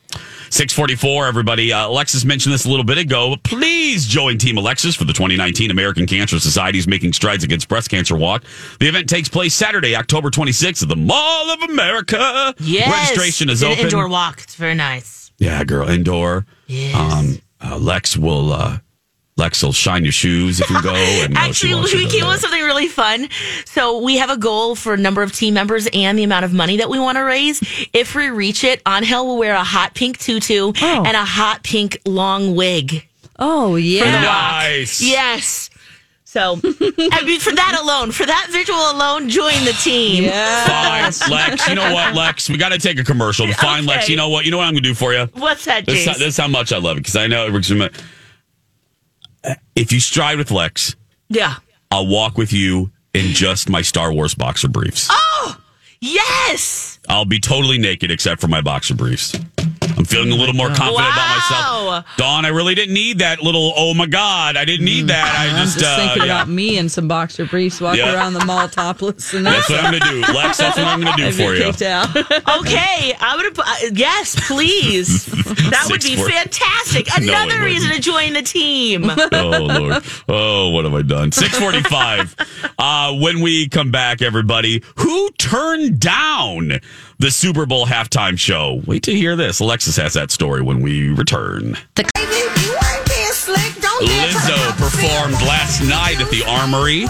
644, 0.52 1.28
everybody. 1.28 1.72
Uh, 1.72 1.88
Alexis 1.88 2.26
mentioned 2.26 2.54
this 2.54 2.66
a 2.66 2.70
little 2.70 2.84
bit 2.84 2.98
ago. 2.98 3.36
Please 3.44 4.06
join 4.06 4.38
Team 4.38 4.58
Alexis 4.58 4.96
for 4.96 5.04
the 5.06 5.14
2019 5.14 5.72
American 5.72 6.06
Cancer 6.08 6.40
Society's 6.40 6.88
Making 6.88 7.14
Strides 7.14 7.44
Against 7.44 7.68
Breast 7.68 7.90
Cancer 7.90 8.16
Walk. 8.16 8.44
The 8.80 8.88
event 8.88 9.08
takes 9.10 9.30
place 9.30 9.54
Saturday, 9.54 9.96
October 9.96 10.30
26th 10.30 10.84
at 10.84 10.90
the 10.90 10.96
Mall 10.96 11.50
of 11.52 11.62
America. 11.70 12.54
Yes. 12.60 13.10
Registration 13.10 13.50
is 13.50 13.62
An 13.62 13.72
open. 13.72 13.86
indoor 13.86 14.08
walk. 14.10 14.42
It's 14.42 14.56
very 14.56 14.76
nice. 14.76 15.32
Yeah, 15.38 15.64
girl, 15.64 15.88
indoor. 15.88 16.46
Um, 16.96 17.40
uh, 17.62 17.78
Lex 17.78 18.18
will 18.18 18.52
uh, 18.54 18.78
Lex 19.39 19.63
will 19.63 19.73
shine 19.73 20.04
your 20.04 20.12
shoes 20.12 20.60
if 20.60 20.69
you 20.69 20.82
go. 20.84 20.93
And 21.19 21.36
uh, 21.36 21.39
Actually, 21.41 21.73
we 21.75 22.08
came 22.08 22.25
up 22.25 22.32
with 22.34 22.41
something 22.41 22.62
really 22.62 22.88
fun. 22.88 23.28
So 23.65 23.99
we 23.99 24.17
have 24.17 24.30
a 24.30 24.38
goal 24.38 24.75
for 24.75 24.93
a 24.93 24.97
number 24.97 25.23
of 25.23 25.32
team 25.32 25.54
members 25.54 25.88
and 25.93 26.19
the 26.19 26.23
amount 26.23 26.45
of 26.45 26.54
money 26.54 26.78
that 26.78 26.89
we 26.89 26.99
want 26.99 27.17
to 27.17 27.21
raise. 27.23 27.62
If 27.93 28.15
we 28.15 28.30
reach 28.30 28.63
it, 28.63 28.82
Angel 28.88 29.25
will 29.25 29.38
wear 29.38 29.56
a 29.56 29.63
hot 29.63 29.95
pink 29.95 30.17
tutu 30.19 30.71
and 30.82 31.15
a 31.17 31.25
hot 31.25 31.63
pink 31.63 31.99
long 32.06 32.56
wig. 32.56 33.08
oh 33.39 33.75
yeah. 33.78 34.21
Nice. 34.21 35.02
Yes. 35.02 35.69
So, 36.25 36.60
I 36.63 37.23
mean, 37.25 37.39
for 37.39 37.52
that 37.56 37.80
alone, 37.82 38.12
for 38.12 38.23
that 38.23 38.49
visual 38.52 38.78
alone, 38.91 39.30
join 39.30 39.65
the 39.65 39.71
team. 39.82 40.25
Fine, 40.30 41.32
Lex. 41.32 41.67
You 41.67 41.73
know 41.73 41.91
what, 41.91 42.13
Lex? 42.13 42.49
We 42.52 42.58
got 42.58 42.69
to 42.69 42.78
take 42.78 42.99
a 42.99 43.04
commercial. 43.04 43.52
Fine, 43.54 43.88
Lex. 43.88 44.08
You 44.10 44.15
know 44.15 44.30
what? 44.30 44.45
You 44.45 44.52
know 44.52 44.58
what 44.58 44.65
I'm 44.67 44.73
going 44.73 44.84
to 44.84 44.89
do 44.89 44.93
for 44.93 45.12
you. 45.12 45.28
What's 45.34 45.65
that, 45.65 45.88
This, 45.88 46.06
James? 46.06 46.19
this 46.19 46.28
is 46.28 46.38
how 46.38 46.47
much 46.47 46.71
I 46.71 46.78
love 46.78 46.97
it 46.97 46.99
because 46.99 47.15
I 47.15 47.25
know 47.25 47.47
it. 47.47 48.04
If 49.75 49.91
you 49.91 49.99
stride 49.99 50.38
with 50.38 50.52
Lex, 50.52 50.95
yeah. 51.30 51.56
I'll 51.91 52.08
walk 52.08 52.38
with 52.38 52.54
you 52.54 52.91
in 53.13 53.34
just 53.34 53.69
my 53.69 53.82
Star 53.82 54.13
Wars 54.13 54.36
boxer 54.36 54.67
briefs. 54.67 55.08
Oh, 55.10 55.58
yes. 56.02 56.99
I'll 57.08 57.25
be 57.25 57.39
totally 57.39 57.78
naked 57.78 58.12
except 58.12 58.41
for 58.41 58.47
my 58.47 58.62
boxer 58.62 58.95
briefs. 58.95 59.34
I'm 60.00 60.06
feeling 60.06 60.32
a 60.32 60.36
little 60.36 60.56
more 60.56 60.68
confident 60.70 60.96
about 61.12 61.30
myself. 61.36 61.86
Wow. 61.86 62.04
Dawn, 62.16 62.46
I 62.46 62.50
really 62.50 62.74
didn't 62.74 62.94
need 62.94 63.20
that 63.20 63.42
little. 63.42 63.74
Oh 63.76 63.94
my 63.94 64.06
God, 64.06 64.56
I 64.56 64.64
didn't 64.64 64.86
need 64.86 65.08
that. 65.08 65.26
I 65.38 65.48
Mm. 65.50 65.54
i'm 65.60 65.66
just, 65.66 65.80
just 65.80 65.86
uh, 65.86 65.98
thinking 65.98 66.28
yeah. 66.28 66.36
about 66.42 66.48
me 66.50 66.78
in 66.78 66.88
some 66.90 67.08
boxer 67.10 67.46
briefs 67.46 67.82
walking 67.82 68.00
Yeah. 68.06 68.14
around 68.16 68.34
the 68.34 68.46
mall 68.46 68.70
topless 68.70 69.34
and 69.34 69.46
That's 69.46 69.70
what 69.70 69.84
I'm 69.84 70.00
gonna 70.00 70.12
do, 70.12 70.22
Lex. 70.34 70.58
That's 70.58 70.78
what 70.78 70.88
I'm 70.88 71.02
gonna 71.02 71.18
do 71.18 71.24
I'd 71.26 71.36
be 71.38 71.44
for 71.44 71.54
you. 71.54 71.64
kicked 71.64 71.82
out. 71.82 72.08
Okay, 72.60 73.14
I 73.20 73.36
would. 73.36 73.60
Uh, 73.60 73.64
yes, 73.94 74.36
please. 74.48 75.26
That 75.70 75.86
would 75.90 76.02
be 76.02 76.16
Six, 76.16 76.22
four. 76.22 76.30
fantastic. 76.30 77.08
No, 77.10 77.16
it 77.16 77.24
Another 77.30 77.46
wouldn't. 77.46 77.64
reason 77.66 77.92
to 77.92 78.00
join 78.00 78.34
the 78.34 78.42
team. 78.42 79.10
oh 79.10 79.68
lord 79.70 80.04
oh 80.30 80.70
what 80.70 80.86
have 80.86 80.94
i 80.94 81.02
done 81.02 81.32
645 81.32 82.74
uh 82.80 83.14
when 83.16 83.42
we 83.42 83.68
come 83.68 83.92
back 83.92 84.22
everybody 84.22 84.84
who 84.98 85.30
turned 85.38 86.00
down 86.00 86.80
the 87.20 87.30
super 87.30 87.66
bowl 87.66 87.86
halftime 87.86 88.38
show. 88.40 88.82
Wait 88.86 89.04
to 89.04 89.14
hear 89.14 89.36
this. 89.36 89.60
Alexis 89.60 89.98
has 89.98 90.14
that 90.14 90.32
story 90.32 90.62
when 90.62 90.82
we 90.82 91.10
return. 91.12 91.78
The- 91.96 92.04
lizzo 94.02 94.78
performed 94.78 95.34
last 95.46 95.82
night 95.82 96.22
at 96.22 96.30
the 96.32 96.44
armory. 96.48 97.06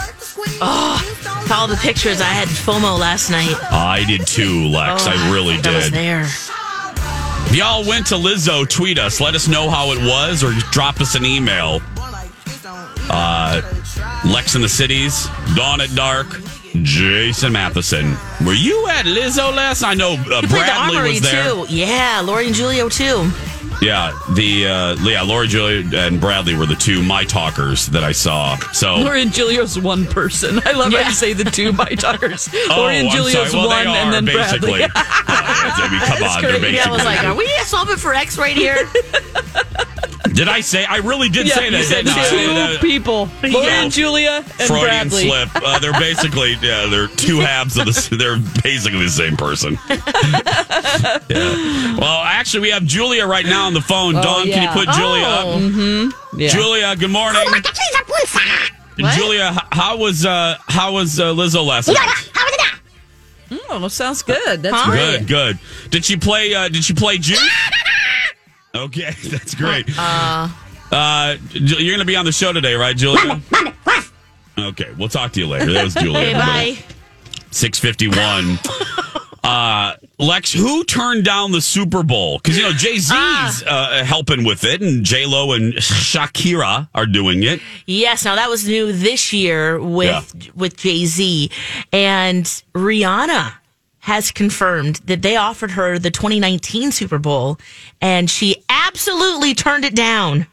Oh, 0.62 1.48
all 1.54 1.68
the 1.68 1.76
pictures. 1.78 2.20
I 2.22 2.26
had 2.26 2.48
FOMO 2.48 2.98
last 3.00 3.30
night. 3.30 3.54
i 3.72 4.04
did 4.08 4.26
too 4.26 4.66
lex. 4.68 5.06
Oh, 5.06 5.12
i 5.12 5.32
really 5.32 5.54
I 5.54 5.58
was 5.76 5.86
did. 5.86 5.94
there. 5.94 6.22
if 6.24 7.56
y'all 7.56 7.86
went 7.88 8.08
to 8.08 8.16
lizzo 8.16 8.68
tweet 8.68 8.98
us. 8.98 9.22
Let 9.22 9.36
us 9.36 9.48
know 9.48 9.70
how 9.70 9.92
it 9.92 10.00
was 10.00 10.44
or 10.44 10.52
drop 10.72 11.00
us 11.00 11.14
an 11.16 11.26
email. 11.26 11.80
Uh 13.12 13.62
lex 14.26 14.56
in 14.56 14.62
the 14.62 14.70
cities 14.70 15.28
dawn 15.56 15.82
at 15.82 15.94
dark 15.96 16.28
Jason 16.84 17.52
Matheson. 17.54 18.16
Were 18.46 18.54
you 18.54 18.88
at 18.88 19.06
Lizzo 19.06 19.54
last? 19.56 19.84
I 19.84 19.94
know 19.94 20.12
uh, 20.14 20.16
You 20.16 20.26
played 20.26 20.42
the 20.48 20.48
Bradley 20.50 21.10
was 21.12 21.22
there. 21.22 21.44
too. 21.52 21.66
Yeah, 21.70 22.22
Lori 22.24 22.48
and 22.48 22.56
Julio 22.56 22.90
too. 22.90 23.30
Yeah, 23.82 24.12
the 24.36 24.68
uh, 24.68 24.96
yeah, 25.08 25.22
Lori, 25.22 25.48
Julia, 25.48 25.88
and 25.98 26.20
Bradley 26.20 26.54
were 26.54 26.66
the 26.66 26.76
two 26.76 27.02
my 27.02 27.24
talkers 27.24 27.86
that 27.88 28.04
I 28.04 28.12
saw. 28.12 28.58
So 28.74 28.96
Lori 28.98 29.22
and 29.22 29.32
Julio's 29.34 29.80
one 29.80 30.06
person. 30.06 30.60
I 30.66 30.74
love 30.74 30.92
how 30.92 31.00
you 31.08 31.14
say 31.14 31.32
the 31.32 31.46
two 31.46 31.72
my 31.72 31.86
talkers. 31.96 32.50
Oh, 32.72 32.82
Lori 32.82 32.98
and 32.98 33.08
I'm 33.08 33.16
Julia's 33.16 33.52
sorry. 33.52 33.66
Well, 33.68 33.68
one, 33.70 33.86
they 33.86 34.00
and 34.00 34.14
then 34.14 34.26
basically. 34.26 34.80
Bradley. 34.80 34.92
I 34.96 35.88
mean, 35.92 36.02
come 36.02 36.30
on, 36.30 36.42
they're 36.42 36.52
basically. 36.60 36.76
Yeah, 36.76 36.88
I 36.88 36.92
was 36.92 37.06
like, 37.06 37.24
are 37.24 37.36
we 37.36 37.48
solving 37.64 37.96
for 37.96 38.14
X 38.14 38.38
right 38.38 38.56
here? 38.58 38.88
Did 40.40 40.48
I 40.48 40.62
say? 40.62 40.86
I 40.86 40.98
really 41.00 41.28
did 41.28 41.48
Yeah, 41.48 41.56
say 41.56 41.66
you 41.66 41.72
that. 41.72 41.84
said 41.84 42.06
didn't 42.06 42.80
two 42.80 42.88
people. 42.88 43.30
Lori 43.44 43.66
Yeah. 43.68 43.84
and 43.84 43.92
Julia 43.92 44.32
and 44.38 44.46
Freudian 44.70 44.80
Bradley. 45.10 45.28
slip. 45.28 45.50
Uh, 45.54 45.80
they're 45.80 45.92
basically 46.00 46.54
yeah, 46.62 46.86
they're 46.86 47.08
two 47.10 47.40
halves 47.42 47.78
of 47.78 47.86
the. 47.88 48.16
They're 48.18 48.38
basically 48.64 49.04
the 49.04 49.10
same 49.10 49.36
person. 49.36 49.78
yeah. 51.30 51.98
Well, 52.00 52.22
actually, 52.24 52.62
we 52.62 52.70
have 52.70 52.86
Julia 52.86 53.26
right 53.28 53.46
now 53.46 53.68
on 53.68 53.74
the 53.74 53.82
phone. 53.82 54.16
Oh, 54.16 54.22
Dawn, 54.24 54.46
can 54.48 54.64
you 54.64 54.70
put 54.70 54.88
Julia 54.96 55.26
up? 55.26 55.48
Mm-hmm. 55.60 56.40
Yeah. 56.40 56.48
Julia, 56.50 56.96
good 56.96 57.12
morning. 57.12 57.42
Julia, 59.16 59.56
how 59.74 59.98
was 59.98 60.26
uh, 60.26 60.56
how 60.68 60.94
was 60.94 61.20
uh, 61.20 61.34
Lizzo 61.34 61.66
last 61.66 61.90
night? 61.90 62.32
Oh, 63.72 63.80
that 63.80 63.90
sounds 63.90 64.22
good. 64.22 64.62
That's 64.62 64.86
Good, 64.86 65.26
great. 65.26 65.28
good. 65.28 65.60
Did 65.90 66.06
she 66.06 66.18
play? 66.18 66.54
Uh, 66.54 66.70
did 66.70 66.84
she 66.84 66.94
play 66.94 67.18
Juice? 67.18 67.40
Okay, 68.76 69.12
that's 69.30 69.56
great. 69.56 69.86
Uh, 69.98 70.50
Uh, 70.92 71.36
you're 71.52 71.92
going 71.92 72.00
to 72.00 72.06
be 72.06 72.16
on 72.16 72.26
the 72.26 72.32
show 72.32 72.52
today, 72.52 72.74
right, 72.74 72.98
Julia? 72.98 73.40
Okay, 74.58 74.92
we'll 74.98 75.08
talk 75.08 75.32
to 75.34 75.40
you 75.40 75.48
later. 75.48 75.72
That 75.72 75.84
was 75.84 75.94
Julia. 76.04 76.20
okay, 76.20 76.34
bye. 76.34 76.78
651. 77.52 78.58
uh, 79.44 79.94
Lex, 80.18 80.52
who 80.52 80.84
turned 80.84 81.24
down 81.26 81.52
the 81.52 81.62
Super 81.62 82.02
Bowl? 82.04 82.40
Because, 82.40 82.58
you 82.58 82.64
know, 82.64 82.72
Jay 82.74 82.96
Z's 82.98 83.12
Ah. 83.12 83.64
uh, 83.68 84.04
helping 84.04 84.44
with 84.44 84.64
it, 84.64 84.82
and 84.82 85.04
J 85.06 85.26
Lo 85.28 85.52
and 85.54 85.74
Shakira 85.76 86.90
are 86.96 87.06
doing 87.06 87.44
it. 87.44 87.62
Yes, 87.86 88.26
now 88.26 88.36
that 88.36 88.50
was 88.50 88.68
new 88.68 88.92
this 88.92 89.32
year 89.32 89.80
with 89.80 90.52
with 90.56 90.76
Jay 90.78 91.06
Z 91.06 91.50
and 91.94 92.46
Rihanna 92.74 93.54
has 94.10 94.32
confirmed 94.32 94.96
that 95.06 95.22
they 95.22 95.36
offered 95.36 95.72
her 95.72 96.00
the 96.00 96.10
2019 96.10 96.92
Super 96.92 97.20
Bowl 97.20 97.58
and 98.02 98.28
she 98.30 98.56
absolutely 98.68 99.54
turned 99.54 99.86
it 99.86 99.96
down. 99.96 100.48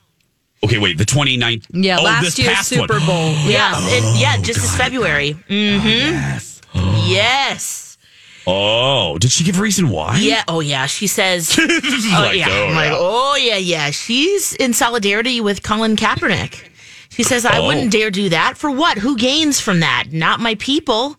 Okay, 0.62 0.76
wait, 0.78 0.98
the 0.98 1.04
2019. 1.06 1.82
Yeah, 1.82 1.98
oh, 1.98 2.02
last 2.04 2.38
year's 2.38 2.58
Super 2.66 2.98
one. 2.98 3.06
Bowl. 3.06 3.32
Yeah, 3.46 3.72
it, 3.76 4.20
yeah, 4.20 4.36
just 4.36 4.60
this 4.60 4.76
February. 4.76 5.34
Mm-hmm. 5.48 5.86
yes. 5.86 6.60
Yes. 7.08 7.98
Oh, 8.46 9.16
did 9.18 9.30
she 9.32 9.42
give 9.44 9.58
a 9.58 9.62
reason 9.62 9.88
why? 9.88 10.18
Yeah. 10.20 10.44
Oh, 10.46 10.60
yeah. 10.60 10.86
She 10.86 11.06
says. 11.06 11.48
This 11.56 12.04
oh, 12.14 12.22
like, 12.22 12.36
yeah. 12.36 12.46
oh, 12.50 12.66
I'm 12.68 12.74
like, 12.74 12.90
yeah. 12.90 12.98
oh, 12.98 13.36
yeah, 13.40 13.56
yeah. 13.56 13.90
She's 13.90 14.54
in 14.54 14.72
solidarity 14.72 15.40
with 15.40 15.62
Colin 15.62 15.96
Kaepernick. 15.96 16.68
She 17.10 17.22
says, 17.22 17.44
I 17.46 17.58
Oh. 17.58 17.66
wouldn't 17.66 17.90
dare 17.92 18.10
do 18.10 18.28
that. 18.28 18.56
For 18.58 18.70
what? 18.70 18.98
Who 18.98 19.16
gains 19.16 19.60
from 19.60 19.80
that? 19.80 20.04
Not 20.12 20.40
my 20.40 20.54
people. 20.56 21.16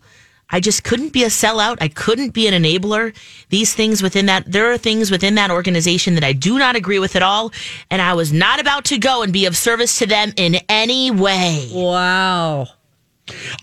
I 0.50 0.60
just 0.60 0.84
couldn't 0.84 1.12
be 1.12 1.24
a 1.24 1.28
sellout. 1.28 1.78
I 1.80 1.88
couldn't 1.88 2.30
be 2.30 2.46
an 2.46 2.54
enabler. 2.62 3.14
These 3.50 3.74
things 3.74 4.02
within 4.02 4.26
that, 4.26 4.50
there 4.50 4.72
are 4.72 4.78
things 4.78 5.10
within 5.10 5.34
that 5.34 5.50
organization 5.50 6.14
that 6.14 6.24
I 6.24 6.32
do 6.32 6.58
not 6.58 6.74
agree 6.74 6.98
with 6.98 7.16
at 7.16 7.22
all. 7.22 7.52
And 7.90 8.00
I 8.00 8.14
was 8.14 8.32
not 8.32 8.60
about 8.60 8.86
to 8.86 8.98
go 8.98 9.22
and 9.22 9.32
be 9.32 9.46
of 9.46 9.56
service 9.56 9.98
to 9.98 10.06
them 10.06 10.32
in 10.36 10.56
any 10.68 11.10
way. 11.10 11.68
Wow. 11.72 12.68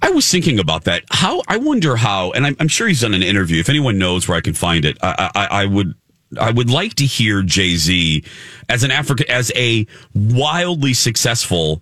I 0.01 0.11
was 0.11 0.29
thinking 0.29 0.59
about 0.59 0.83
that. 0.83 1.03
How 1.09 1.41
I 1.47 1.57
wonder 1.57 1.95
how, 1.95 2.31
and 2.31 2.45
I'm, 2.45 2.55
I'm 2.59 2.67
sure 2.67 2.88
he's 2.88 3.01
done 3.01 3.15
an 3.15 3.23
interview. 3.23 3.59
If 3.59 3.69
anyone 3.69 3.97
knows 3.97 4.27
where 4.27 4.38
I 4.38 4.41
can 4.41 4.53
find 4.53 4.86
it, 4.86 4.97
I, 5.01 5.31
I, 5.33 5.45
I 5.45 5.65
would. 5.65 5.95
I 6.41 6.51
would 6.51 6.69
like 6.69 6.95
to 6.95 7.05
hear 7.05 7.43
Jay 7.43 7.75
Z 7.75 8.23
as 8.67 8.83
an 8.83 8.91
African, 8.91 9.29
as 9.29 9.51
a 9.55 9.86
wildly 10.13 10.93
successful 10.93 11.81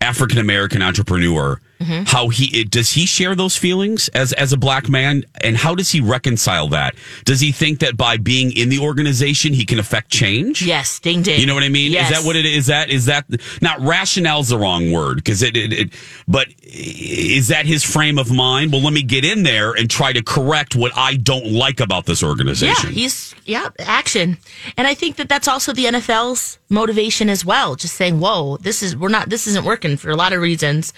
African 0.00 0.38
American 0.38 0.82
entrepreneur. 0.82 1.60
Mm-hmm. 1.82 2.04
How 2.06 2.28
he 2.28 2.64
does 2.64 2.92
he 2.92 3.06
share 3.06 3.34
those 3.34 3.56
feelings 3.56 4.08
as 4.08 4.32
as 4.34 4.52
a 4.52 4.56
black 4.56 4.88
man, 4.88 5.24
and 5.40 5.56
how 5.56 5.74
does 5.74 5.90
he 5.90 6.00
reconcile 6.00 6.68
that? 6.68 6.94
Does 7.24 7.40
he 7.40 7.50
think 7.50 7.80
that 7.80 7.96
by 7.96 8.16
being 8.16 8.56
in 8.56 8.68
the 8.68 8.78
organization 8.78 9.52
he 9.52 9.64
can 9.64 9.78
affect 9.78 10.10
change? 10.10 10.62
Yes, 10.62 11.00
ding 11.00 11.22
ding. 11.22 11.40
You 11.40 11.46
know 11.46 11.54
what 11.54 11.64
I 11.64 11.68
mean? 11.68 11.90
Yes. 11.90 12.10
Is 12.10 12.18
that 12.18 12.26
what 12.26 12.36
it 12.36 12.46
is? 12.46 12.66
That 12.66 12.90
is 12.90 13.06
that 13.06 13.26
not 13.60 13.80
rationale's 13.80 14.50
the 14.50 14.58
wrong 14.58 14.92
word 14.92 15.16
because 15.16 15.42
it, 15.42 15.56
it, 15.56 15.72
it. 15.72 15.92
But 16.28 16.48
is 16.62 17.48
that 17.48 17.66
his 17.66 17.82
frame 17.82 18.18
of 18.18 18.30
mind? 18.30 18.72
Well, 18.72 18.82
let 18.82 18.92
me 18.92 19.02
get 19.02 19.24
in 19.24 19.42
there 19.42 19.72
and 19.72 19.90
try 19.90 20.12
to 20.12 20.22
correct 20.22 20.76
what 20.76 20.92
I 20.96 21.16
don't 21.16 21.52
like 21.52 21.80
about 21.80 22.06
this 22.06 22.22
organization. 22.22 22.90
Yeah, 22.90 22.94
he's 22.94 23.34
yeah, 23.44 23.68
action. 23.80 24.38
And 24.76 24.86
I 24.86 24.94
think 24.94 25.16
that 25.16 25.28
that's 25.28 25.48
also 25.48 25.72
the 25.72 25.86
NFL's 25.86 26.58
motivation 26.68 27.28
as 27.28 27.44
well. 27.44 27.74
Just 27.74 27.96
saying, 27.96 28.20
"Whoa, 28.20 28.56
this 28.58 28.82
is 28.82 28.96
we're 28.96 29.08
not 29.08 29.30
this 29.30 29.46
isn't 29.46 29.64
working 29.64 29.96
for 29.96 30.10
a 30.10 30.16
lot 30.16 30.32
of 30.32 30.40
reasons. 30.40 30.92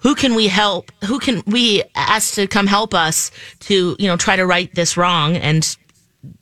Who 0.00 0.14
can 0.14 0.34
we 0.34 0.48
help? 0.48 0.90
Who 1.04 1.18
can 1.18 1.42
we 1.46 1.82
ask 1.94 2.34
to 2.34 2.46
come 2.46 2.66
help 2.66 2.94
us 2.94 3.30
to, 3.60 3.96
you 3.98 4.06
know, 4.08 4.16
try 4.16 4.36
to 4.36 4.46
right 4.46 4.74
this 4.74 4.96
wrong?" 4.96 5.36
And 5.36 5.76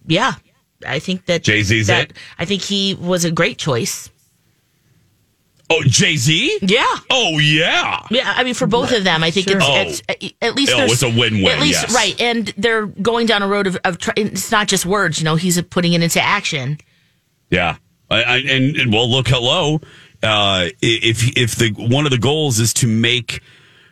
yeah, 0.06 0.34
I 0.86 0.98
think 0.98 1.26
that 1.26 1.42
Jay-Z's 1.42 1.88
it? 1.88 2.12
I 2.38 2.44
think 2.44 2.62
he 2.62 2.94
was 2.94 3.24
a 3.24 3.30
great 3.30 3.59
choice. 3.59 4.11
Oh, 5.70 5.82
Jay 5.82 6.16
Z. 6.16 6.61
Yeah. 6.62 6.86
Oh 7.11 7.38
yeah. 7.38 8.00
Yeah, 8.11 8.32
I 8.34 8.42
mean, 8.42 8.54
for 8.54 8.66
both 8.66 8.90
of 8.90 9.04
them, 9.04 9.22
I 9.22 9.30
think 9.30 9.48
Sure. 9.50 9.59
it's, 9.61 10.00
Oh. 10.09 10.14
it's 10.18 10.34
at 10.40 10.54
least 10.54 10.72
Oh, 10.74 10.84
it's 10.84 11.02
a 11.02 11.11
win-win, 11.11 11.46
At 11.46 11.61
least 11.61 11.82
yes. 11.82 11.94
right, 11.94 12.18
and 12.18 12.54
they're 12.56 12.86
going 12.86 13.26
down 13.26 13.42
a 13.42 13.46
road 13.48 13.66
of, 13.66 13.76
of 13.84 13.98
try, 13.98 14.14
it's 14.16 14.50
not 14.50 14.66
just 14.66 14.86
words. 14.86 15.18
You 15.18 15.24
know, 15.26 15.34
he's 15.36 15.61
putting 15.62 15.92
it 15.92 16.02
into 16.02 16.22
action. 16.22 16.78
Yeah. 17.50 17.76
I, 18.11 18.22
I, 18.22 18.36
and, 18.38 18.76
and 18.76 18.90
well, 18.92 19.11
look, 19.11 19.28
hello. 19.28 19.82
Uh, 20.22 20.68
if 20.82 21.36
if 21.36 21.56
the 21.56 21.70
one 21.72 22.04
of 22.04 22.10
the 22.10 22.18
goals 22.18 22.58
is 22.58 22.74
to 22.74 22.86
make 22.86 23.40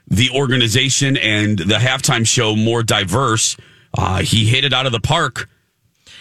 the 0.09 0.31
organization 0.31 1.17
and 1.17 1.59
the 1.59 1.77
halftime 1.77 2.27
show 2.27 2.57
more 2.57 2.83
diverse, 2.83 3.57
uh, 3.95 4.23
he 4.23 4.47
hit 4.47 4.65
it 4.65 4.73
out 4.73 4.87
of 4.87 4.93
the 4.93 5.01
park. 5.01 5.49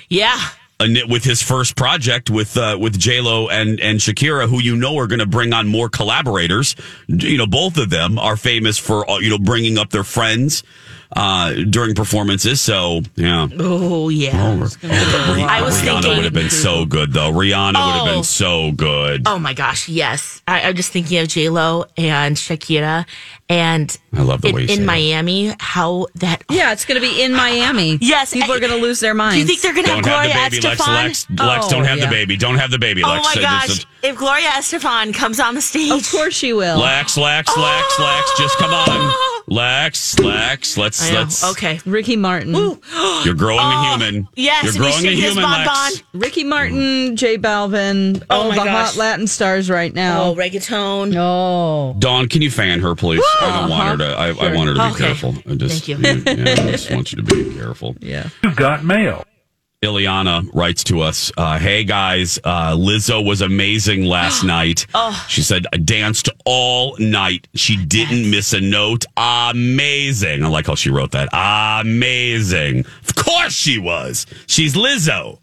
Yeah. 0.09 0.39
With 0.79 1.23
his 1.23 1.41
first 1.41 1.77
project 1.77 2.29
with 2.29 2.57
uh, 2.57 2.77
with 2.79 2.99
J 2.99 3.21
Lo 3.21 3.47
and 3.47 3.79
and 3.79 3.99
Shakira, 3.99 4.49
who 4.49 4.61
you 4.61 4.75
know 4.75 4.97
are 4.97 5.07
going 5.07 5.19
to 5.19 5.25
bring 5.25 5.53
on 5.53 5.67
more 5.67 5.87
collaborators. 5.87 6.75
You 7.07 7.37
know, 7.37 7.47
both 7.47 7.77
of 7.77 7.89
them 7.89 8.19
are 8.19 8.35
famous 8.35 8.77
for 8.77 9.09
uh, 9.09 9.19
you 9.19 9.29
know 9.29 9.39
bringing 9.39 9.77
up 9.77 9.91
their 9.91 10.03
friends 10.03 10.63
uh, 11.11 11.53
during 11.69 11.95
performances. 11.95 12.61
So 12.61 13.01
yeah. 13.15 13.47
Oh 13.59 14.09
yeah. 14.09 14.31
Rihanna, 14.31 15.47
I 15.47 15.61
was 15.61 15.75
Rihanna 15.81 16.01
thinking- 16.01 16.15
would 16.15 16.23
have 16.25 16.33
been 16.33 16.49
so 16.49 16.85
good 16.85 17.13
though. 17.13 17.31
Rihanna 17.31 17.73
would 17.85 17.95
have 17.95 18.07
Oh. 18.07 18.13
been 18.15 18.23
so 18.23 18.71
good. 18.71 19.23
Oh 19.27 19.39
my 19.39 19.53
gosh, 19.53 19.87
yes. 19.89 20.41
I, 20.47 20.61
I'm 20.61 20.75
just 20.75 20.91
thinking 20.91 21.17
of 21.19 21.27
J 21.27 21.49
Lo 21.49 21.85
and 21.97 22.35
Shakira, 22.35 23.05
and 23.49 23.95
I 24.13 24.21
love 24.23 24.41
the 24.41 24.49
in, 24.49 24.55
way 24.55 24.61
you 24.63 24.67
say 24.67 24.73
in 24.75 24.79
that. 24.81 24.85
Miami, 24.85 25.53
how 25.59 26.07
that. 26.15 26.43
Yeah, 26.49 26.71
it's 26.71 26.85
going 26.85 26.99
to 27.01 27.07
be 27.07 27.21
in 27.21 27.31
Miami. 27.33 27.97
Yes, 28.01 28.33
people 28.33 28.53
are 28.53 28.59
going 28.59 28.71
to 28.71 28.77
lose 28.77 28.99
their 28.99 29.13
minds. 29.13 29.35
Do 29.35 29.39
you 29.41 29.45
think 29.45 29.61
they're 29.61 29.73
going 29.73 29.85
to 29.85 29.91
have 29.95 30.03
Don't 30.03 30.13
have 30.29 30.31
Gloria 30.31 30.49
the 30.49 30.55
baby, 30.61 30.67
Lex. 30.67 30.81
Estefan? 30.81 31.03
Lex, 31.03 31.29
Lex, 31.39 31.67
don't 31.67 31.85
have 31.85 31.99
the 31.99 32.07
baby. 32.07 32.37
Don't 32.37 32.55
have 32.57 32.71
the 32.71 32.79
baby. 32.79 33.03
Oh 33.03 33.07
my 33.07 33.33
Uh, 33.37 33.41
gosh! 33.41 33.67
just- 33.67 33.87
if 34.03 34.15
Gloria 34.17 34.47
Estefan 34.49 35.13
comes 35.15 35.39
on 35.39 35.55
the 35.55 35.61
stage, 35.61 35.91
Of 35.91 36.09
course 36.11 36.35
she 36.35 36.53
will. 36.53 36.77
Lex, 36.79 37.17
Lex, 37.17 37.55
Lex, 37.57 37.99
Lex, 37.99 38.37
just 38.37 38.57
come 38.59 38.71
on. 38.71 39.13
Lex, 39.47 40.17
Lex, 40.19 40.77
let's 40.77 41.11
let's. 41.11 41.43
Okay. 41.51 41.79
Ricky 41.85 42.15
Martin. 42.15 42.53
You're 43.23 43.35
growing 43.35 43.59
a 43.59 43.89
human. 43.89 44.27
yes, 44.35 44.63
you're 44.63 44.73
growing 44.83 45.05
a 45.05 45.11
human, 45.11 45.43
Bon 45.43 45.65
Bon. 45.65 45.91
Ricky 46.13 46.43
Martin, 46.43 47.15
J 47.15 47.37
Balvin, 47.37 48.23
Oh 48.29 48.41
all 48.41 48.49
my 48.49 48.55
the 48.57 48.63
gosh. 48.63 48.89
hot 48.91 48.95
Latin 48.97 49.27
stars 49.27 49.69
right 49.69 49.93
now. 49.93 50.23
Oh, 50.31 50.35
reggaeton. 50.35 51.15
Oh. 51.15 51.95
Dawn, 51.99 52.27
can 52.27 52.41
you 52.41 52.49
fan 52.49 52.79
her, 52.79 52.95
please? 52.95 53.21
I 53.41 53.59
don't 53.61 53.69
want 53.69 53.89
her 54.01 54.07
to. 54.07 54.13
I, 54.17 54.27
I 54.29 54.53
want 54.55 54.69
her 54.69 54.73
to 54.75 54.79
be 54.79 54.85
Okay. 54.95 55.05
careful. 55.05 55.35
I 55.49 55.55
just, 55.55 55.85
Thank 55.85 55.99
you. 56.01 56.07
yeah, 56.43 56.51
I 56.51 56.71
just 56.71 56.91
want 56.91 57.11
you 57.11 57.17
to 57.17 57.23
be 57.23 57.53
careful. 57.55 57.95
Yeah. 58.01 58.29
You've 58.43 58.55
got 58.55 58.83
mail. 58.83 59.25
Ileana 59.83 60.49
writes 60.53 60.83
to 60.85 61.01
us, 61.01 61.31
uh, 61.37 61.59
"Hey 61.59 61.83
guys, 61.83 62.39
uh, 62.43 62.71
Lizzo 62.75 63.23
was 63.23 63.41
amazing 63.41 64.03
last 64.05 64.43
night. 64.57 64.87
Oh. 64.95 65.25
She 65.29 65.41
said 65.43 65.67
I 65.73 65.77
danced 65.77 66.27
all 66.45 66.95
night. 66.97 67.47
She 67.53 67.75
didn't 67.85 68.31
miss 68.31 68.53
a 68.53 68.61
note. 68.61 69.05
Amazing. 69.15 70.43
I 70.43 70.47
like 70.47 70.65
how 70.67 70.75
she 70.75 70.89
wrote 70.89 71.11
that. 71.11 71.29
Amazing. 71.81 72.85
Of 73.03 73.15
course 73.15 73.53
she 73.53 73.77
was. 73.77 74.25
She's 74.47 74.73
Lizzo. 74.75 75.39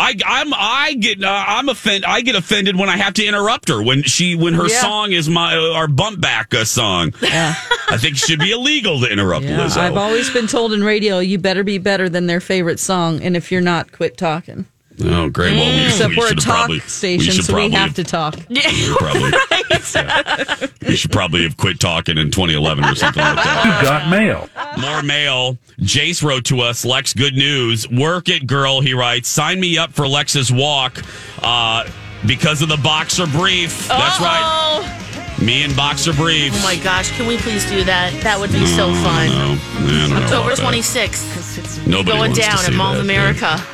I, 0.00 0.14
I'm 0.24 0.54
I 0.54 0.94
get 0.94 1.22
uh, 1.24 1.44
I'm 1.48 1.68
offend 1.68 2.04
I 2.04 2.20
get 2.20 2.36
offended 2.36 2.76
when 2.76 2.88
I 2.88 2.96
have 2.96 3.14
to 3.14 3.24
interrupt 3.26 3.68
her 3.68 3.82
when 3.82 4.04
she 4.04 4.36
when 4.36 4.54
her 4.54 4.68
Yeah. 4.68 4.80
song 4.80 5.10
is 5.12 5.28
my 5.28 5.56
uh, 5.56 5.72
our 5.74 5.88
bump 5.88 6.20
back 6.20 6.54
uh, 6.54 6.64
song. 6.64 7.12
Yeah. 7.22 7.54
I 7.90 7.96
think 7.96 8.12
it 8.14 8.18
should 8.18 8.38
be 8.38 8.52
illegal 8.52 9.00
to 9.00 9.06
interrupt 9.10 9.44
Yeah, 9.46 9.58
Lizzo. 9.60 9.78
I've 9.78 9.96
always 9.96 10.30
been 10.30 10.46
told 10.46 10.72
in 10.72 10.84
radio, 10.84 11.18
you 11.18 11.38
better 11.38 11.64
be 11.64 11.78
better 11.78 12.08
than 12.08 12.26
their 12.26 12.40
favorite 12.40 12.78
song, 12.78 13.20
and 13.22 13.36
if 13.36 13.50
you're 13.50 13.60
not, 13.62 13.92
quit 13.92 14.16
talking. 14.18 14.66
Oh, 15.04 15.28
great. 15.30 15.56
Well, 15.56 15.76
we, 15.76 15.86
Except 15.86 16.10
we 16.10 16.16
we're 16.16 16.26
a 16.26 16.28
should 16.30 16.40
talk 16.40 16.56
probably, 16.56 16.80
station, 16.80 17.32
should 17.34 17.44
so 17.44 17.54
we 17.54 17.68
probably- 17.68 17.76
have 17.76 17.94
to 17.94 18.04
talk. 18.04 18.36
Yeah, 18.48 18.70
we, 18.70 18.94
probably 18.96 19.30
right. 19.30 20.70
You 20.88 20.96
should 20.96 21.12
probably 21.12 21.42
have 21.44 21.56
quit 21.56 21.80
talking 21.80 22.18
in 22.18 22.30
2011 22.30 22.84
or 22.84 22.94
something 22.94 23.22
like 23.22 23.36
that. 23.36 23.64
You 23.80 23.86
got 23.86 24.08
mail. 24.10 24.48
More 24.80 25.02
mail. 25.02 25.58
Jace 25.80 26.22
wrote 26.22 26.44
to 26.46 26.60
us, 26.60 26.84
Lex, 26.84 27.14
good 27.14 27.34
news. 27.34 27.88
Work 27.88 28.28
it, 28.28 28.46
girl, 28.46 28.80
he 28.80 28.94
writes. 28.94 29.28
Sign 29.28 29.60
me 29.60 29.78
up 29.78 29.92
for 29.92 30.06
Lex's 30.08 30.50
walk 30.52 31.02
uh, 31.42 31.88
because 32.26 32.62
of 32.62 32.68
the 32.68 32.76
boxer 32.78 33.26
brief. 33.26 33.86
That's 33.88 34.20
right. 34.20 34.94
Me 35.40 35.62
and 35.62 35.74
boxer 35.76 36.12
briefs. 36.12 36.58
Oh 36.60 36.64
my 36.64 36.76
gosh, 36.82 37.12
can 37.16 37.26
we 37.28 37.36
please 37.38 37.64
do 37.68 37.84
that? 37.84 38.12
That 38.24 38.40
would 38.40 38.50
be 38.50 38.66
so 38.66 38.92
fun. 38.92 39.28
No, 39.28 39.56
I 39.56 40.08
don't 40.08 40.10
know 40.10 40.16
October 40.16 40.52
about 40.52 40.56
that. 40.56 40.74
26th. 40.74 41.86
Nobody 41.86 42.10
going 42.10 42.18
wants 42.32 42.38
to 42.38 42.44
down 42.44 42.58
see 42.58 42.72
at 42.72 42.76
Mall 42.76 42.90
of 42.92 42.96
that, 42.96 43.02
America. 43.04 43.64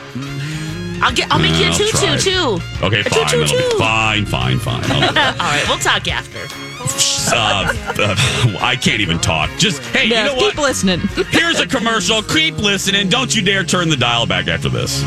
I'll 1.03 1.13
get. 1.15 1.31
I'll 1.31 1.39
make 1.39 1.55
you 1.59 1.67
a 1.67 1.69
I'll 1.69 1.75
tutu 1.75 2.19
too. 2.19 2.59
Okay, 2.85 3.01
A 3.01 3.05
fine. 3.05 3.27
tutu, 3.29 3.41
That'll 3.41 3.57
be 3.59 3.71
too. 3.71 3.79
fine, 3.79 4.27
fine, 4.27 4.59
fine. 4.59 4.83
I'll 4.91 5.01
do 5.01 5.07
it. 5.07 5.17
All 5.17 5.35
right, 5.39 5.65
we'll 5.69 5.79
talk 5.79 6.07
after. 6.09 6.39
uh, 7.35 7.73
uh, 7.99 8.57
I 8.61 8.77
can't 8.77 9.01
even 9.01 9.19
talk. 9.19 9.51
Just 9.59 9.83
hey, 9.87 10.07
Yeah, 10.09 10.25
you 10.25 10.29
know 10.31 10.35
keep 10.35 10.43
what? 10.43 10.51
Keep 10.55 10.63
listening. 10.63 11.01
Here's 11.31 11.61
a 11.61 11.67
commercial. 11.67 12.23
Keep 12.23 12.59
listening. 12.59 13.09
Don't 13.09 13.35
you 13.35 13.43
dare 13.43 13.65
turn 13.65 13.89
the 13.89 13.97
dial 13.97 14.27
back 14.27 14.49
after 14.49 14.69
this. 14.69 15.03